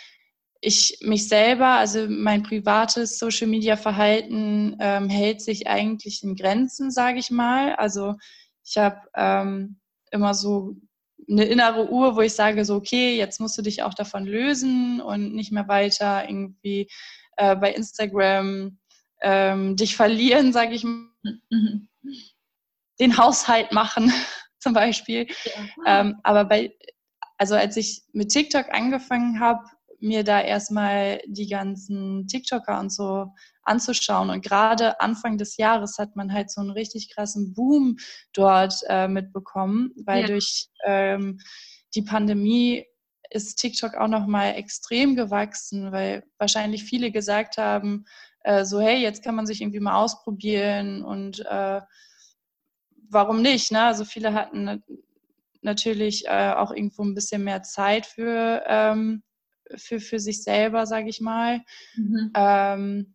ich 0.61 0.99
mich 1.03 1.27
selber, 1.29 1.71
also 1.71 2.07
mein 2.09 2.45
privates 2.45 3.19
Social 3.19 3.49
Media 3.49 3.77
Verhalten 3.77 4.77
ähm, 4.79 5.09
hält 5.09 5.43
sich 5.43 5.67
eigentlich 5.67 6.23
in 6.23 6.37
Grenzen, 6.37 6.93
sage 6.93 7.19
ich 7.19 7.33
mal. 7.33 7.75
Also 7.75 8.15
ich 8.65 8.77
habe 8.77 9.01
ähm, 9.17 9.81
immer 10.13 10.35
so 10.35 10.77
eine 11.29 11.45
innere 11.45 11.91
Uhr, 11.91 12.17
wo 12.17 12.21
ich 12.21 12.35
sage, 12.35 12.65
so, 12.65 12.77
okay, 12.77 13.17
jetzt 13.17 13.41
musst 13.41 13.57
du 13.59 13.63
dich 13.63 13.83
auch 13.83 13.95
davon 13.95 14.25
lösen 14.25 15.01
und 15.01 15.35
nicht 15.35 15.53
mehr 15.53 15.69
weiter 15.69 16.29
irgendwie 16.29 16.89
äh, 17.37 17.57
bei 17.57 17.73
Instagram 17.73 18.79
ähm, 19.23 19.77
dich 19.77 19.97
verlieren, 19.97 20.53
sage 20.53 20.75
ich 20.75 20.85
mal. 20.85 21.09
Mhm. 21.51 21.89
Den 23.01 23.17
Haushalt 23.17 23.73
machen 23.73 24.13
zum 24.59 24.75
Beispiel. 24.75 25.27
Ja. 25.45 26.01
Ähm, 26.01 26.17
aber 26.23 26.45
bei, 26.45 26.75
also 27.39 27.55
als 27.55 27.77
ich 27.77 28.03
mit 28.13 28.31
TikTok 28.31 28.73
angefangen 28.73 29.41
habe, 29.41 29.65
mir 30.01 30.25
da 30.25 30.41
erstmal 30.41 31.21
die 31.27 31.49
ganzen 31.49 32.27
TikToker 32.27 32.81
und 32.81 32.93
so 32.93 33.33
anzuschauen. 33.65 34.31
Und 34.31 34.43
gerade 34.43 35.01
Anfang 35.01 35.39
des 35.39 35.57
Jahres 35.57 35.99
hat 35.99 36.17
man 36.17 36.33
halt 36.33 36.51
so 36.51 36.61
einen 36.61 36.71
richtig 36.71 37.15
krassen 37.15 37.55
Boom 37.55 37.97
dort 38.33 38.75
äh, 38.89 39.09
mitbekommen, 39.09 39.93
weil 40.05 40.23
ja. 40.23 40.27
durch 40.29 40.69
ähm, 40.85 41.39
die 41.95 42.03
Pandemie 42.03 42.87
ist 43.31 43.57
TikTok 43.57 43.95
auch 43.95 44.09
noch 44.09 44.27
mal 44.27 44.51
extrem 44.51 45.17
gewachsen, 45.17 45.93
weil 45.93 46.25
wahrscheinlich 46.39 46.85
viele 46.85 47.11
gesagt 47.11 47.57
haben, 47.57 48.05
äh, 48.41 48.65
so 48.65 48.81
hey, 48.81 49.01
jetzt 49.01 49.23
kann 49.25 49.35
man 49.35 49.47
sich 49.47 49.63
irgendwie 49.63 49.81
mal 49.81 49.97
ausprobieren 49.97 51.03
und 51.03 51.41
äh, 51.47 51.81
warum 53.09 53.43
nicht? 53.43 53.73
Ne? 53.73 53.83
Also 53.83 54.05
viele 54.05 54.35
hatten 54.35 54.83
natürlich 55.63 56.27
äh, 56.27 56.53
auch 56.53 56.73
irgendwo 56.73 57.03
ein 57.05 57.15
bisschen 57.15 57.45
mehr 57.45 57.63
Zeit 57.63 58.07
für 58.07 58.63
ähm, 58.67 59.23
für, 59.77 60.01
für 60.01 60.19
sich 60.19 60.43
selber, 60.43 60.87
sage 60.87 61.09
ich 61.09 61.21
mal. 61.21 61.63
Mhm. 61.97 62.31
Ähm, 62.35 63.15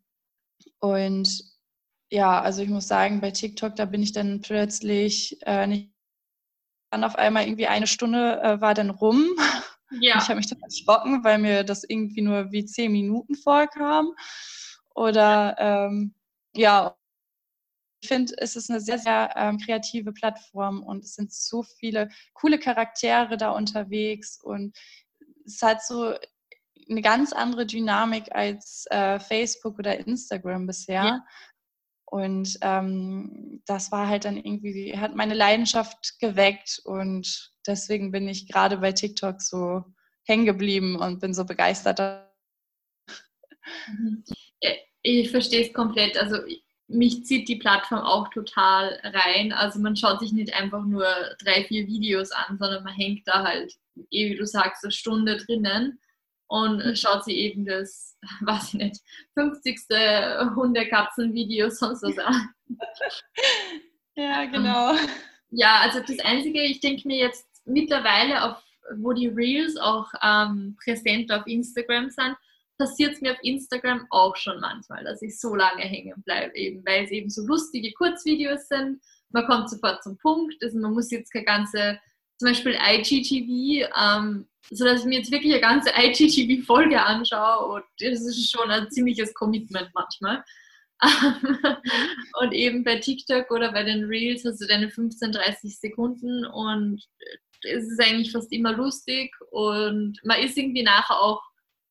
und 0.80 1.44
ja, 2.10 2.42
also 2.42 2.62
ich 2.62 2.70
muss 2.70 2.88
sagen, 2.88 3.22
bei 3.22 3.32
TikTok, 3.32 3.76
da 3.76 3.86
bin 3.86 4.02
ich 4.02 4.14
dann 4.14 4.42
plötzlich 4.42 5.38
äh, 5.46 5.68
nicht 5.68 5.92
dann 6.90 7.04
auf 7.04 7.16
einmal 7.18 7.46
irgendwie 7.46 7.68
eine 7.68 7.88
Stunde 7.88 8.42
äh, 8.42 8.62
war 8.62 8.74
dann 8.74 8.90
rum. 8.90 9.26
Ja. 10.02 10.18
Ich 10.18 10.26
habe 10.26 10.36
mich 10.36 10.48
dann 10.48 10.60
erschrocken, 10.60 11.24
weil 11.24 11.38
mir 11.38 11.64
das 11.64 11.86
irgendwie 11.86 12.22
nur 12.22 12.52
wie 12.52 12.66
zehn 12.66 12.92
Minuten 12.92 13.36
vorkam. 13.36 14.14
Oder 14.94 15.56
ähm, 15.60 16.14
ja, 16.54 16.98
ich 18.02 18.10
finde, 18.10 18.34
es 18.38 18.56
ist 18.56 18.70
eine 18.70 18.82
sehr, 18.82 19.00
sehr 19.00 19.34
ähm, 19.36 19.58
kreative 19.58 20.12
Plattform 20.12 20.84
und 20.84 21.04
es 21.04 21.16
sind 21.16 21.32
so 21.32 21.64
viele 21.64 22.10
coole 22.34 22.60
Charaktere 22.60 23.38
da 23.38 23.52
unterwegs 23.52 24.40
und 24.44 24.78
es 25.46 25.62
hat 25.62 25.84
so 25.86 26.14
eine 26.90 27.02
ganz 27.02 27.34
andere 27.34 27.66
Dynamik 27.66 28.34
als 28.34 28.86
äh, 28.90 29.20
Facebook 29.20 29.80
oder 29.80 29.98
Instagram 29.98 30.68
bisher. 30.68 31.04
Ja. 31.04 31.26
Und 32.10 32.58
ähm, 32.62 33.62
das 33.66 33.92
war 33.92 34.08
halt 34.08 34.24
dann 34.24 34.38
irgendwie, 34.38 34.98
hat 34.98 35.16
meine 35.16 35.34
Leidenschaft 35.34 36.20
geweckt 36.20 36.80
und 36.86 37.52
deswegen 37.68 38.12
bin 38.12 38.30
ich 38.30 38.48
gerade 38.48 38.78
bei 38.78 38.94
TikTok 38.94 39.42
so 39.42 39.84
hängen 40.24 40.46
geblieben 40.46 40.96
und 40.96 41.20
bin 41.20 41.34
so 41.34 41.44
begeistert. 41.44 42.00
Mhm. 43.88 44.24
Ich 45.02 45.32
verstehe 45.32 45.68
es 45.68 45.74
komplett. 45.74 46.18
Also 46.18 46.38
mich 46.88 47.26
zieht 47.26 47.50
die 47.50 47.58
Plattform 47.58 48.00
auch 48.00 48.30
total 48.30 49.00
rein. 49.04 49.52
Also 49.52 49.80
man 49.80 49.98
schaut 49.98 50.22
sich 50.22 50.32
nicht 50.32 50.54
einfach 50.54 50.86
nur 50.86 51.06
drei, 51.44 51.66
vier 51.66 51.88
Videos 51.88 52.32
an, 52.32 52.58
sondern 52.58 52.86
man 52.86 52.94
hängt 52.94 53.28
da 53.28 53.44
halt, 53.44 53.74
wie 54.12 54.36
du 54.36 54.46
sagst, 54.46 54.84
eine 54.84 54.92
Stunde 54.92 55.38
drinnen 55.38 56.00
und 56.48 56.86
mhm. 56.86 56.96
schaut 56.96 57.24
sie 57.26 57.38
eben 57.38 57.66
das, 57.66 58.18
weiß 58.42 58.74
ich 58.74 58.80
nicht, 58.80 59.02
50. 59.34 59.80
Hunde-Katzen-Video 60.56 61.70
sonst 61.70 62.04
was 62.04 62.18
an. 62.20 62.50
Ja, 64.20 64.46
genau. 64.46 64.96
Ja, 65.52 65.82
also 65.82 66.00
das 66.00 66.26
Einzige, 66.26 66.60
ich 66.64 66.80
denke 66.80 67.08
mir 67.08 67.18
jetzt 67.18 67.46
mittlerweile, 67.66 68.44
auf, 68.44 68.64
wo 68.98 69.14
die 69.14 69.28
Reels 69.28 69.78
auch 69.78 70.12
ähm, 70.24 70.76
präsent 70.84 71.32
auf 71.32 71.46
Instagram 71.46 72.10
sind, 72.10 72.36
passiert 72.78 73.14
es 73.14 73.22
mir 73.22 73.34
auf 73.34 73.44
Instagram 73.44 74.08
auch 74.10 74.36
schon 74.36 74.60
manchmal, 74.60 75.04
dass 75.04 75.22
ich 75.22 75.40
so 75.40 75.56
lange 75.56 75.84
hängen 75.84 76.22
bleibe, 76.24 76.56
eben 76.56 76.86
weil 76.86 77.06
es 77.06 77.12
eben 77.12 77.30
so 77.30 77.46
lustige 77.46 77.92
Kurzvideos 77.94 78.68
sind. 78.68 79.02
Man 79.30 79.46
kommt 79.46 79.70
sofort 79.70 80.04
zum 80.04 80.18
Punkt, 80.18 80.56
also 80.64 80.80
man 80.80 80.94
muss 80.94 81.12
jetzt 81.12 81.32
keine 81.32 81.46
ganze, 81.46 82.00
zum 82.38 82.50
Beispiel 82.50 82.78
IGTV, 82.80 83.90
ähm, 83.98 84.48
so 84.70 84.86
dass 84.86 85.02
ich 85.02 85.06
mir 85.06 85.20
jetzt 85.20 85.32
wirklich 85.32 85.52
eine 85.54 85.62
ganze 85.62 85.92
IGTV-Folge 85.96 87.02
anschaue 87.02 87.74
und 87.74 87.84
das 88.00 88.22
ist 88.22 88.52
schon 88.52 88.70
ein 88.70 88.90
ziemliches 88.92 89.34
Commitment 89.34 89.90
manchmal. 89.94 90.44
und 92.42 92.54
eben 92.54 92.84
bei 92.84 92.98
TikTok 92.98 93.52
oder 93.52 93.72
bei 93.72 93.84
den 93.84 94.06
Reels 94.06 94.44
hast 94.46 94.62
du 94.62 94.66
deine 94.66 94.90
15, 94.90 95.32
30 95.32 95.80
Sekunden 95.80 96.44
und 96.46 97.04
es 97.64 97.84
ist 97.88 98.02
eigentlich 98.02 98.32
fast 98.32 98.52
immer 98.52 98.74
lustig 98.74 99.32
und 99.52 100.20
man 100.24 100.40
ist 100.40 100.58
irgendwie 100.58 100.84
nachher 100.84 101.20
auch 101.20 101.42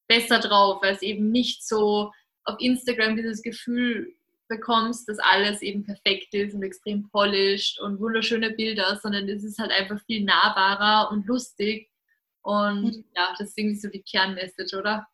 besser 0.09 0.41
drauf, 0.41 0.83
weil 0.83 0.95
es 0.95 1.03
eben 1.03 1.31
nicht 1.31 1.67
so 1.67 2.13
auf 2.45 2.57
Instagram 2.59 3.17
dieses 3.17 3.43
Gefühl 3.43 4.13
bekommst, 4.49 5.09
dass 5.09 5.19
alles 5.19 5.63
eben 5.63 5.85
perfekt 5.85 6.35
ist 6.35 6.55
und 6.55 6.63
extrem 6.63 7.09
polished 7.11 7.81
und 7.81 8.01
wunderschöne 8.01 8.51
Bilder, 8.51 8.99
sondern 9.03 9.29
es 9.29 9.45
ist 9.45 9.59
halt 9.59 9.71
einfach 9.71 10.01
viel 10.07 10.25
nahbarer 10.25 11.11
und 11.11 11.27
lustig 11.27 11.91
und 12.47 12.85
mhm. 12.85 13.05
ja, 13.17 13.35
das 13.39 13.49
ist 13.49 13.59
irgendwie 13.59 13.81
so 13.81 13.89
die 13.89 14.03
Kernmessage, 14.03 14.79
oder? 14.79 15.07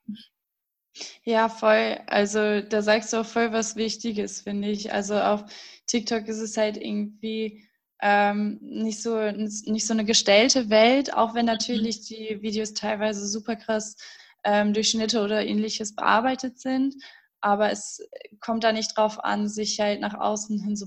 Ja, 1.25 1.49
voll. 1.49 1.99
Also 2.07 2.61
da 2.61 2.83
sagst 2.83 3.13
du 3.13 3.19
auch 3.19 3.27
voll 3.27 3.53
was 3.53 3.77
Wichtiges, 3.77 4.43
finde 4.43 4.69
ich. 4.69 4.93
Also 4.93 5.19
auf 5.19 5.45
TikTok 5.87 6.29
ist 6.29 6.41
es 6.41 6.59
halt 6.59 6.77
irgendwie 6.77 7.67
ähm, 8.03 8.59
nicht, 8.61 9.01
so, 9.01 9.31
nicht 9.31 9.87
so 9.87 9.95
eine 9.95 10.05
gestellte 10.05 10.69
Welt, 10.69 11.15
auch 11.15 11.35
wenn 11.35 11.47
mhm. 11.47 11.53
natürlich 11.53 12.03
die 12.03 12.43
Videos 12.43 12.75
teilweise 12.75 13.27
super 13.27 13.57
krass 13.57 13.97
ähm, 14.45 14.75
durch 14.75 14.91
Schnitte 14.91 15.23
oder 15.23 15.43
ähnliches 15.43 15.95
bearbeitet 15.95 16.59
sind. 16.59 16.95
Aber 17.43 17.71
es 17.71 18.01
kommt 18.41 18.65
da 18.65 18.73
nicht 18.73 18.97
drauf 18.97 19.23
an, 19.23 19.49
sich 19.49 19.79
halt 19.81 20.01
nach 20.01 20.15
außen 20.15 20.63
hin 20.63 20.77
so 20.77 20.87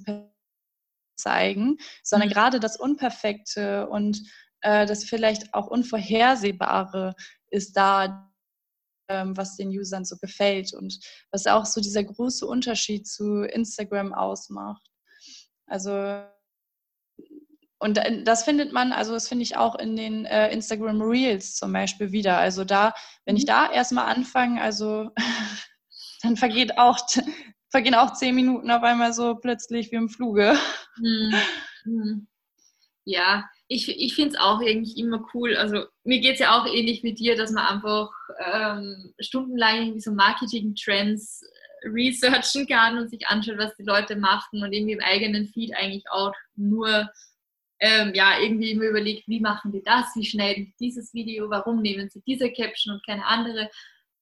zeigen, 1.18 1.78
sondern 2.04 2.30
mhm. 2.30 2.34
gerade 2.34 2.60
das 2.60 2.78
Unperfekte 2.78 3.88
und 3.88 4.22
äh, 4.62 4.86
das 4.86 5.04
vielleicht 5.04 5.54
auch 5.54 5.68
Unvorhersehbare 5.68 7.16
ist 7.50 7.78
da, 7.78 8.32
ähm, 9.10 9.38
was 9.38 9.56
den 9.56 9.70
Usern 9.70 10.06
so 10.06 10.18
gefällt 10.18 10.74
und 10.74 11.00
was 11.32 11.48
auch 11.48 11.66
so 11.66 11.82
dieser 11.82 12.04
große 12.04 12.46
Unterschied 12.46 13.08
zu 13.08 13.44
Instagram 13.44 14.14
ausmacht. 14.14 14.90
Also 15.68 16.24
und 17.78 18.00
das 18.24 18.44
findet 18.44 18.72
man, 18.72 18.94
also 18.94 19.14
das 19.14 19.28
finde 19.28 19.44
ich 19.44 19.58
auch 19.58 19.76
in 19.76 19.96
den 19.96 20.26
äh, 20.26 20.50
Instagram 20.52 21.02
Reels 21.02 21.56
zum 21.56 21.72
Beispiel 21.74 22.12
wieder. 22.12 22.38
Also 22.38 22.64
da, 22.64 22.94
wenn 23.26 23.36
ich 23.36 23.44
mhm. 23.44 23.48
da 23.48 23.72
erstmal 23.72 24.06
anfange, 24.06 24.62
also 24.62 25.12
dann 26.26 26.38
vergeht 26.38 26.78
auch, 26.78 26.98
vergehen 27.70 27.96
auch 27.96 28.14
zehn 28.14 28.36
Minuten 28.36 28.72
auf 28.72 28.84
einmal 28.84 29.14
so 29.14 29.36
plötzlich 29.36 29.92
wie 29.92 29.96
im 29.96 30.10
Fluge. 30.10 30.58
Mhm. 30.98 32.28
Ja, 33.06 33.48
ich, 33.68 33.88
ich 33.90 34.16
finde 34.16 34.32
es 34.32 34.40
auch 34.40 34.60
eigentlich 34.60 34.98
immer 34.98 35.26
cool. 35.34 35.56
Also 35.56 35.86
mir 36.04 36.20
geht 36.20 36.34
es 36.34 36.40
ja 36.40 36.60
auch 36.60 36.66
ähnlich 36.66 37.04
wie 37.04 37.14
dir, 37.14 37.36
dass 37.36 37.52
man 37.52 37.66
einfach 37.68 38.10
ähm, 38.44 39.14
stundenlang 39.20 39.78
irgendwie 39.78 40.02
so 40.02 40.12
Marketing-Trends 40.12 41.44
researchen 41.84 42.68
kann 42.68 42.98
und 42.98 43.10
sich 43.10 43.28
anschaut, 43.28 43.58
was 43.58 43.76
die 43.76 43.84
Leute 43.84 44.16
machen 44.16 44.64
und 44.64 44.74
irgendwie 44.74 44.94
im 44.94 45.04
eigenen 45.04 45.48
Feed 45.48 45.76
eigentlich 45.76 46.06
auch 46.10 46.34
nur 46.56 47.10
ähm, 47.80 48.14
ja, 48.16 48.40
irgendwie 48.40 48.72
immer 48.72 48.86
überlegt, 48.86 49.28
wie 49.28 49.40
machen 49.40 49.72
die 49.72 49.84
das, 49.84 50.16
wie 50.16 50.26
schneiden 50.26 50.66
die 50.66 50.76
dieses 50.80 51.14
Video, 51.14 51.50
warum 51.50 51.82
nehmen 51.82 52.10
sie 52.10 52.22
diese 52.26 52.52
Caption 52.52 52.96
und 52.96 53.06
keine 53.06 53.26
andere. 53.26 53.70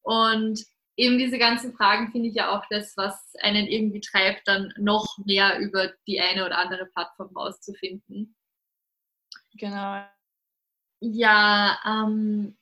Und 0.02 0.66
eben 0.96 1.18
diese 1.18 1.38
ganzen 1.38 1.74
Fragen 1.74 2.12
finde 2.12 2.30
ich 2.30 2.36
ja 2.36 2.56
auch 2.56 2.64
das, 2.70 2.96
was 2.98 3.34
einen 3.42 3.68
irgendwie 3.68 4.02
treibt, 4.02 4.48
dann 4.48 4.74
noch 4.78 5.18
mehr 5.26 5.60
über 5.60 5.92
die 6.08 6.20
eine 6.20 6.46
oder 6.46 6.58
andere 6.58 6.86
Plattform 6.88 7.36
rauszufinden. 7.36 8.36
Genau. 9.58 10.06
Ja, 11.00 11.80
ähm, 11.86 12.58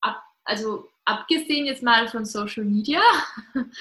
ab, 0.00 0.22
also 0.44 0.88
abgesehen 1.04 1.66
jetzt 1.66 1.82
mal 1.82 2.08
von 2.08 2.24
Social 2.24 2.64
Media, 2.64 3.00
mhm. 3.54 3.72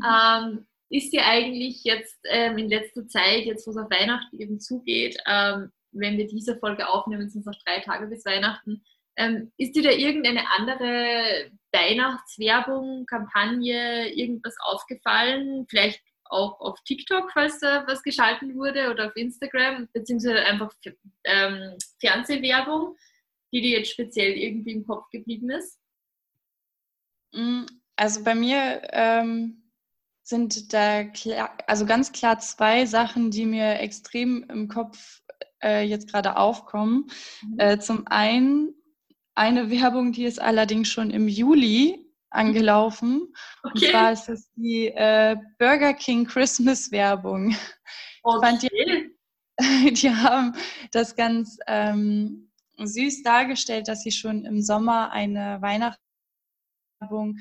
ähm, 0.06 0.66
ist 0.90 1.12
dir 1.12 1.24
eigentlich 1.24 1.84
jetzt 1.84 2.18
ähm, 2.24 2.58
in 2.58 2.68
letzter 2.68 3.06
Zeit, 3.06 3.44
jetzt 3.44 3.66
wo 3.66 3.70
es 3.70 3.76
auf 3.76 3.90
Weihnachten 3.90 4.38
eben 4.38 4.60
zugeht, 4.60 5.16
ähm, 5.26 5.72
wenn 5.92 6.18
wir 6.18 6.26
diese 6.26 6.56
Folge 6.58 6.88
aufnehmen, 6.88 7.28
sind 7.28 7.40
es 7.40 7.46
noch 7.46 7.62
drei 7.64 7.80
Tage 7.80 8.06
bis 8.06 8.24
Weihnachten, 8.24 8.84
ähm, 9.16 9.52
ist 9.56 9.74
dir 9.76 9.82
da 9.82 9.90
irgendeine 9.90 10.50
andere 10.50 11.50
Weihnachtswerbung, 11.72 13.06
Kampagne, 13.06 14.12
irgendwas 14.14 14.54
aufgefallen? 14.64 15.66
Vielleicht 15.68 16.02
auch 16.24 16.60
auf 16.60 16.80
TikTok, 16.84 17.32
falls 17.32 17.58
da 17.58 17.86
was 17.86 18.02
geschalten 18.02 18.54
wurde, 18.56 18.90
oder 18.90 19.08
auf 19.08 19.16
Instagram, 19.16 19.88
beziehungsweise 19.92 20.44
einfach 20.44 20.72
ähm, 21.24 21.76
Fernsehwerbung, 22.00 22.96
die 23.52 23.60
dir 23.60 23.78
jetzt 23.78 23.90
speziell 23.90 24.32
irgendwie 24.32 24.72
im 24.72 24.86
Kopf 24.86 25.08
geblieben 25.10 25.50
ist? 25.50 25.78
Mm, 27.32 27.64
also 27.96 28.22
bei 28.22 28.34
mir 28.34 28.82
ähm, 28.92 29.70
sind 30.22 30.72
da 30.72 31.04
klar, 31.04 31.56
also 31.66 31.84
ganz 31.84 32.12
klar 32.12 32.38
zwei 32.38 32.86
Sachen, 32.86 33.30
die 33.30 33.46
mir 33.46 33.80
extrem 33.80 34.44
im 34.48 34.68
Kopf 34.68 35.22
äh, 35.62 35.82
jetzt 35.82 36.08
gerade 36.08 36.36
aufkommen. 36.36 37.10
Mhm. 37.42 37.58
Äh, 37.58 37.78
zum 37.80 38.06
einen 38.06 38.74
eine 39.40 39.70
Werbung, 39.70 40.12
die 40.12 40.24
ist 40.24 40.38
allerdings 40.38 40.88
schon 40.88 41.10
im 41.10 41.26
Juli 41.26 42.06
angelaufen. 42.28 43.32
Okay. 43.62 43.72
Und 43.72 43.90
zwar 43.90 44.12
ist 44.12 44.28
es 44.28 44.50
die 44.54 44.88
äh, 44.88 45.34
Burger 45.58 45.94
King 45.94 46.26
Christmas 46.26 46.92
Werbung. 46.92 47.56
Okay. 48.22 48.46
Fand 48.46 48.62
die, 48.62 49.14
die 49.94 50.10
haben 50.10 50.54
das 50.92 51.16
ganz 51.16 51.56
ähm, 51.66 52.52
süß 52.76 53.22
dargestellt, 53.22 53.88
dass 53.88 54.02
sie 54.02 54.12
schon 54.12 54.44
im 54.44 54.60
Sommer 54.60 55.10
eine 55.10 55.56
Weihnachtswerbung 55.62 57.38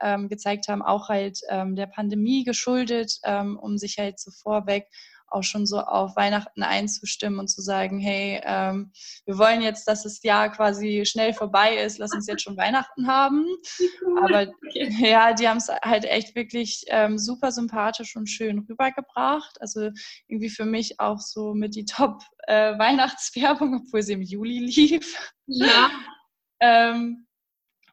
ähm, 0.00 0.28
gezeigt 0.28 0.68
haben, 0.68 0.82
auch 0.82 1.08
halt 1.08 1.40
ähm, 1.48 1.74
der 1.74 1.88
Pandemie 1.88 2.44
geschuldet, 2.44 3.18
ähm, 3.24 3.58
um 3.58 3.76
sich 3.76 3.98
halt 3.98 4.20
so 4.20 4.30
vorweg 4.30 4.86
auch 5.30 5.42
schon 5.42 5.66
so 5.66 5.80
auf 5.80 6.16
Weihnachten 6.16 6.62
einzustimmen 6.62 7.38
und 7.38 7.48
zu 7.48 7.62
sagen, 7.62 7.98
hey, 7.98 8.40
ähm, 8.44 8.92
wir 9.24 9.38
wollen 9.38 9.62
jetzt, 9.62 9.86
dass 9.88 10.02
das 10.02 10.22
Jahr 10.22 10.50
quasi 10.50 11.04
schnell 11.06 11.32
vorbei 11.32 11.76
ist, 11.76 11.98
lass 11.98 12.12
uns 12.12 12.26
jetzt 12.26 12.42
schon 12.42 12.56
Weihnachten 12.56 13.06
haben. 13.06 13.46
Aber 14.22 14.52
ja, 14.72 15.32
die 15.32 15.48
haben 15.48 15.58
es 15.58 15.68
halt 15.68 16.04
echt 16.04 16.34
wirklich 16.34 16.84
ähm, 16.88 17.18
super 17.18 17.52
sympathisch 17.52 18.16
und 18.16 18.26
schön 18.26 18.60
rübergebracht. 18.68 19.60
Also 19.60 19.90
irgendwie 20.28 20.50
für 20.50 20.64
mich 20.64 21.00
auch 21.00 21.18
so 21.18 21.54
mit 21.54 21.74
die 21.74 21.84
Top-Weihnachtswerbung, 21.84 23.74
äh, 23.74 23.76
obwohl 23.86 24.02
sie 24.02 24.14
im 24.14 24.22
Juli 24.22 24.58
lief. 24.58 25.32
Ja. 25.46 25.90
ähm, 26.60 27.26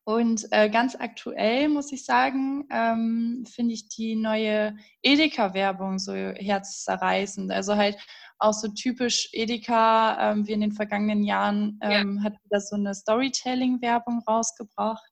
und 0.07 0.47
äh, 0.51 0.69
ganz 0.69 0.95
aktuell 0.95 1.67
muss 1.67 1.91
ich 1.91 2.05
sagen, 2.05 2.65
ähm, 2.71 3.43
finde 3.45 3.73
ich 3.73 3.89
die 3.89 4.15
neue 4.15 4.73
Edeka-Werbung 5.01 5.99
so 5.99 6.13
herzzerreißend. 6.13 7.51
Also 7.51 7.75
halt 7.75 7.97
auch 8.39 8.53
so 8.53 8.69
typisch 8.69 9.27
Edeka, 9.33 10.31
ähm, 10.31 10.47
wie 10.47 10.53
in 10.53 10.61
den 10.61 10.71
vergangenen 10.71 11.25
Jahren, 11.25 11.77
ähm, 11.81 12.19
ja. 12.19 12.23
hat 12.23 12.41
wieder 12.45 12.61
so 12.61 12.77
eine 12.77 12.95
Storytelling-Werbung 12.95 14.23
rausgebracht, 14.25 15.11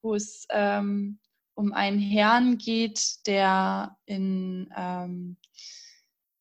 wo 0.00 0.14
es 0.14 0.46
ähm, 0.50 1.18
um 1.56 1.72
einen 1.72 1.98
Herrn 1.98 2.56
geht, 2.56 3.26
der 3.26 3.96
in, 4.06 4.72
ähm, 4.76 5.38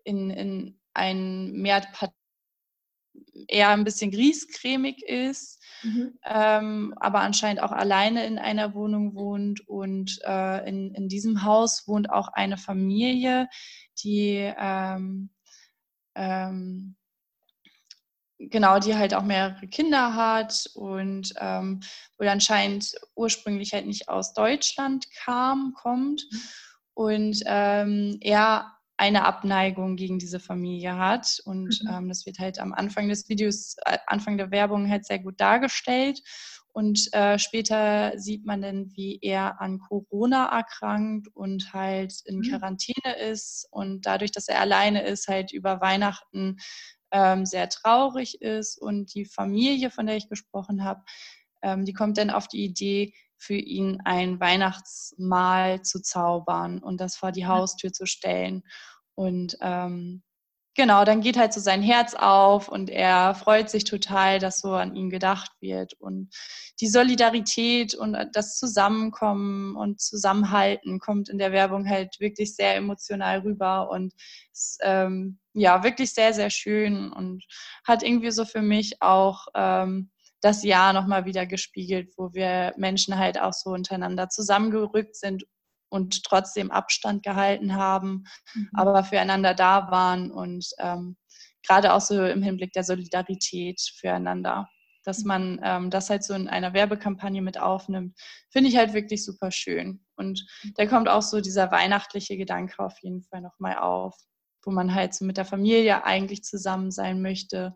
in, 0.04 0.30
in 0.30 0.80
ein 0.94 1.54
mehr 1.54 1.82
eher 3.48 3.70
ein 3.70 3.84
bisschen 3.84 4.12
griescremig 4.12 5.04
ist, 5.04 5.62
mhm. 5.84 6.18
ähm, 6.24 6.94
aber 6.98 7.20
anscheinend 7.20 7.62
auch 7.62 7.72
alleine 7.72 8.26
in 8.26 8.40
einer 8.40 8.74
Wohnung 8.74 9.16
wohnt. 9.16 9.68
Und 9.68 10.20
äh, 10.24 10.68
in, 10.68 10.94
in 10.94 11.10
diesem 11.10 11.44
Haus 11.44 11.88
wohnt 11.88 12.10
auch 12.10 12.30
eine 12.30 12.58
Familie, 12.58 13.50
die 14.04 14.54
ähm, 14.58 15.30
ähm, 16.16 16.96
genau, 18.38 18.80
die 18.80 18.96
halt 18.96 19.14
auch 19.14 19.24
mehrere 19.24 19.68
Kinder 19.68 20.16
hat 20.16 20.70
und 20.74 21.34
ähm, 21.40 21.82
wo 22.18 22.26
anscheinend 22.28 22.96
ursprünglich 23.16 23.74
halt 23.74 23.86
nicht 23.86 24.10
aus 24.10 24.34
Deutschland 24.34 25.08
kam, 25.12 25.74
kommt. 25.74 26.26
Mhm. 26.32 26.42
Und 26.94 27.44
ähm, 27.46 28.18
er 28.22 28.75
eine 28.98 29.26
Abneigung 29.26 29.96
gegen 29.96 30.20
diese 30.20 30.40
Familie 30.40 30.98
hat. 30.98 31.40
Und 31.46 31.82
mhm. 31.84 31.90
ähm, 31.90 32.10
das 32.10 32.26
wird 32.26 32.40
halt 32.40 32.60
am 32.60 32.74
Anfang 32.74 33.10
des 33.10 33.28
Videos, 33.30 33.76
äh, 33.86 33.98
Anfang 34.08 34.38
der 34.38 34.52
Werbung 34.52 34.90
halt 34.90 35.06
sehr 35.06 35.20
gut 35.20 35.40
dargestellt. 35.40 36.22
Und 36.72 37.14
äh, 37.14 37.40
später 37.40 38.12
sieht 38.18 38.46
man 38.46 38.62
dann, 38.62 38.92
wie 38.96 39.18
er 39.22 39.62
an 39.62 39.80
Corona 39.80 40.48
erkrankt 40.48 41.30
und 41.34 41.72
halt 41.72 42.14
in 42.26 42.40
mhm. 42.40 42.42
Quarantäne 42.44 43.18
ist 43.18 43.66
und 43.72 44.06
dadurch, 44.06 44.34
dass 44.34 44.50
er 44.50 44.60
alleine 44.60 45.04
ist, 45.04 45.30
halt 45.30 45.54
über 45.54 45.80
Weihnachten 45.80 46.58
ähm, 47.12 47.46
sehr 47.46 47.70
traurig 47.70 48.42
ist. 48.42 48.78
Und 48.78 49.14
die 49.14 49.24
Familie, 49.24 49.90
von 49.90 50.06
der 50.06 50.18
ich 50.18 50.28
gesprochen 50.28 50.84
habe, 50.84 51.02
ähm, 51.62 51.86
die 51.86 51.94
kommt 51.94 52.18
dann 52.18 52.30
auf 52.30 52.50
die 52.50 52.66
Idee, 52.66 53.14
für 53.38 53.56
ihn 53.56 54.02
ein 54.06 54.40
Weihnachtsmahl 54.40 55.82
zu 55.82 56.02
zaubern 56.02 56.80
und 56.80 57.00
das 57.02 57.16
vor 57.16 57.32
die 57.32 57.48
Haustür 57.48 57.92
zu 57.92 58.06
stellen. 58.06 58.64
Und 59.16 59.58
ähm, 59.62 60.24
genau, 60.76 61.06
dann 61.06 61.22
geht 61.22 61.38
halt 61.38 61.54
so 61.54 61.60
sein 61.60 61.82
Herz 61.82 62.14
auf 62.14 62.68
und 62.68 62.90
er 62.90 63.34
freut 63.34 63.70
sich 63.70 63.86
total, 63.86 64.40
dass 64.40 64.60
so 64.60 64.74
an 64.74 64.96
ihn 64.96 65.10
gedacht 65.10 65.52
wird. 65.62 65.94
Und 65.94 66.30
die 66.80 66.88
Solidarität 66.88 67.96
und 67.96 68.18
das 68.34 68.58
Zusammenkommen 68.58 69.76
und 69.76 70.02
Zusammenhalten 70.02 71.00
kommt 71.00 71.30
in 71.30 71.38
der 71.38 71.52
Werbung 71.52 71.90
halt 71.90 72.20
wirklich 72.20 72.56
sehr 72.56 72.76
emotional 72.76 73.40
rüber 73.40 73.90
und 73.90 74.14
ist 74.52 74.80
ähm, 74.82 75.40
ja 75.54 75.84
wirklich 75.84 76.14
sehr, 76.14 76.34
sehr 76.34 76.50
schön 76.50 77.12
und 77.12 77.44
hat 77.86 78.04
irgendwie 78.04 78.32
so 78.32 78.46
für 78.46 78.62
mich 78.62 79.02
auch 79.02 79.48
ähm, 79.56 80.12
das 80.42 80.64
Jahr 80.64 80.94
nochmal 80.94 81.26
wieder 81.26 81.46
gespiegelt, 81.46 82.14
wo 82.18 82.34
wir 82.34 82.74
Menschen 82.78 83.18
halt 83.18 83.40
auch 83.40 83.54
so 83.54 83.72
untereinander 83.72 84.30
zusammengerückt 84.30 85.16
sind 85.16 85.46
und 85.90 86.24
trotzdem 86.24 86.72
Abstand 86.72 87.24
gehalten 87.24 87.76
haben, 87.76 88.26
mhm. 88.54 88.70
aber 88.74 89.04
füreinander 89.04 89.54
da 89.54 89.90
waren 89.92 90.32
und 90.32 90.68
ähm, 90.80 91.18
gerade 91.66 91.94
auch 91.94 92.02
so 92.02 92.24
im 92.26 92.44
Hinblick 92.44 92.74
der 92.74 92.84
Solidarität 92.84 93.82
füreinander, 94.00 94.70
dass 95.04 95.20
mhm. 95.20 95.28
man 95.28 95.60
ähm, 95.64 95.90
das 95.90 96.10
halt 96.10 96.24
so 96.24 96.34
in 96.34 96.48
einer 96.48 96.74
Werbekampagne 96.74 97.42
mit 97.42 97.58
aufnimmt, 97.58 98.18
finde 98.50 98.70
ich 98.70 98.78
halt 98.78 98.94
wirklich 98.94 99.24
super 99.24 99.52
schön. 99.52 100.04
Und 100.16 100.46
mhm. 100.64 100.74
da 100.76 100.86
kommt 100.86 101.08
auch 101.08 101.22
so 101.22 101.42
dieser 101.42 101.72
weihnachtliche 101.72 102.38
Gedanke 102.38 102.84
auf 102.84 102.98
jeden 103.02 103.24
Fall 103.24 103.42
nochmal 103.42 103.78
auf, 103.78 104.16
wo 104.64 104.72
man 104.72 104.94
halt 104.94 105.14
so 105.14 105.26
mit 105.26 105.38
der 105.38 105.46
Familie 105.46 106.04
eigentlich 106.04 106.44
zusammen 106.44 106.92
sein 106.92 107.22
möchte 107.22 107.74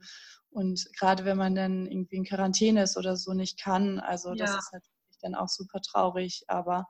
und 0.51 0.87
gerade 0.97 1.25
wenn 1.25 1.37
man 1.37 1.55
dann 1.55 1.85
irgendwie 1.85 2.17
in 2.17 2.25
Quarantäne 2.25 2.83
ist 2.83 2.97
oder 2.97 3.15
so 3.15 3.33
nicht 3.33 3.59
kann, 3.59 3.99
also 3.99 4.33
das 4.33 4.51
ja. 4.51 4.57
ist 4.57 4.73
natürlich 4.73 5.17
dann 5.21 5.35
auch 5.35 5.49
super 5.49 5.81
traurig, 5.81 6.43
aber 6.47 6.87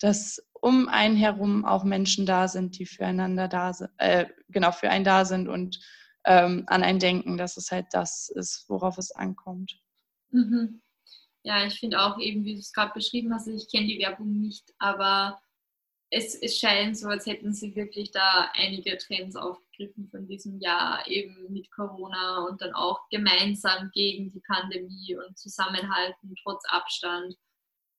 das 0.00 0.40
um 0.60 0.88
einen 0.88 1.16
herum 1.16 1.64
auch 1.64 1.84
Menschen 1.84 2.26
da 2.26 2.48
sind, 2.48 2.78
die 2.78 2.86
füreinander 2.86 3.48
da 3.48 3.72
sind, 3.72 3.90
äh, 3.98 4.26
genau, 4.48 4.72
für 4.72 4.90
einen 4.90 5.04
da 5.04 5.24
sind 5.24 5.48
und 5.48 5.80
ähm, 6.24 6.64
an 6.66 6.82
einen 6.82 6.98
denken, 6.98 7.36
dass 7.36 7.56
es 7.56 7.70
halt 7.70 7.86
das 7.92 8.28
ist, 8.28 8.64
worauf 8.68 8.98
es 8.98 9.10
ankommt. 9.12 9.80
Mhm. 10.30 10.82
Ja, 11.42 11.64
ich 11.64 11.78
finde 11.78 12.00
auch 12.00 12.18
eben, 12.18 12.44
wie 12.44 12.54
du 12.54 12.60
es 12.60 12.72
gerade 12.72 12.92
beschrieben 12.92 13.32
hast, 13.32 13.46
ich 13.48 13.70
kenne 13.70 13.86
die 13.86 13.98
Werbung 13.98 14.38
nicht, 14.40 14.74
aber 14.78 15.40
es, 16.10 16.34
es 16.34 16.58
scheint 16.58 16.98
so, 16.98 17.08
als 17.08 17.26
hätten 17.26 17.52
sie 17.52 17.74
wirklich 17.74 18.10
da 18.10 18.50
einige 18.54 18.96
Trends 18.98 19.36
aufgegriffen 19.78 20.08
von 20.10 20.26
diesem 20.26 20.60
Jahr, 20.60 21.06
eben 21.06 21.52
mit 21.52 21.70
Corona 21.70 22.46
und 22.46 22.60
dann 22.60 22.74
auch 22.74 23.08
gemeinsam 23.10 23.90
gegen 23.92 24.30
die 24.30 24.40
Pandemie 24.40 25.16
und 25.16 25.38
zusammenhalten 25.38 26.34
trotz 26.42 26.64
Abstand. 26.68 27.36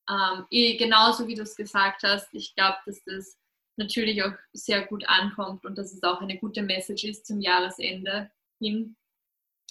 Ähm, 0.08 0.46
eh, 0.50 0.76
genauso 0.76 1.26
wie 1.26 1.34
du 1.34 1.42
es 1.42 1.56
gesagt 1.56 2.02
hast, 2.02 2.28
ich 2.32 2.54
glaube, 2.54 2.78
dass 2.86 3.02
das 3.04 3.38
natürlich 3.76 4.22
auch 4.22 4.32
sehr 4.52 4.86
gut 4.86 5.08
ankommt 5.08 5.64
und 5.64 5.78
dass 5.78 5.92
es 5.92 6.02
auch 6.02 6.20
eine 6.20 6.38
gute 6.38 6.62
Message 6.62 7.04
ist 7.04 7.26
zum 7.26 7.40
Jahresende 7.40 8.30
hin. 8.58 8.96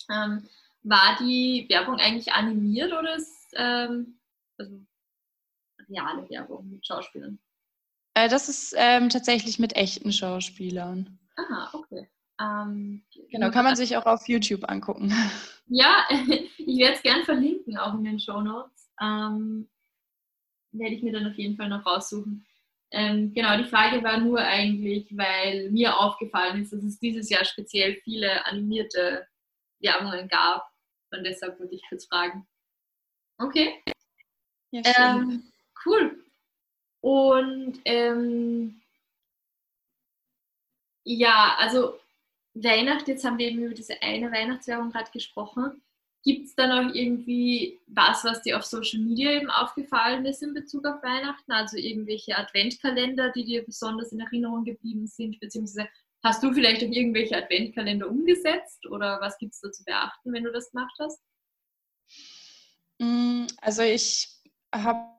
Ähm, 0.10 0.47
war 0.82 1.18
die 1.20 1.66
Werbung 1.70 1.97
eigentlich 1.97 2.32
animiert 2.32 2.93
oder 2.93 3.16
ist 3.16 3.53
ähm, 3.55 4.20
also 4.57 4.80
reale 5.89 6.28
Werbung 6.30 6.70
mit 6.70 6.86
Schauspielern? 6.86 7.38
Äh, 8.16 8.30
das 8.30 8.49
ist 8.49 8.74
ähm, 8.78 9.10
tatsächlich 9.10 9.60
mit 9.60 9.76
echten 9.76 10.14
Schauspielern. 10.14 11.18
Ah, 11.47 11.69
okay. 11.73 12.07
Ähm, 12.41 13.03
genau, 13.31 13.51
kann 13.51 13.65
man 13.65 13.75
sich 13.75 13.95
auch 13.97 14.05
auf 14.05 14.27
YouTube 14.27 14.69
angucken. 14.69 15.13
Ja, 15.71 16.03
ich 16.09 16.79
werde 16.79 16.95
es 16.95 17.03
gern 17.03 17.23
verlinken, 17.25 17.77
auch 17.77 17.93
in 17.93 18.03
den 18.03 18.19
Show 18.19 18.41
Notes. 18.41 18.89
Ähm, 18.99 19.69
werde 20.71 20.95
ich 20.95 21.03
mir 21.03 21.13
dann 21.13 21.27
auf 21.27 21.37
jeden 21.37 21.55
Fall 21.57 21.69
noch 21.69 21.85
raussuchen. 21.85 22.43
Ähm, 22.91 23.31
genau, 23.35 23.55
die 23.55 23.69
Frage 23.69 24.03
war 24.03 24.19
nur 24.19 24.39
eigentlich, 24.39 25.15
weil 25.15 25.69
mir 25.69 25.95
aufgefallen 25.95 26.63
ist, 26.63 26.73
dass 26.73 26.83
es 26.83 26.97
dieses 26.97 27.29
Jahr 27.29 27.45
speziell 27.45 28.01
viele 28.03 28.43
animierte 28.47 29.27
Werbungen 29.79 30.27
gab. 30.27 30.67
Und 31.11 31.23
deshalb 31.23 31.59
würde 31.59 31.75
ich 31.75 31.83
kurz 31.87 32.07
fragen. 32.07 32.47
Okay. 33.37 33.83
Ja, 34.71 34.81
ähm, 34.85 35.51
cool. 35.85 36.23
Und 37.01 37.79
ähm, 37.85 38.81
ja, 41.10 41.55
also 41.57 41.99
Weihnachten, 42.53 43.10
jetzt 43.10 43.26
haben 43.26 43.39
wir 43.39 43.47
eben 43.47 43.64
über 43.64 43.74
diese 43.74 43.99
eine 44.01 44.32
Weihnachtswerbung 44.32 44.91
gerade 44.91 45.10
gesprochen. 45.12 45.82
Gibt 46.24 46.47
es 46.47 46.55
da 46.55 46.68
noch 46.68 46.93
irgendwie 46.93 47.80
was, 47.88 48.24
was 48.26 48.43
dir 48.43 48.57
auf 48.57 48.66
Social 48.66 48.99
Media 48.99 49.32
eben 49.32 49.49
aufgefallen 49.49 50.26
ist 50.26 50.43
in 50.43 50.53
Bezug 50.53 50.86
auf 50.86 51.01
Weihnachten? 51.01 51.51
Also 51.51 51.78
irgendwelche 51.78 52.38
Adventkalender, 52.38 53.32
die 53.32 53.43
dir 53.43 53.66
besonders 53.66 54.12
in 54.12 54.20
Erinnerung 54.20 54.66
geblieben 54.66 55.07
sind? 55.07 55.39
Beziehungsweise 55.39 55.89
hast 56.24 56.43
du 56.43 56.53
vielleicht 56.53 56.84
auch 56.84 56.91
irgendwelche 56.91 57.38
Adventkalender 57.38 58.07
umgesetzt? 58.07 58.86
Oder 58.86 59.20
was 59.20 59.38
gibt 59.39 59.53
es 59.53 59.62
da 59.62 59.72
zu 59.72 59.84
beachten, 59.86 60.32
wenn 60.32 60.43
du 60.43 60.51
das 60.51 60.70
gemacht 60.70 60.95
hast? 60.99 61.24
Mm, 62.99 63.47
also 63.62 63.82
ich 63.82 64.28
habe 64.76 65.18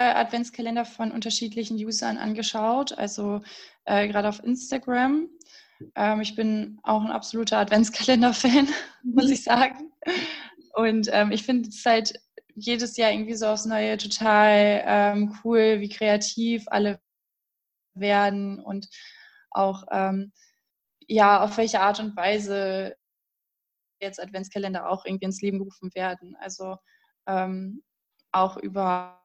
Adventskalender 0.00 0.84
von 0.84 1.12
unterschiedlichen 1.12 1.76
Usern 1.76 2.18
angeschaut, 2.18 2.96
also 2.96 3.42
äh, 3.84 4.08
gerade 4.08 4.28
auf 4.28 4.42
Instagram. 4.42 5.28
Ähm, 5.94 6.20
ich 6.20 6.34
bin 6.34 6.78
auch 6.82 7.02
ein 7.02 7.10
absoluter 7.10 7.58
Adventskalender-Fan, 7.58 8.68
muss 9.02 9.30
ich 9.30 9.44
sagen. 9.44 9.92
Und 10.74 11.08
ähm, 11.12 11.32
ich 11.32 11.42
finde 11.42 11.68
es 11.68 11.84
halt 11.84 12.14
jedes 12.54 12.96
Jahr 12.96 13.12
irgendwie 13.12 13.34
so 13.34 13.46
aufs 13.46 13.64
Neue 13.64 13.96
total 13.96 14.82
ähm, 14.86 15.38
cool, 15.44 15.80
wie 15.80 15.88
kreativ 15.88 16.64
alle 16.66 17.00
werden 17.94 18.60
und 18.60 18.88
auch 19.50 19.84
ähm, 19.90 20.32
ja, 21.06 21.42
auf 21.42 21.56
welche 21.56 21.80
Art 21.80 21.98
und 22.00 22.16
Weise 22.16 22.94
jetzt 24.00 24.20
Adventskalender 24.20 24.88
auch 24.88 25.04
irgendwie 25.04 25.26
ins 25.26 25.42
Leben 25.42 25.58
gerufen 25.58 25.94
werden. 25.94 26.36
Also 26.36 26.76
ähm, 27.26 27.82
auch 28.32 28.56
über 28.56 29.19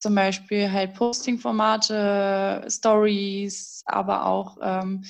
zum 0.00 0.14
Beispiel 0.14 0.72
halt 0.72 0.94
Posting-Formate, 0.94 2.64
Stories, 2.68 3.82
aber 3.86 4.26
auch 4.26 4.56
ähm, 4.62 5.04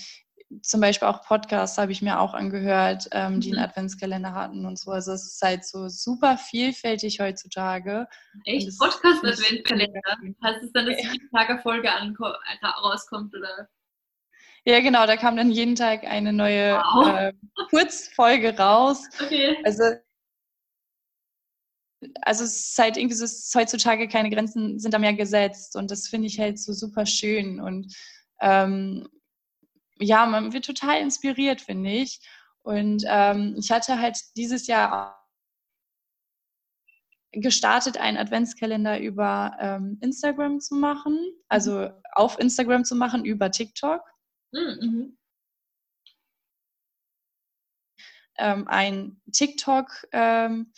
zum 0.62 0.80
Beispiel 0.80 1.06
auch 1.06 1.22
Podcasts 1.22 1.78
habe 1.78 1.92
ich 1.92 2.02
mir 2.02 2.18
auch 2.18 2.34
angehört, 2.34 3.08
ähm, 3.12 3.40
die 3.40 3.52
einen 3.52 3.60
mhm. 3.60 3.64
Adventskalender 3.68 4.34
hatten 4.34 4.66
und 4.66 4.78
so. 4.78 4.90
Also 4.90 5.12
es 5.12 5.24
ist 5.24 5.42
halt 5.42 5.64
so 5.64 5.88
super 5.88 6.36
vielfältig 6.36 7.20
heutzutage. 7.20 8.08
Echt? 8.44 8.76
Podcast-Adventskalender? 8.78 10.00
Heißt 10.42 10.62
es 10.64 10.72
dann, 10.72 10.86
dass 10.86 11.02
ja. 11.02 11.12
jeden 11.12 11.30
Tag 11.30 11.50
eine 11.50 11.60
Folge 11.60 11.88
rauskommt 12.82 13.34
oder? 13.34 13.68
Ja, 14.64 14.80
genau, 14.80 15.06
da 15.06 15.16
kam 15.16 15.36
dann 15.36 15.50
jeden 15.50 15.76
Tag 15.76 16.04
eine 16.04 16.32
neue 16.32 16.74
wow. 16.74 17.16
äh, 17.16 17.32
Kurzfolge 17.70 18.56
raus. 18.56 19.08
Okay. 19.20 19.56
Also 19.64 19.84
also 22.22 22.44
es 22.44 22.70
ist 22.70 22.78
halt 22.78 22.96
irgendwie 22.96 23.14
so, 23.14 23.24
ist 23.24 23.54
heutzutage 23.54 24.08
keine 24.08 24.30
Grenzen 24.30 24.78
sind 24.78 24.94
da 24.94 24.98
mehr 24.98 25.14
gesetzt 25.14 25.76
und 25.76 25.90
das 25.90 26.08
finde 26.08 26.28
ich 26.28 26.38
halt 26.40 26.58
so 26.58 26.72
super 26.72 27.06
schön 27.06 27.60
und 27.60 27.94
ähm, 28.40 29.06
ja, 30.00 30.26
man 30.26 30.52
wird 30.52 30.64
total 30.64 31.00
inspiriert, 31.00 31.60
finde 31.60 31.90
ich. 31.90 32.20
Und 32.62 33.04
ähm, 33.06 33.54
ich 33.58 33.70
hatte 33.70 33.98
halt 33.98 34.18
dieses 34.36 34.66
Jahr 34.66 35.20
gestartet, 37.32 37.96
einen 37.96 38.16
Adventskalender 38.16 39.00
über 39.00 39.56
ähm, 39.60 39.98
Instagram 40.00 40.60
zu 40.60 40.74
machen, 40.74 41.18
also 41.48 41.80
mhm. 41.80 41.92
auf 42.12 42.38
Instagram 42.38 42.84
zu 42.84 42.96
machen, 42.96 43.24
über 43.24 43.50
TikTok. 43.50 44.02
Mhm. 44.52 45.16
Ähm, 48.38 48.66
ein 48.68 49.20
TikTok 49.32 50.06
ähm, 50.12 50.72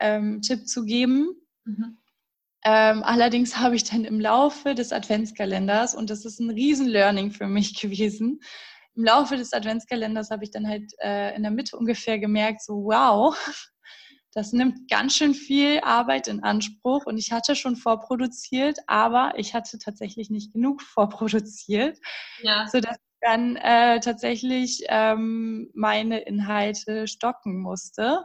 ähm, 0.00 0.42
Tipp 0.42 0.68
zu 0.68 0.84
geben. 0.84 1.34
Mhm. 1.64 1.98
Ähm, 2.64 3.02
allerdings 3.02 3.56
habe 3.56 3.76
ich 3.76 3.84
dann 3.84 4.04
im 4.04 4.20
Laufe 4.20 4.74
des 4.74 4.92
Adventskalenders, 4.92 5.94
und 5.94 6.10
das 6.10 6.24
ist 6.24 6.40
ein 6.40 6.50
Riesen-Learning 6.50 7.30
für 7.30 7.46
mich 7.46 7.80
gewesen, 7.80 8.40
im 8.98 9.04
Laufe 9.04 9.36
des 9.36 9.52
Adventskalenders 9.52 10.30
habe 10.30 10.42
ich 10.42 10.50
dann 10.50 10.66
halt 10.66 10.92
äh, 11.00 11.34
in 11.36 11.42
der 11.42 11.52
Mitte 11.52 11.76
ungefähr 11.76 12.18
gemerkt, 12.18 12.62
so 12.62 12.84
wow, 12.84 13.36
das 14.32 14.52
nimmt 14.52 14.90
ganz 14.90 15.14
schön 15.16 15.34
viel 15.34 15.78
Arbeit 15.84 16.26
in 16.26 16.42
Anspruch 16.42 17.06
und 17.06 17.16
ich 17.16 17.30
hatte 17.30 17.54
schon 17.54 17.76
vorproduziert, 17.76 18.78
aber 18.88 19.34
ich 19.36 19.54
hatte 19.54 19.78
tatsächlich 19.78 20.30
nicht 20.30 20.52
genug 20.52 20.82
vorproduziert, 20.82 21.96
ja. 22.42 22.66
sodass 22.66 22.96
ich 22.96 23.18
dann 23.20 23.54
äh, 23.54 24.00
tatsächlich 24.00 24.84
ähm, 24.88 25.70
meine 25.74 26.18
Inhalte 26.18 27.06
stocken 27.06 27.60
musste. 27.60 28.24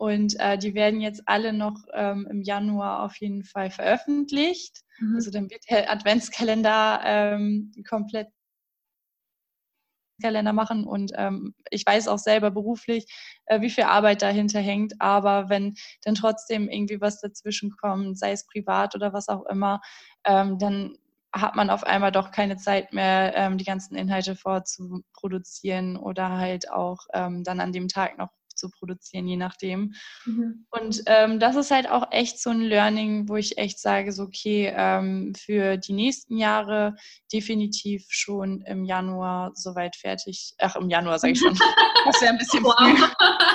Und 0.00 0.40
äh, 0.40 0.56
die 0.56 0.72
werden 0.72 1.02
jetzt 1.02 1.24
alle 1.26 1.52
noch 1.52 1.76
ähm, 1.92 2.26
im 2.30 2.40
Januar 2.40 3.02
auf 3.02 3.16
jeden 3.16 3.44
Fall 3.44 3.70
veröffentlicht. 3.70 4.80
Mhm. 4.98 5.16
Also 5.16 5.30
dann 5.30 5.50
wird 5.50 5.68
der 5.68 5.92
Adventskalender 5.92 7.00
ähm, 7.04 7.70
komplett 7.86 8.28
Kalender 10.22 10.54
machen 10.54 10.84
und 10.84 11.12
ähm, 11.16 11.54
ich 11.70 11.84
weiß 11.84 12.08
auch 12.08 12.18
selber 12.18 12.50
beruflich, 12.50 13.06
äh, 13.44 13.60
wie 13.60 13.68
viel 13.68 13.84
Arbeit 13.84 14.22
dahinter 14.22 14.60
hängt, 14.60 14.94
aber 15.00 15.50
wenn 15.50 15.74
dann 16.02 16.14
trotzdem 16.14 16.70
irgendwie 16.70 17.02
was 17.02 17.20
dazwischen 17.20 17.70
kommt, 17.70 18.18
sei 18.18 18.32
es 18.32 18.46
privat 18.46 18.94
oder 18.94 19.12
was 19.12 19.28
auch 19.28 19.44
immer, 19.46 19.82
ähm, 20.24 20.58
dann 20.58 20.96
hat 21.32 21.56
man 21.56 21.68
auf 21.68 21.84
einmal 21.84 22.12
doch 22.12 22.30
keine 22.30 22.56
Zeit 22.56 22.94
mehr, 22.94 23.34
ähm, 23.36 23.58
die 23.58 23.64
ganzen 23.64 23.96
Inhalte 23.96 24.34
vorzuproduzieren 24.34 25.98
oder 25.98 26.38
halt 26.38 26.70
auch 26.70 27.06
ähm, 27.12 27.44
dann 27.44 27.60
an 27.60 27.72
dem 27.72 27.88
Tag 27.88 28.16
noch 28.16 28.30
zu 28.60 28.70
produzieren, 28.70 29.26
je 29.26 29.36
nachdem. 29.36 29.94
Mhm. 30.24 30.66
Und 30.70 31.02
ähm, 31.06 31.40
das 31.40 31.56
ist 31.56 31.70
halt 31.70 31.88
auch 31.88 32.12
echt 32.12 32.40
so 32.40 32.50
ein 32.50 32.60
Learning, 32.60 33.28
wo 33.28 33.36
ich 33.36 33.58
echt 33.58 33.80
sage, 33.80 34.12
so 34.12 34.24
okay, 34.24 34.72
ähm, 34.76 35.34
für 35.34 35.76
die 35.76 35.94
nächsten 35.94 36.36
Jahre 36.36 36.94
definitiv 37.32 38.06
schon 38.08 38.60
im 38.62 38.84
Januar 38.84 39.50
soweit 39.54 39.96
fertig. 39.96 40.54
Ach, 40.58 40.76
im 40.76 40.90
Januar 40.90 41.18
sage 41.18 41.32
ich 41.32 41.40
schon. 41.40 41.54
das 42.06 42.20
wäre 42.20 42.32
ein 42.32 42.38
bisschen 42.38 42.62
wow. 42.62 42.74
früh. 42.78 43.50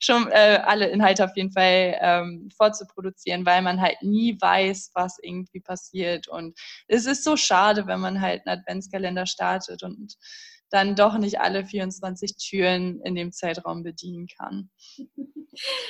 schon 0.00 0.28
äh, 0.32 0.60
alle 0.64 0.88
Inhalte 0.88 1.24
auf 1.24 1.36
jeden 1.36 1.52
Fall 1.52 1.96
ähm, 2.00 2.50
vorzuproduzieren, 2.56 3.44
weil 3.46 3.62
man 3.62 3.80
halt 3.80 4.02
nie 4.02 4.36
weiß, 4.40 4.92
was 4.94 5.18
irgendwie 5.22 5.60
passiert. 5.60 6.26
Und 6.26 6.58
es 6.88 7.06
ist 7.06 7.22
so 7.22 7.36
schade, 7.36 7.86
wenn 7.86 8.00
man 8.00 8.20
halt 8.20 8.46
einen 8.46 8.58
Adventskalender 8.58 9.26
startet 9.26 9.82
und 9.82 10.16
dann 10.70 10.94
doch 10.94 11.18
nicht 11.18 11.40
alle 11.40 11.64
24 11.64 12.36
Türen 12.36 13.00
in 13.02 13.14
dem 13.14 13.32
Zeitraum 13.32 13.82
bedienen 13.82 14.28
kann. 14.28 14.70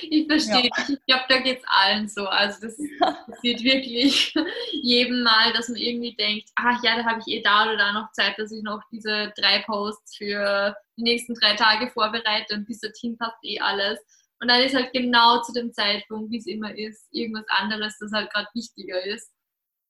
Ich 0.02 0.26
verstehe. 0.26 0.70
Ja. 0.74 0.84
Ich 0.88 1.06
glaube, 1.06 1.24
da 1.28 1.38
geht 1.40 1.58
es 1.58 1.64
allen 1.66 2.08
so. 2.08 2.24
Also 2.26 2.66
das 2.66 2.76
passiert 3.26 3.62
wirklich 3.62 4.34
jedem 4.72 5.22
Mal, 5.22 5.52
dass 5.52 5.68
man 5.68 5.76
irgendwie 5.76 6.16
denkt, 6.16 6.48
ach 6.56 6.82
ja, 6.82 6.96
da 6.96 7.04
habe 7.04 7.20
ich 7.24 7.32
eh 7.32 7.42
da 7.42 7.64
oder 7.64 7.76
da 7.76 7.92
noch 7.92 8.10
Zeit, 8.12 8.38
dass 8.38 8.50
ich 8.52 8.62
noch 8.62 8.80
diese 8.90 9.32
drei 9.36 9.62
Posts 9.66 10.16
für 10.16 10.74
die 10.96 11.02
nächsten 11.02 11.34
drei 11.34 11.54
Tage 11.56 11.90
vorbereite 11.90 12.54
und 12.54 12.66
bis 12.66 12.80
dorthin 12.80 13.18
passt 13.18 13.36
eh 13.42 13.60
alles. 13.60 13.98
Und 14.40 14.48
dann 14.48 14.62
ist 14.62 14.74
halt 14.74 14.92
genau 14.94 15.42
zu 15.42 15.52
dem 15.52 15.72
Zeitpunkt, 15.74 16.30
wie 16.30 16.38
es 16.38 16.46
immer 16.46 16.74
ist, 16.76 17.06
irgendwas 17.10 17.44
anderes, 17.48 17.98
das 17.98 18.12
halt 18.12 18.32
gerade 18.32 18.48
wichtiger 18.54 19.04
ist. 19.04 19.30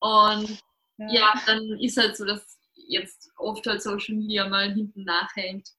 Und 0.00 0.60
ja. 0.98 1.12
ja. 1.12 1.34
dann 1.46 1.78
ist 1.78 1.96
halt 1.96 2.16
so, 2.16 2.24
dass 2.24 2.59
jetzt 2.90 3.30
oft 3.36 3.66
halt 3.66 3.82
Social 3.82 4.16
Media 4.16 4.48
mal 4.48 4.72
hinten 4.72 5.04
nachhängt. 5.04 5.70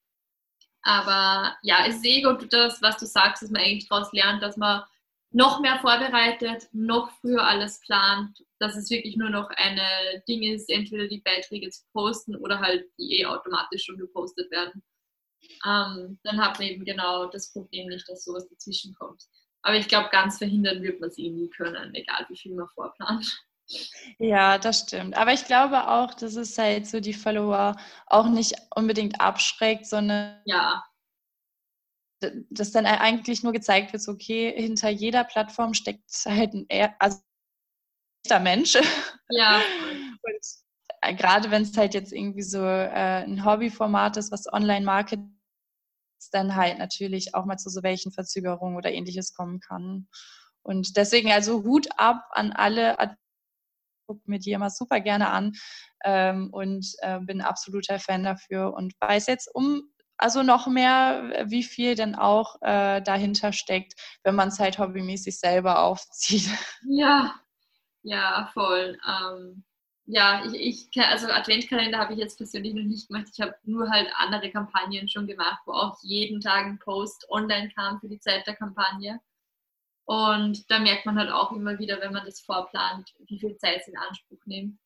Aber 0.83 1.55
ja, 1.61 1.85
es 1.87 1.97
ist 1.97 2.05
eh 2.05 2.21
gut, 2.21 2.51
das, 2.51 2.81
was 2.81 2.97
du 2.97 3.05
sagst, 3.05 3.43
dass 3.43 3.51
man 3.51 3.61
eigentlich 3.61 3.87
daraus 3.87 4.11
lernt, 4.13 4.41
dass 4.41 4.57
man 4.57 4.83
noch 5.31 5.59
mehr 5.61 5.79
vorbereitet, 5.79 6.67
noch 6.73 7.11
früher 7.19 7.43
alles 7.43 7.79
plant, 7.81 8.43
dass 8.59 8.75
es 8.75 8.89
wirklich 8.89 9.15
nur 9.15 9.29
noch 9.29 9.49
eine 9.51 10.23
Ding 10.27 10.43
ist, 10.43 10.69
entweder 10.69 11.07
die 11.07 11.21
Beiträge 11.21 11.69
zu 11.69 11.83
posten 11.93 12.35
oder 12.35 12.59
halt 12.59 12.85
die 12.97 13.19
eh 13.19 13.25
automatisch 13.25 13.85
schon 13.85 13.97
gepostet 13.97 14.51
werden. 14.51 14.83
Ähm, 15.65 16.19
dann 16.23 16.41
hat 16.41 16.59
man 16.59 16.67
eben 16.67 16.85
genau 16.85 17.27
das 17.27 17.51
Problem 17.53 17.87
nicht, 17.87 18.07
dass 18.09 18.25
sowas 18.25 18.47
dazwischen 18.49 18.93
kommt. 18.95 19.23
Aber 19.61 19.75
ich 19.75 19.87
glaube, 19.87 20.09
ganz 20.11 20.37
verhindern 20.37 20.81
wird 20.81 20.99
man 20.99 21.09
es 21.09 21.17
eh 21.17 21.29
nie 21.29 21.49
können, 21.49 21.93
egal 21.95 22.25
wie 22.29 22.37
viel 22.37 22.53
man 22.55 22.67
vorplant. 22.67 23.25
Ja, 24.19 24.57
das 24.57 24.81
stimmt. 24.81 25.17
Aber 25.17 25.33
ich 25.33 25.45
glaube 25.45 25.87
auch, 25.87 26.13
dass 26.13 26.35
es 26.35 26.57
halt 26.57 26.87
so 26.87 26.99
die 26.99 27.13
Follower 27.13 27.75
auch 28.07 28.29
nicht 28.29 28.55
unbedingt 28.75 29.19
abschreckt, 29.19 29.85
sondern 29.85 30.41
ja. 30.45 30.83
dass 32.49 32.71
dann 32.71 32.85
eigentlich 32.85 33.43
nur 33.43 33.53
gezeigt 33.53 33.93
wird, 33.93 34.03
so, 34.03 34.11
okay, 34.11 34.53
hinter 34.55 34.89
jeder 34.89 35.23
Plattform 35.23 35.73
steckt 35.73 36.09
halt 36.25 36.53
ein 36.53 36.67
also 36.99 37.19
echter 38.23 38.39
Mensch. 38.39 38.77
Ja. 39.29 39.61
Und 40.23 40.45
äh, 41.01 41.15
gerade 41.15 41.49
wenn 41.51 41.63
es 41.63 41.75
halt 41.75 41.93
jetzt 41.93 42.13
irgendwie 42.13 42.43
so 42.43 42.63
äh, 42.63 43.23
ein 43.23 43.43
Hobbyformat 43.43 44.17
ist, 44.17 44.31
was 44.31 44.51
Online-Marketing 44.51 45.37
dann 46.31 46.55
halt 46.55 46.77
natürlich 46.77 47.35
auch 47.35 47.45
mal 47.45 47.57
zu 47.57 47.69
so 47.69 47.83
welchen 47.83 48.11
Verzögerungen 48.11 48.77
oder 48.77 48.91
ähnliches 48.91 49.33
kommen 49.33 49.59
kann. 49.59 50.07
Und 50.63 50.95
deswegen 50.97 51.31
also 51.31 51.63
Hut 51.63 51.87
ab 51.97 52.23
an 52.31 52.51
alle 52.51 52.99
gucke 54.13 54.29
mir 54.29 54.39
die 54.39 54.51
immer 54.51 54.69
super 54.69 54.99
gerne 54.99 55.29
an 55.29 55.53
ähm, 56.03 56.49
und 56.51 56.85
äh, 56.99 57.19
bin 57.19 57.41
absoluter 57.41 57.99
Fan 57.99 58.23
dafür 58.23 58.73
und 58.73 58.93
weiß 58.99 59.27
jetzt 59.27 59.53
um 59.53 59.83
also 60.17 60.43
noch 60.43 60.67
mehr, 60.67 61.45
wie 61.47 61.63
viel 61.63 61.95
denn 61.95 62.13
auch 62.13 62.61
äh, 62.61 63.01
dahinter 63.01 63.51
steckt, 63.53 63.93
wenn 64.23 64.35
man 64.35 64.49
es 64.49 64.59
halt 64.59 64.77
hobbymäßig 64.77 65.39
selber 65.39 65.81
aufzieht. 65.81 66.47
Ja, 66.87 67.33
ja, 68.03 68.49
voll. 68.53 68.99
Ähm, 69.07 69.63
ja, 70.05 70.43
ich, 70.45 70.89
ich 70.93 71.03
also 71.03 71.27
Adventkalender 71.27 71.97
habe 71.97 72.13
ich 72.13 72.19
jetzt 72.19 72.37
persönlich 72.37 72.73
noch 72.73 72.83
nicht 72.83 73.07
gemacht. 73.07 73.27
Ich 73.33 73.41
habe 73.41 73.55
nur 73.63 73.89
halt 73.89 74.09
andere 74.15 74.51
Kampagnen 74.51 75.07
schon 75.07 75.25
gemacht, 75.25 75.61
wo 75.65 75.73
auch 75.73 75.97
jeden 76.03 76.39
Tag 76.39 76.65
ein 76.65 76.79
Post 76.79 77.25
online 77.29 77.69
kam 77.69 77.99
für 77.99 78.09
die 78.09 78.19
Zeit 78.19 78.45
der 78.45 78.55
Kampagne. 78.55 79.19
Und 80.11 80.69
da 80.69 80.79
merkt 80.79 81.05
man 81.05 81.17
halt 81.17 81.31
auch 81.31 81.53
immer 81.53 81.79
wieder, 81.79 82.01
wenn 82.01 82.11
man 82.11 82.25
das 82.25 82.41
vorplant, 82.41 83.13
wie 83.27 83.39
viel 83.39 83.55
Zeit 83.55 83.79
es 83.79 83.87
in 83.87 83.97
Anspruch 83.97 84.45
nimmt. 84.45 84.77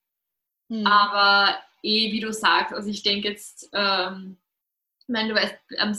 Mhm. 0.67 0.85
Aber 0.85 1.59
eh, 1.81 2.11
wie 2.11 2.19
du 2.19 2.31
sagst, 2.31 2.71
also 2.71 2.87
ich 2.87 3.01
denke 3.01 3.29
jetzt, 3.29 3.67
ähm, 3.73 4.37
ich 4.99 5.07
meine, 5.07 5.29
du 5.29 5.35
weißt 5.35 5.57
am, 5.79 5.95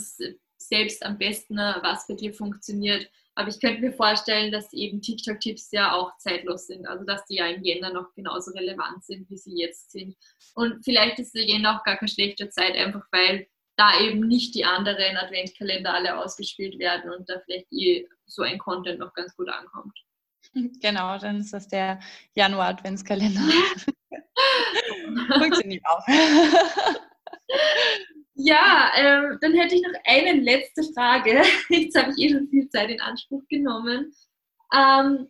selbst 0.55 1.05
am 1.05 1.17
besten, 1.17 1.55
ne, 1.55 1.77
was 1.81 2.07
bei 2.07 2.13
dir 2.13 2.33
funktioniert. 2.33 3.11
Aber 3.35 3.49
ich 3.49 3.59
könnte 3.59 3.81
mir 3.81 3.91
vorstellen, 3.91 4.49
dass 4.49 4.71
eben 4.71 5.01
TikTok-Tipps 5.01 5.71
ja 5.71 5.91
auch 5.91 6.15
zeitlos 6.19 6.67
sind. 6.67 6.87
Also 6.87 7.03
dass 7.03 7.25
die 7.25 7.35
ja 7.35 7.47
im 7.47 7.65
Jänner 7.65 7.91
noch 7.91 8.13
genauso 8.13 8.51
relevant 8.51 9.03
sind, 9.03 9.29
wie 9.29 9.37
sie 9.37 9.59
jetzt 9.59 9.91
sind. 9.91 10.15
Und 10.55 10.85
vielleicht 10.85 11.19
ist 11.19 11.35
der 11.35 11.43
Jänner 11.43 11.77
auch 11.77 11.83
gar 11.83 11.97
keine 11.97 12.07
schlechte 12.07 12.49
Zeit, 12.49 12.77
einfach 12.77 13.05
weil 13.11 13.45
da 13.75 13.99
eben 13.99 14.21
nicht 14.21 14.55
die 14.55 14.63
anderen 14.63 15.17
Adventkalender 15.17 15.93
alle 15.93 16.17
ausgespielt 16.17 16.79
werden 16.79 17.11
und 17.11 17.27
da 17.29 17.41
vielleicht 17.45 17.67
eh 17.73 18.07
so 18.27 18.43
ein 18.43 18.57
Content 18.57 18.99
noch 18.99 19.13
ganz 19.13 19.35
gut 19.35 19.49
ankommt. 19.49 19.97
Genau, 20.81 21.17
dann 21.17 21.41
ist 21.41 21.51
das 21.51 21.67
der 21.67 21.99
Januar-Adventskalender. 22.33 23.41
Funktioniert 25.39 25.83
auch. 25.85 26.01
Ja, 28.39 28.91
ähm, 28.95 29.37
dann 29.41 29.53
hätte 29.53 29.75
ich 29.75 29.81
noch 29.81 29.99
eine 30.05 30.39
letzte 30.39 30.83
Frage. 30.93 31.41
Jetzt 31.69 31.97
habe 31.97 32.11
ich 32.15 32.23
eh 32.23 32.31
schon 32.31 32.47
viel 32.47 32.69
Zeit 32.69 32.89
in 32.91 33.01
Anspruch 33.01 33.41
genommen. 33.49 34.13
Ähm, 34.73 35.27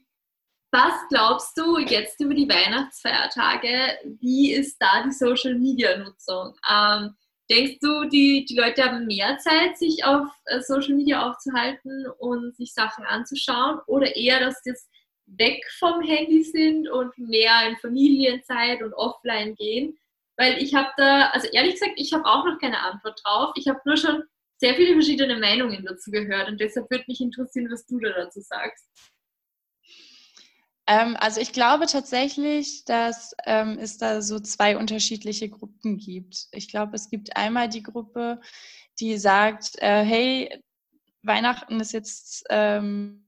was 0.71 0.93
glaubst 1.09 1.57
du 1.57 1.77
jetzt 1.77 2.19
über 2.19 2.33
die 2.33 2.49
Weihnachtsfeiertage? 2.49 3.97
Wie 4.19 4.51
ist 4.51 4.77
da 4.79 5.01
die 5.03 5.13
Social-Media-Nutzung? 5.13 6.53
Ähm, 6.69 7.15
Denkst 7.49 7.77
du, 7.81 8.05
die, 8.09 8.45
die 8.45 8.55
Leute 8.55 8.83
haben 8.83 9.05
mehr 9.05 9.37
Zeit, 9.37 9.77
sich 9.77 10.03
auf 10.03 10.27
äh, 10.45 10.59
Social 10.61 10.95
Media 10.95 11.29
aufzuhalten 11.29 12.05
und 12.19 12.55
sich 12.57 12.73
Sachen 12.73 13.05
anzuschauen? 13.05 13.79
Oder 13.87 14.15
eher, 14.15 14.39
dass 14.39 14.61
sie 14.63 14.71
jetzt 14.71 14.89
weg 15.27 15.63
vom 15.79 16.01
Handy 16.01 16.43
sind 16.43 16.89
und 16.89 17.17
mehr 17.17 17.69
in 17.69 17.77
Familienzeit 17.77 18.81
und 18.83 18.93
offline 18.93 19.55
gehen? 19.55 19.97
Weil 20.35 20.61
ich 20.61 20.75
habe 20.75 20.89
da, 20.97 21.29
also 21.29 21.47
ehrlich 21.51 21.73
gesagt, 21.73 21.93
ich 21.95 22.13
habe 22.13 22.25
auch 22.25 22.45
noch 22.45 22.59
keine 22.59 22.79
Antwort 22.79 23.19
drauf. 23.23 23.53
Ich 23.55 23.67
habe 23.67 23.79
nur 23.85 23.97
schon 23.97 24.23
sehr 24.57 24.75
viele 24.75 24.93
verschiedene 24.93 25.37
Meinungen 25.37 25.85
dazu 25.85 26.11
gehört 26.11 26.49
und 26.49 26.59
deshalb 26.59 26.89
würde 26.91 27.05
mich 27.07 27.21
interessieren, 27.21 27.69
was 27.71 27.85
du 27.85 27.99
da 27.99 28.09
dazu 28.09 28.41
sagst. 28.41 28.89
Ähm, 30.87 31.17
also 31.19 31.41
ich 31.41 31.51
glaube 31.51 31.85
tatsächlich, 31.85 32.85
dass 32.85 33.35
ähm, 33.45 33.77
es 33.79 33.97
da 33.97 34.21
so 34.21 34.39
zwei 34.39 34.77
unterschiedliche 34.77 35.49
Gruppen 35.49 35.97
gibt. 35.97 36.47
Ich 36.51 36.69
glaube, 36.69 36.95
es 36.95 37.09
gibt 37.09 37.35
einmal 37.35 37.67
die 37.67 37.83
Gruppe, 37.83 38.39
die 38.99 39.17
sagt, 39.17 39.75
äh, 39.79 40.03
hey, 40.03 40.63
Weihnachten 41.23 41.79
ist 41.81 41.91
jetzt 41.91 42.45
ähm, 42.49 43.27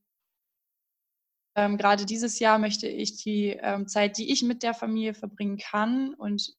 ähm 1.55 1.77
gerade 1.77 2.05
dieses 2.05 2.39
Jahr 2.39 2.59
möchte 2.59 2.87
ich 2.87 3.17
die 3.17 3.49
ähm, 3.61 3.87
Zeit, 3.87 4.17
die 4.17 4.31
ich 4.31 4.41
mit 4.41 4.63
der 4.63 4.73
Familie 4.73 5.13
verbringen 5.13 5.57
kann 5.57 6.13
und 6.13 6.55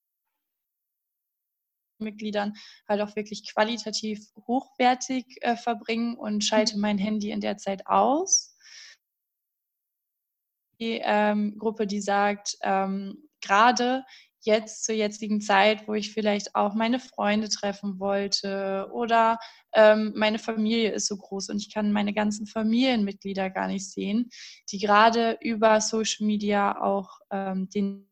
Mitgliedern 1.99 2.55
halt 2.89 3.01
auch 3.01 3.17
wirklich 3.17 3.51
qualitativ 3.51 4.21
hochwertig 4.47 5.39
äh, 5.41 5.57
verbringen 5.57 6.17
und 6.17 6.45
schalte 6.45 6.77
mhm. 6.77 6.83
mein 6.83 6.99
Handy 6.99 7.31
in 7.31 7.41
der 7.41 7.57
Zeit 7.57 7.87
aus 7.87 8.57
ähm, 10.81 11.57
Gruppe, 11.59 11.87
die 11.87 12.01
sagt, 12.01 12.57
ähm, 12.63 13.29
gerade 13.41 14.05
jetzt 14.43 14.85
zur 14.85 14.95
jetzigen 14.95 15.41
Zeit, 15.41 15.87
wo 15.87 15.95
ich 15.95 16.13
vielleicht 16.13 16.55
auch 16.55 16.75
meine 16.75 16.99
Freunde 16.99 17.49
treffen 17.49 17.99
wollte 18.01 18.89
oder 18.93 19.39
ähm, 19.75 20.13
meine 20.17 20.39
Familie 20.39 20.93
ist 20.93 21.07
so 21.07 21.17
groß 21.17 21.51
und 21.51 21.59
ich 21.59 21.73
kann 21.73 21.93
meine 21.93 22.15
ganzen 22.15 22.47
Familienmitglieder 22.47 23.51
gar 23.51 23.67
nicht 23.67 23.91
sehen, 23.91 24.31
die 24.71 24.79
gerade 24.79 25.37
über 25.43 25.81
Social 25.81 26.27
Media 26.27 26.81
auch 26.81 27.21
ähm, 27.31 27.69
den 27.69 28.10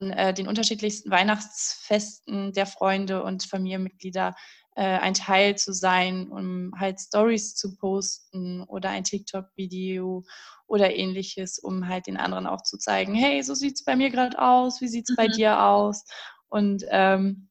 äh, 0.00 0.34
den 0.34 0.48
unterschiedlichsten 0.48 1.10
Weihnachtsfesten 1.10 2.52
der 2.52 2.66
Freunde 2.66 3.22
und 3.22 3.44
Familienmitglieder 3.44 4.34
äh, 4.76 4.82
ein 4.82 5.14
Teil 5.14 5.56
zu 5.56 5.72
sein, 5.72 6.28
um 6.28 6.72
halt 6.78 7.00
Stories 7.00 7.54
zu 7.54 7.76
posten 7.76 8.62
oder 8.64 8.90
ein 8.90 9.04
TikTok-Video 9.04 10.24
oder 10.66 10.94
ähnliches, 10.94 11.58
um 11.58 11.88
halt 11.88 12.06
den 12.06 12.18
anderen 12.18 12.46
auch 12.46 12.62
zu 12.62 12.76
zeigen, 12.76 13.14
hey, 13.14 13.42
so 13.42 13.54
sieht 13.54 13.76
es 13.76 13.84
bei 13.84 13.96
mir 13.96 14.10
gerade 14.10 14.38
aus, 14.38 14.80
wie 14.82 14.88
sieht 14.88 15.08
es 15.08 15.16
mhm. 15.16 15.16
bei 15.16 15.28
dir 15.28 15.62
aus? 15.62 16.04
Und 16.48 16.84
ähm, 16.90 17.48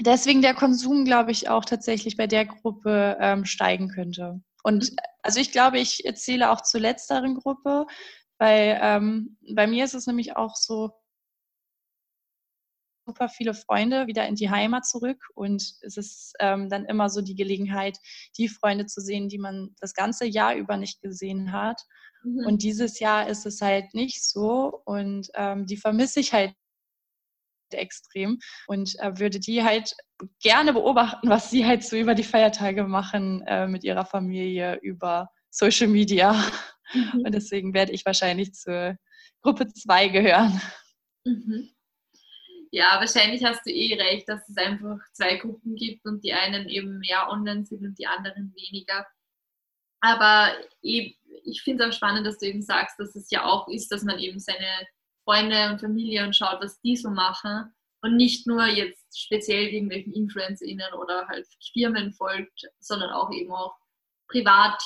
deswegen 0.00 0.42
der 0.42 0.54
Konsum, 0.54 1.04
glaube 1.06 1.30
ich, 1.30 1.48
auch 1.48 1.64
tatsächlich 1.64 2.16
bei 2.16 2.26
der 2.26 2.44
Gruppe 2.44 3.16
ähm, 3.20 3.44
steigen 3.46 3.88
könnte. 3.88 4.42
Und 4.62 4.90
mhm. 4.90 4.96
also 5.22 5.40
ich 5.40 5.52
glaube, 5.52 5.78
ich 5.78 6.02
zähle 6.16 6.50
auch 6.50 6.60
zur 6.60 6.80
letzteren 6.80 7.36
Gruppe, 7.36 7.86
weil 8.38 8.78
ähm, 8.82 9.38
bei 9.54 9.66
mir 9.66 9.86
ist 9.86 9.94
es 9.94 10.06
nämlich 10.06 10.36
auch 10.36 10.56
so, 10.56 10.90
super 13.06 13.28
viele 13.28 13.54
Freunde 13.54 14.06
wieder 14.08 14.26
in 14.26 14.34
die 14.34 14.50
Heimat 14.50 14.84
zurück 14.84 15.22
und 15.34 15.62
es 15.80 15.96
ist 15.96 16.34
ähm, 16.40 16.68
dann 16.68 16.84
immer 16.84 17.08
so 17.08 17.22
die 17.22 17.36
Gelegenheit, 17.36 17.98
die 18.36 18.48
Freunde 18.48 18.86
zu 18.86 19.00
sehen, 19.00 19.28
die 19.28 19.38
man 19.38 19.74
das 19.80 19.94
ganze 19.94 20.26
Jahr 20.26 20.56
über 20.56 20.76
nicht 20.76 21.00
gesehen 21.00 21.52
hat. 21.52 21.80
Mhm. 22.24 22.44
Und 22.46 22.62
dieses 22.62 22.98
Jahr 22.98 23.28
ist 23.28 23.46
es 23.46 23.60
halt 23.60 23.94
nicht 23.94 24.24
so 24.24 24.82
und 24.84 25.28
ähm, 25.34 25.66
die 25.66 25.76
vermisse 25.76 26.20
ich 26.20 26.32
halt 26.32 26.52
extrem 27.70 28.38
und 28.68 28.98
äh, 29.00 29.18
würde 29.18 29.40
die 29.40 29.62
halt 29.62 29.94
gerne 30.40 30.72
beobachten, 30.72 31.28
was 31.28 31.50
sie 31.50 31.64
halt 31.66 31.84
so 31.84 31.96
über 31.96 32.14
die 32.14 32.24
Feiertage 32.24 32.84
machen 32.84 33.42
äh, 33.46 33.66
mit 33.66 33.84
ihrer 33.84 34.04
Familie 34.04 34.78
über 34.82 35.30
Social 35.50 35.88
Media. 35.88 36.32
Mhm. 36.92 37.22
Und 37.24 37.34
deswegen 37.34 37.74
werde 37.74 37.92
ich 37.92 38.06
wahrscheinlich 38.06 38.54
zur 38.54 38.96
Gruppe 39.42 39.66
2 39.66 40.08
gehören. 40.08 40.60
Mhm. 41.24 41.75
Ja, 42.70 42.98
wahrscheinlich 42.98 43.44
hast 43.44 43.64
du 43.64 43.70
eh 43.70 43.94
recht, 43.94 44.28
dass 44.28 44.48
es 44.48 44.56
einfach 44.56 44.98
zwei 45.12 45.36
Gruppen 45.36 45.76
gibt 45.76 46.04
und 46.04 46.24
die 46.24 46.32
einen 46.32 46.68
eben 46.68 46.98
mehr 46.98 47.28
online 47.30 47.64
sind 47.64 47.84
und 47.84 47.98
die 47.98 48.06
anderen 48.06 48.54
weniger. 48.54 49.06
Aber 50.00 50.52
ich 50.82 51.16
finde 51.62 51.84
es 51.84 51.90
auch 51.90 51.96
spannend, 51.96 52.26
dass 52.26 52.38
du 52.38 52.46
eben 52.46 52.62
sagst, 52.62 52.98
dass 52.98 53.14
es 53.14 53.30
ja 53.30 53.44
auch 53.44 53.68
ist, 53.68 53.90
dass 53.90 54.02
man 54.02 54.18
eben 54.18 54.38
seine 54.38 54.86
Freunde 55.24 55.70
und 55.70 55.80
Familie 55.80 56.24
und 56.24 56.36
schaut, 56.36 56.60
was 56.60 56.80
die 56.80 56.96
so 56.96 57.10
machen 57.10 57.72
und 58.02 58.16
nicht 58.16 58.46
nur 58.46 58.66
jetzt 58.66 59.18
speziell 59.18 59.64
irgendwelchen 59.68 60.12
InfluencerInnen 60.12 60.92
oder 60.94 61.26
halt 61.28 61.46
Firmen 61.72 62.12
folgt, 62.12 62.66
sondern 62.78 63.10
auch 63.10 63.32
eben 63.32 63.52
auch 63.52 63.74
privat, 64.28 64.80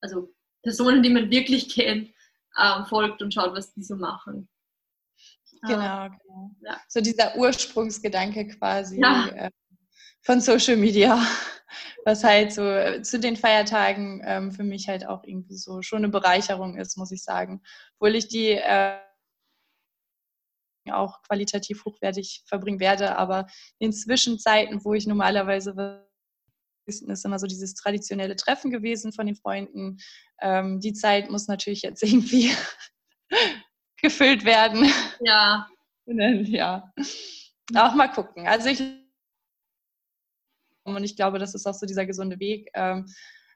also 0.00 0.32
Personen, 0.62 1.02
die 1.02 1.10
man 1.10 1.30
wirklich 1.30 1.68
kennt, 1.74 2.10
ähm, 2.58 2.86
folgt 2.86 3.22
und 3.22 3.32
schaut, 3.32 3.54
was 3.54 3.72
die 3.72 3.82
so 3.82 3.96
machen. 3.96 4.48
Genau, 5.62 6.08
genau. 6.08 6.50
Ja. 6.60 6.80
So 6.88 7.00
dieser 7.00 7.36
Ursprungsgedanke 7.36 8.48
quasi 8.48 9.00
ja. 9.00 9.28
äh, 9.28 9.50
von 10.22 10.40
Social 10.40 10.76
Media, 10.76 11.18
was 12.04 12.24
halt 12.24 12.52
so 12.52 12.62
äh, 12.62 13.02
zu 13.02 13.18
den 13.18 13.36
Feiertagen 13.36 14.22
ähm, 14.24 14.52
für 14.52 14.64
mich 14.64 14.88
halt 14.88 15.06
auch 15.06 15.24
irgendwie 15.24 15.56
so 15.56 15.82
schon 15.82 15.98
eine 15.98 16.08
Bereicherung 16.08 16.76
ist, 16.76 16.96
muss 16.96 17.12
ich 17.12 17.22
sagen. 17.22 17.62
Obwohl 17.94 18.14
ich 18.16 18.28
die 18.28 18.50
äh, 18.50 18.98
auch 20.92 21.22
qualitativ 21.22 21.84
hochwertig 21.84 22.44
verbringen 22.46 22.80
werde, 22.80 23.16
aber 23.16 23.46
in 23.78 23.92
Zwischenzeiten, 23.92 24.84
wo 24.84 24.94
ich 24.94 25.06
normalerweise 25.06 26.06
ist 26.86 27.24
immer 27.24 27.38
so 27.38 27.46
dieses 27.46 27.74
traditionelle 27.74 28.36
Treffen 28.36 28.70
gewesen 28.70 29.12
von 29.12 29.26
den 29.26 29.34
Freunden. 29.36 29.98
Ähm, 30.40 30.80
die 30.80 30.92
Zeit 30.92 31.30
muss 31.30 31.48
natürlich 31.48 31.82
jetzt 31.82 32.02
irgendwie 32.04 32.52
gefüllt 34.00 34.44
werden. 34.44 34.90
Ja. 35.20 35.68
ja. 36.06 36.92
Auch 37.74 37.94
mal 37.94 38.08
gucken. 38.08 38.46
Also 38.46 38.68
ich 38.68 38.82
und 40.86 41.02
ich 41.02 41.16
glaube, 41.16 41.38
das 41.38 41.54
ist 41.54 41.66
auch 41.66 41.74
so 41.74 41.84
dieser 41.84 42.06
gesunde 42.06 42.38
Weg. 42.38 42.70
Ähm, 42.74 43.06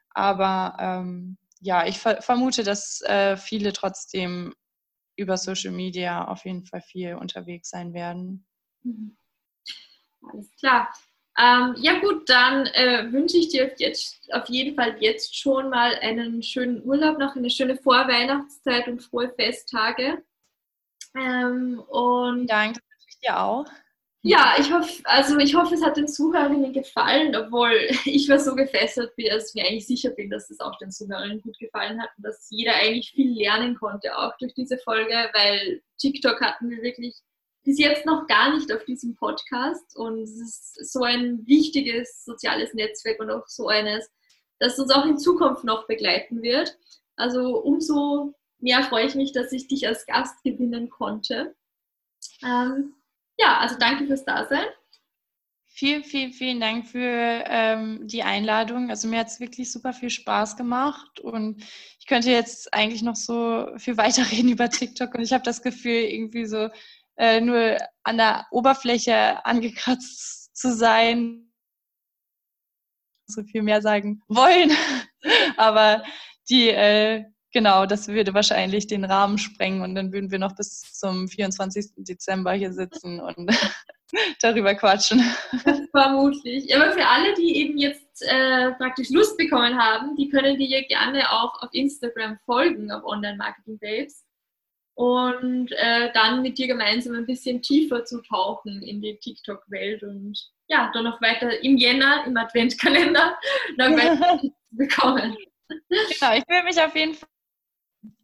aber 0.09 0.75
ähm, 0.79 1.37
ja, 1.61 1.87
ich 1.87 1.97
ver 1.97 2.21
vermute, 2.21 2.63
dass 2.63 3.01
äh, 3.01 3.37
viele 3.37 3.71
trotzdem 3.71 4.53
über 5.15 5.37
Social 5.37 5.71
Media 5.71 6.27
auf 6.27 6.45
jeden 6.45 6.65
Fall 6.65 6.81
viel 6.81 7.15
unterwegs 7.15 7.69
sein 7.69 7.93
werden. 7.93 8.45
Mhm. 8.83 9.15
Alles 10.29 10.51
klar. 10.59 10.93
Ähm, 11.37 11.75
ja 11.77 11.99
gut, 11.99 12.29
dann 12.29 12.65
äh, 12.67 13.11
wünsche 13.11 13.37
ich 13.37 13.49
dir 13.49 13.73
jetzt 13.77 14.29
auf 14.33 14.49
jeden 14.49 14.75
Fall 14.75 14.97
jetzt 14.99 15.37
schon 15.37 15.69
mal 15.69 15.95
einen 15.95 16.43
schönen 16.43 16.83
Urlaub, 16.83 17.17
noch 17.17 17.35
eine 17.35 17.49
schöne 17.49 17.77
Vorweihnachtszeit 17.77 18.87
und 18.89 19.01
frohe 19.01 19.33
Festtage. 19.35 20.21
Ähm, 21.15 21.79
und 21.87 22.47
Dank, 22.47 22.75
das 22.75 22.83
wünsche 22.83 23.07
ich 23.09 23.19
dir 23.19 23.39
auch. 23.39 23.65
Ja, 24.23 24.53
ich 24.59 24.71
hoffe, 24.71 25.01
also 25.05 25.39
ich 25.39 25.55
hoffe, 25.55 25.73
es 25.73 25.83
hat 25.83 25.97
den 25.97 26.07
Zuhörerinnen 26.07 26.73
gefallen, 26.73 27.35
obwohl 27.35 27.71
ich 28.05 28.29
war 28.29 28.39
so 28.39 28.53
gefesselt, 28.55 29.11
dass 29.29 29.49
ich 29.49 29.55
mir 29.55 29.67
eigentlich 29.67 29.87
sicher 29.87 30.11
bin, 30.11 30.29
dass 30.29 30.49
es 30.51 30.59
auch 30.59 30.77
den 30.77 30.91
Zuhörerinnen 30.91 31.41
gut 31.41 31.57
gefallen 31.57 31.99
hat 31.99 32.09
und 32.17 32.25
dass 32.25 32.47
jeder 32.51 32.75
eigentlich 32.75 33.11
viel 33.11 33.31
lernen 33.31 33.75
konnte, 33.75 34.15
auch 34.15 34.37
durch 34.37 34.53
diese 34.53 34.77
Folge, 34.77 35.15
weil 35.33 35.81
TikTok 35.97 36.39
hatten 36.39 36.69
wir 36.69 36.83
wirklich 36.83 37.15
bis 37.63 37.79
jetzt 37.79 38.05
noch 38.05 38.27
gar 38.27 38.53
nicht 38.53 38.71
auf 38.71 38.85
diesem 38.85 39.15
Podcast 39.15 39.95
und 39.95 40.21
es 40.21 40.39
ist 40.39 40.91
so 40.91 41.03
ein 41.03 41.45
wichtiges 41.47 42.23
soziales 42.23 42.73
Netzwerk 42.73 43.19
und 43.19 43.31
auch 43.31 43.47
so 43.47 43.67
eines, 43.69 44.09
das 44.59 44.77
uns 44.77 44.91
auch 44.91 45.05
in 45.05 45.17
Zukunft 45.17 45.63
noch 45.63 45.87
begleiten 45.87 46.41
wird. 46.43 46.77
Also 47.15 47.57
umso 47.57 48.35
mehr 48.61 48.83
freue 48.83 49.05
ich 49.05 49.15
mich, 49.15 49.31
dass 49.31 49.51
ich 49.51 49.67
dich 49.67 49.87
als 49.87 50.05
Gast 50.05 50.43
gewinnen 50.43 50.89
konnte. 50.89 51.55
Ähm, 52.43 52.93
ja, 53.39 53.59
also 53.59 53.75
danke 53.77 54.05
fürs 54.05 54.25
Dasein. 54.25 54.67
Vielen, 55.73 56.03
vielen, 56.03 56.33
vielen 56.33 56.59
Dank 56.59 56.85
für 56.85 56.99
ähm, 56.99 58.05
die 58.05 58.23
Einladung. 58.23 58.89
Also 58.89 59.07
mir 59.07 59.19
hat 59.19 59.27
es 59.27 59.39
wirklich 59.39 59.71
super 59.71 59.93
viel 59.93 60.09
Spaß 60.09 60.57
gemacht 60.57 61.19
und 61.21 61.63
ich 61.97 62.05
könnte 62.07 62.29
jetzt 62.29 62.73
eigentlich 62.73 63.01
noch 63.01 63.15
so 63.15 63.67
viel 63.77 63.97
weiterreden 63.97 64.51
über 64.51 64.69
TikTok 64.69 65.15
und 65.15 65.21
ich 65.21 65.31
habe 65.31 65.43
das 65.43 65.61
Gefühl, 65.61 66.03
irgendwie 66.03 66.45
so 66.45 66.69
äh, 67.15 67.39
nur 67.39 67.77
an 68.03 68.17
der 68.17 68.47
Oberfläche 68.51 69.45
angekratzt 69.45 70.55
zu 70.55 70.75
sein. 70.75 71.51
So 73.27 73.43
viel 73.43 73.63
mehr 73.63 73.81
sagen 73.81 74.21
wollen. 74.27 74.71
Aber 75.57 76.03
die, 76.49 76.69
äh, 76.69 77.23
genau, 77.51 77.85
das 77.85 78.07
würde 78.07 78.33
wahrscheinlich 78.33 78.87
den 78.87 79.05
Rahmen 79.05 79.37
sprengen 79.37 79.81
und 79.81 79.95
dann 79.95 80.11
würden 80.11 80.31
wir 80.31 80.39
noch 80.39 80.55
bis 80.55 80.81
zum 80.93 81.27
24. 81.27 81.91
Dezember 81.97 82.53
hier 82.53 82.73
sitzen 82.73 83.19
und 83.19 83.49
darüber 84.41 84.75
quatschen. 84.75 85.21
Vermutlich. 85.91 86.75
Aber 86.75 86.91
für 86.91 87.05
alle, 87.05 87.33
die 87.35 87.57
eben 87.57 87.77
jetzt 87.77 88.21
äh, 88.21 88.71
praktisch 88.73 89.09
Lust 89.09 89.37
bekommen 89.37 89.77
haben, 89.77 90.15
die 90.15 90.29
können 90.29 90.57
dir 90.57 90.85
gerne 90.87 91.31
auch 91.31 91.61
auf 91.61 91.69
Instagram 91.73 92.37
folgen, 92.45 92.91
auf 92.91 93.03
Online 93.03 93.37
Marketing 93.37 93.79
Babes 93.79 94.25
und 94.95 95.71
äh, 95.71 96.11
dann 96.13 96.41
mit 96.41 96.57
dir 96.57 96.67
gemeinsam 96.67 97.15
ein 97.15 97.25
bisschen 97.25 97.61
tiefer 97.61 98.03
zu 98.05 98.21
tauchen 98.21 98.83
in 98.83 99.01
die 99.01 99.17
TikTok-Welt 99.17 100.03
und 100.03 100.37
ja, 100.67 100.91
dann 100.93 101.05
noch 101.05 101.21
weiter 101.21 101.63
im 101.63 101.77
Jänner, 101.77 102.23
im 102.25 102.37
Adventkalender, 102.37 103.37
noch 103.77 103.91
weiter 103.91 104.41
bekommen. 104.71 105.35
Genau, 105.67 106.33
ich 106.35 106.43
will 106.47 106.63
mich 106.63 106.81
auf 106.81 106.95
jeden 106.95 107.13
Fall. 107.13 107.30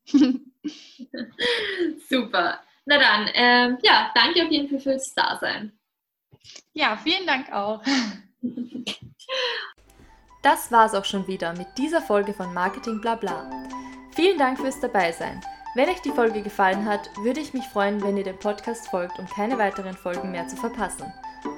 Super. 2.09 2.59
Na 2.85 2.97
dann, 2.97 3.29
ähm, 3.33 3.77
ja, 3.83 4.11
danke 4.15 4.43
auf 4.43 4.51
jeden 4.51 4.69
Fall 4.69 4.79
fürs 4.79 5.13
Dasein. 5.13 5.77
Ja, 6.73 6.97
vielen 6.97 7.25
Dank 7.25 7.51
auch. 7.51 7.81
Das 10.43 10.71
war's 10.71 10.93
auch 10.93 11.03
schon 11.03 11.27
wieder 11.27 11.51
mit 11.57 11.67
dieser 11.77 12.01
Folge 12.01 12.33
von 12.33 12.53
Marketing 12.53 13.01
Blabla. 13.01 13.49
Vielen 14.15 14.37
Dank 14.37 14.57
fürs 14.57 14.79
Dabeisein. 14.79 15.41
Wenn 15.75 15.89
euch 15.89 16.01
die 16.01 16.11
Folge 16.11 16.41
gefallen 16.41 16.85
hat, 16.85 17.09
würde 17.17 17.41
ich 17.41 17.53
mich 17.53 17.65
freuen, 17.65 18.01
wenn 18.01 18.15
ihr 18.15 18.23
dem 18.23 18.39
Podcast 18.39 18.87
folgt, 18.87 19.19
um 19.19 19.27
keine 19.27 19.57
weiteren 19.57 19.95
Folgen 19.95 20.31
mehr 20.31 20.47
zu 20.47 20.55
verpassen. 20.55 21.11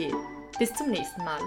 Bis 0.57 0.73
zum 0.73 0.89
nächsten 0.89 1.25
Mal. 1.25 1.41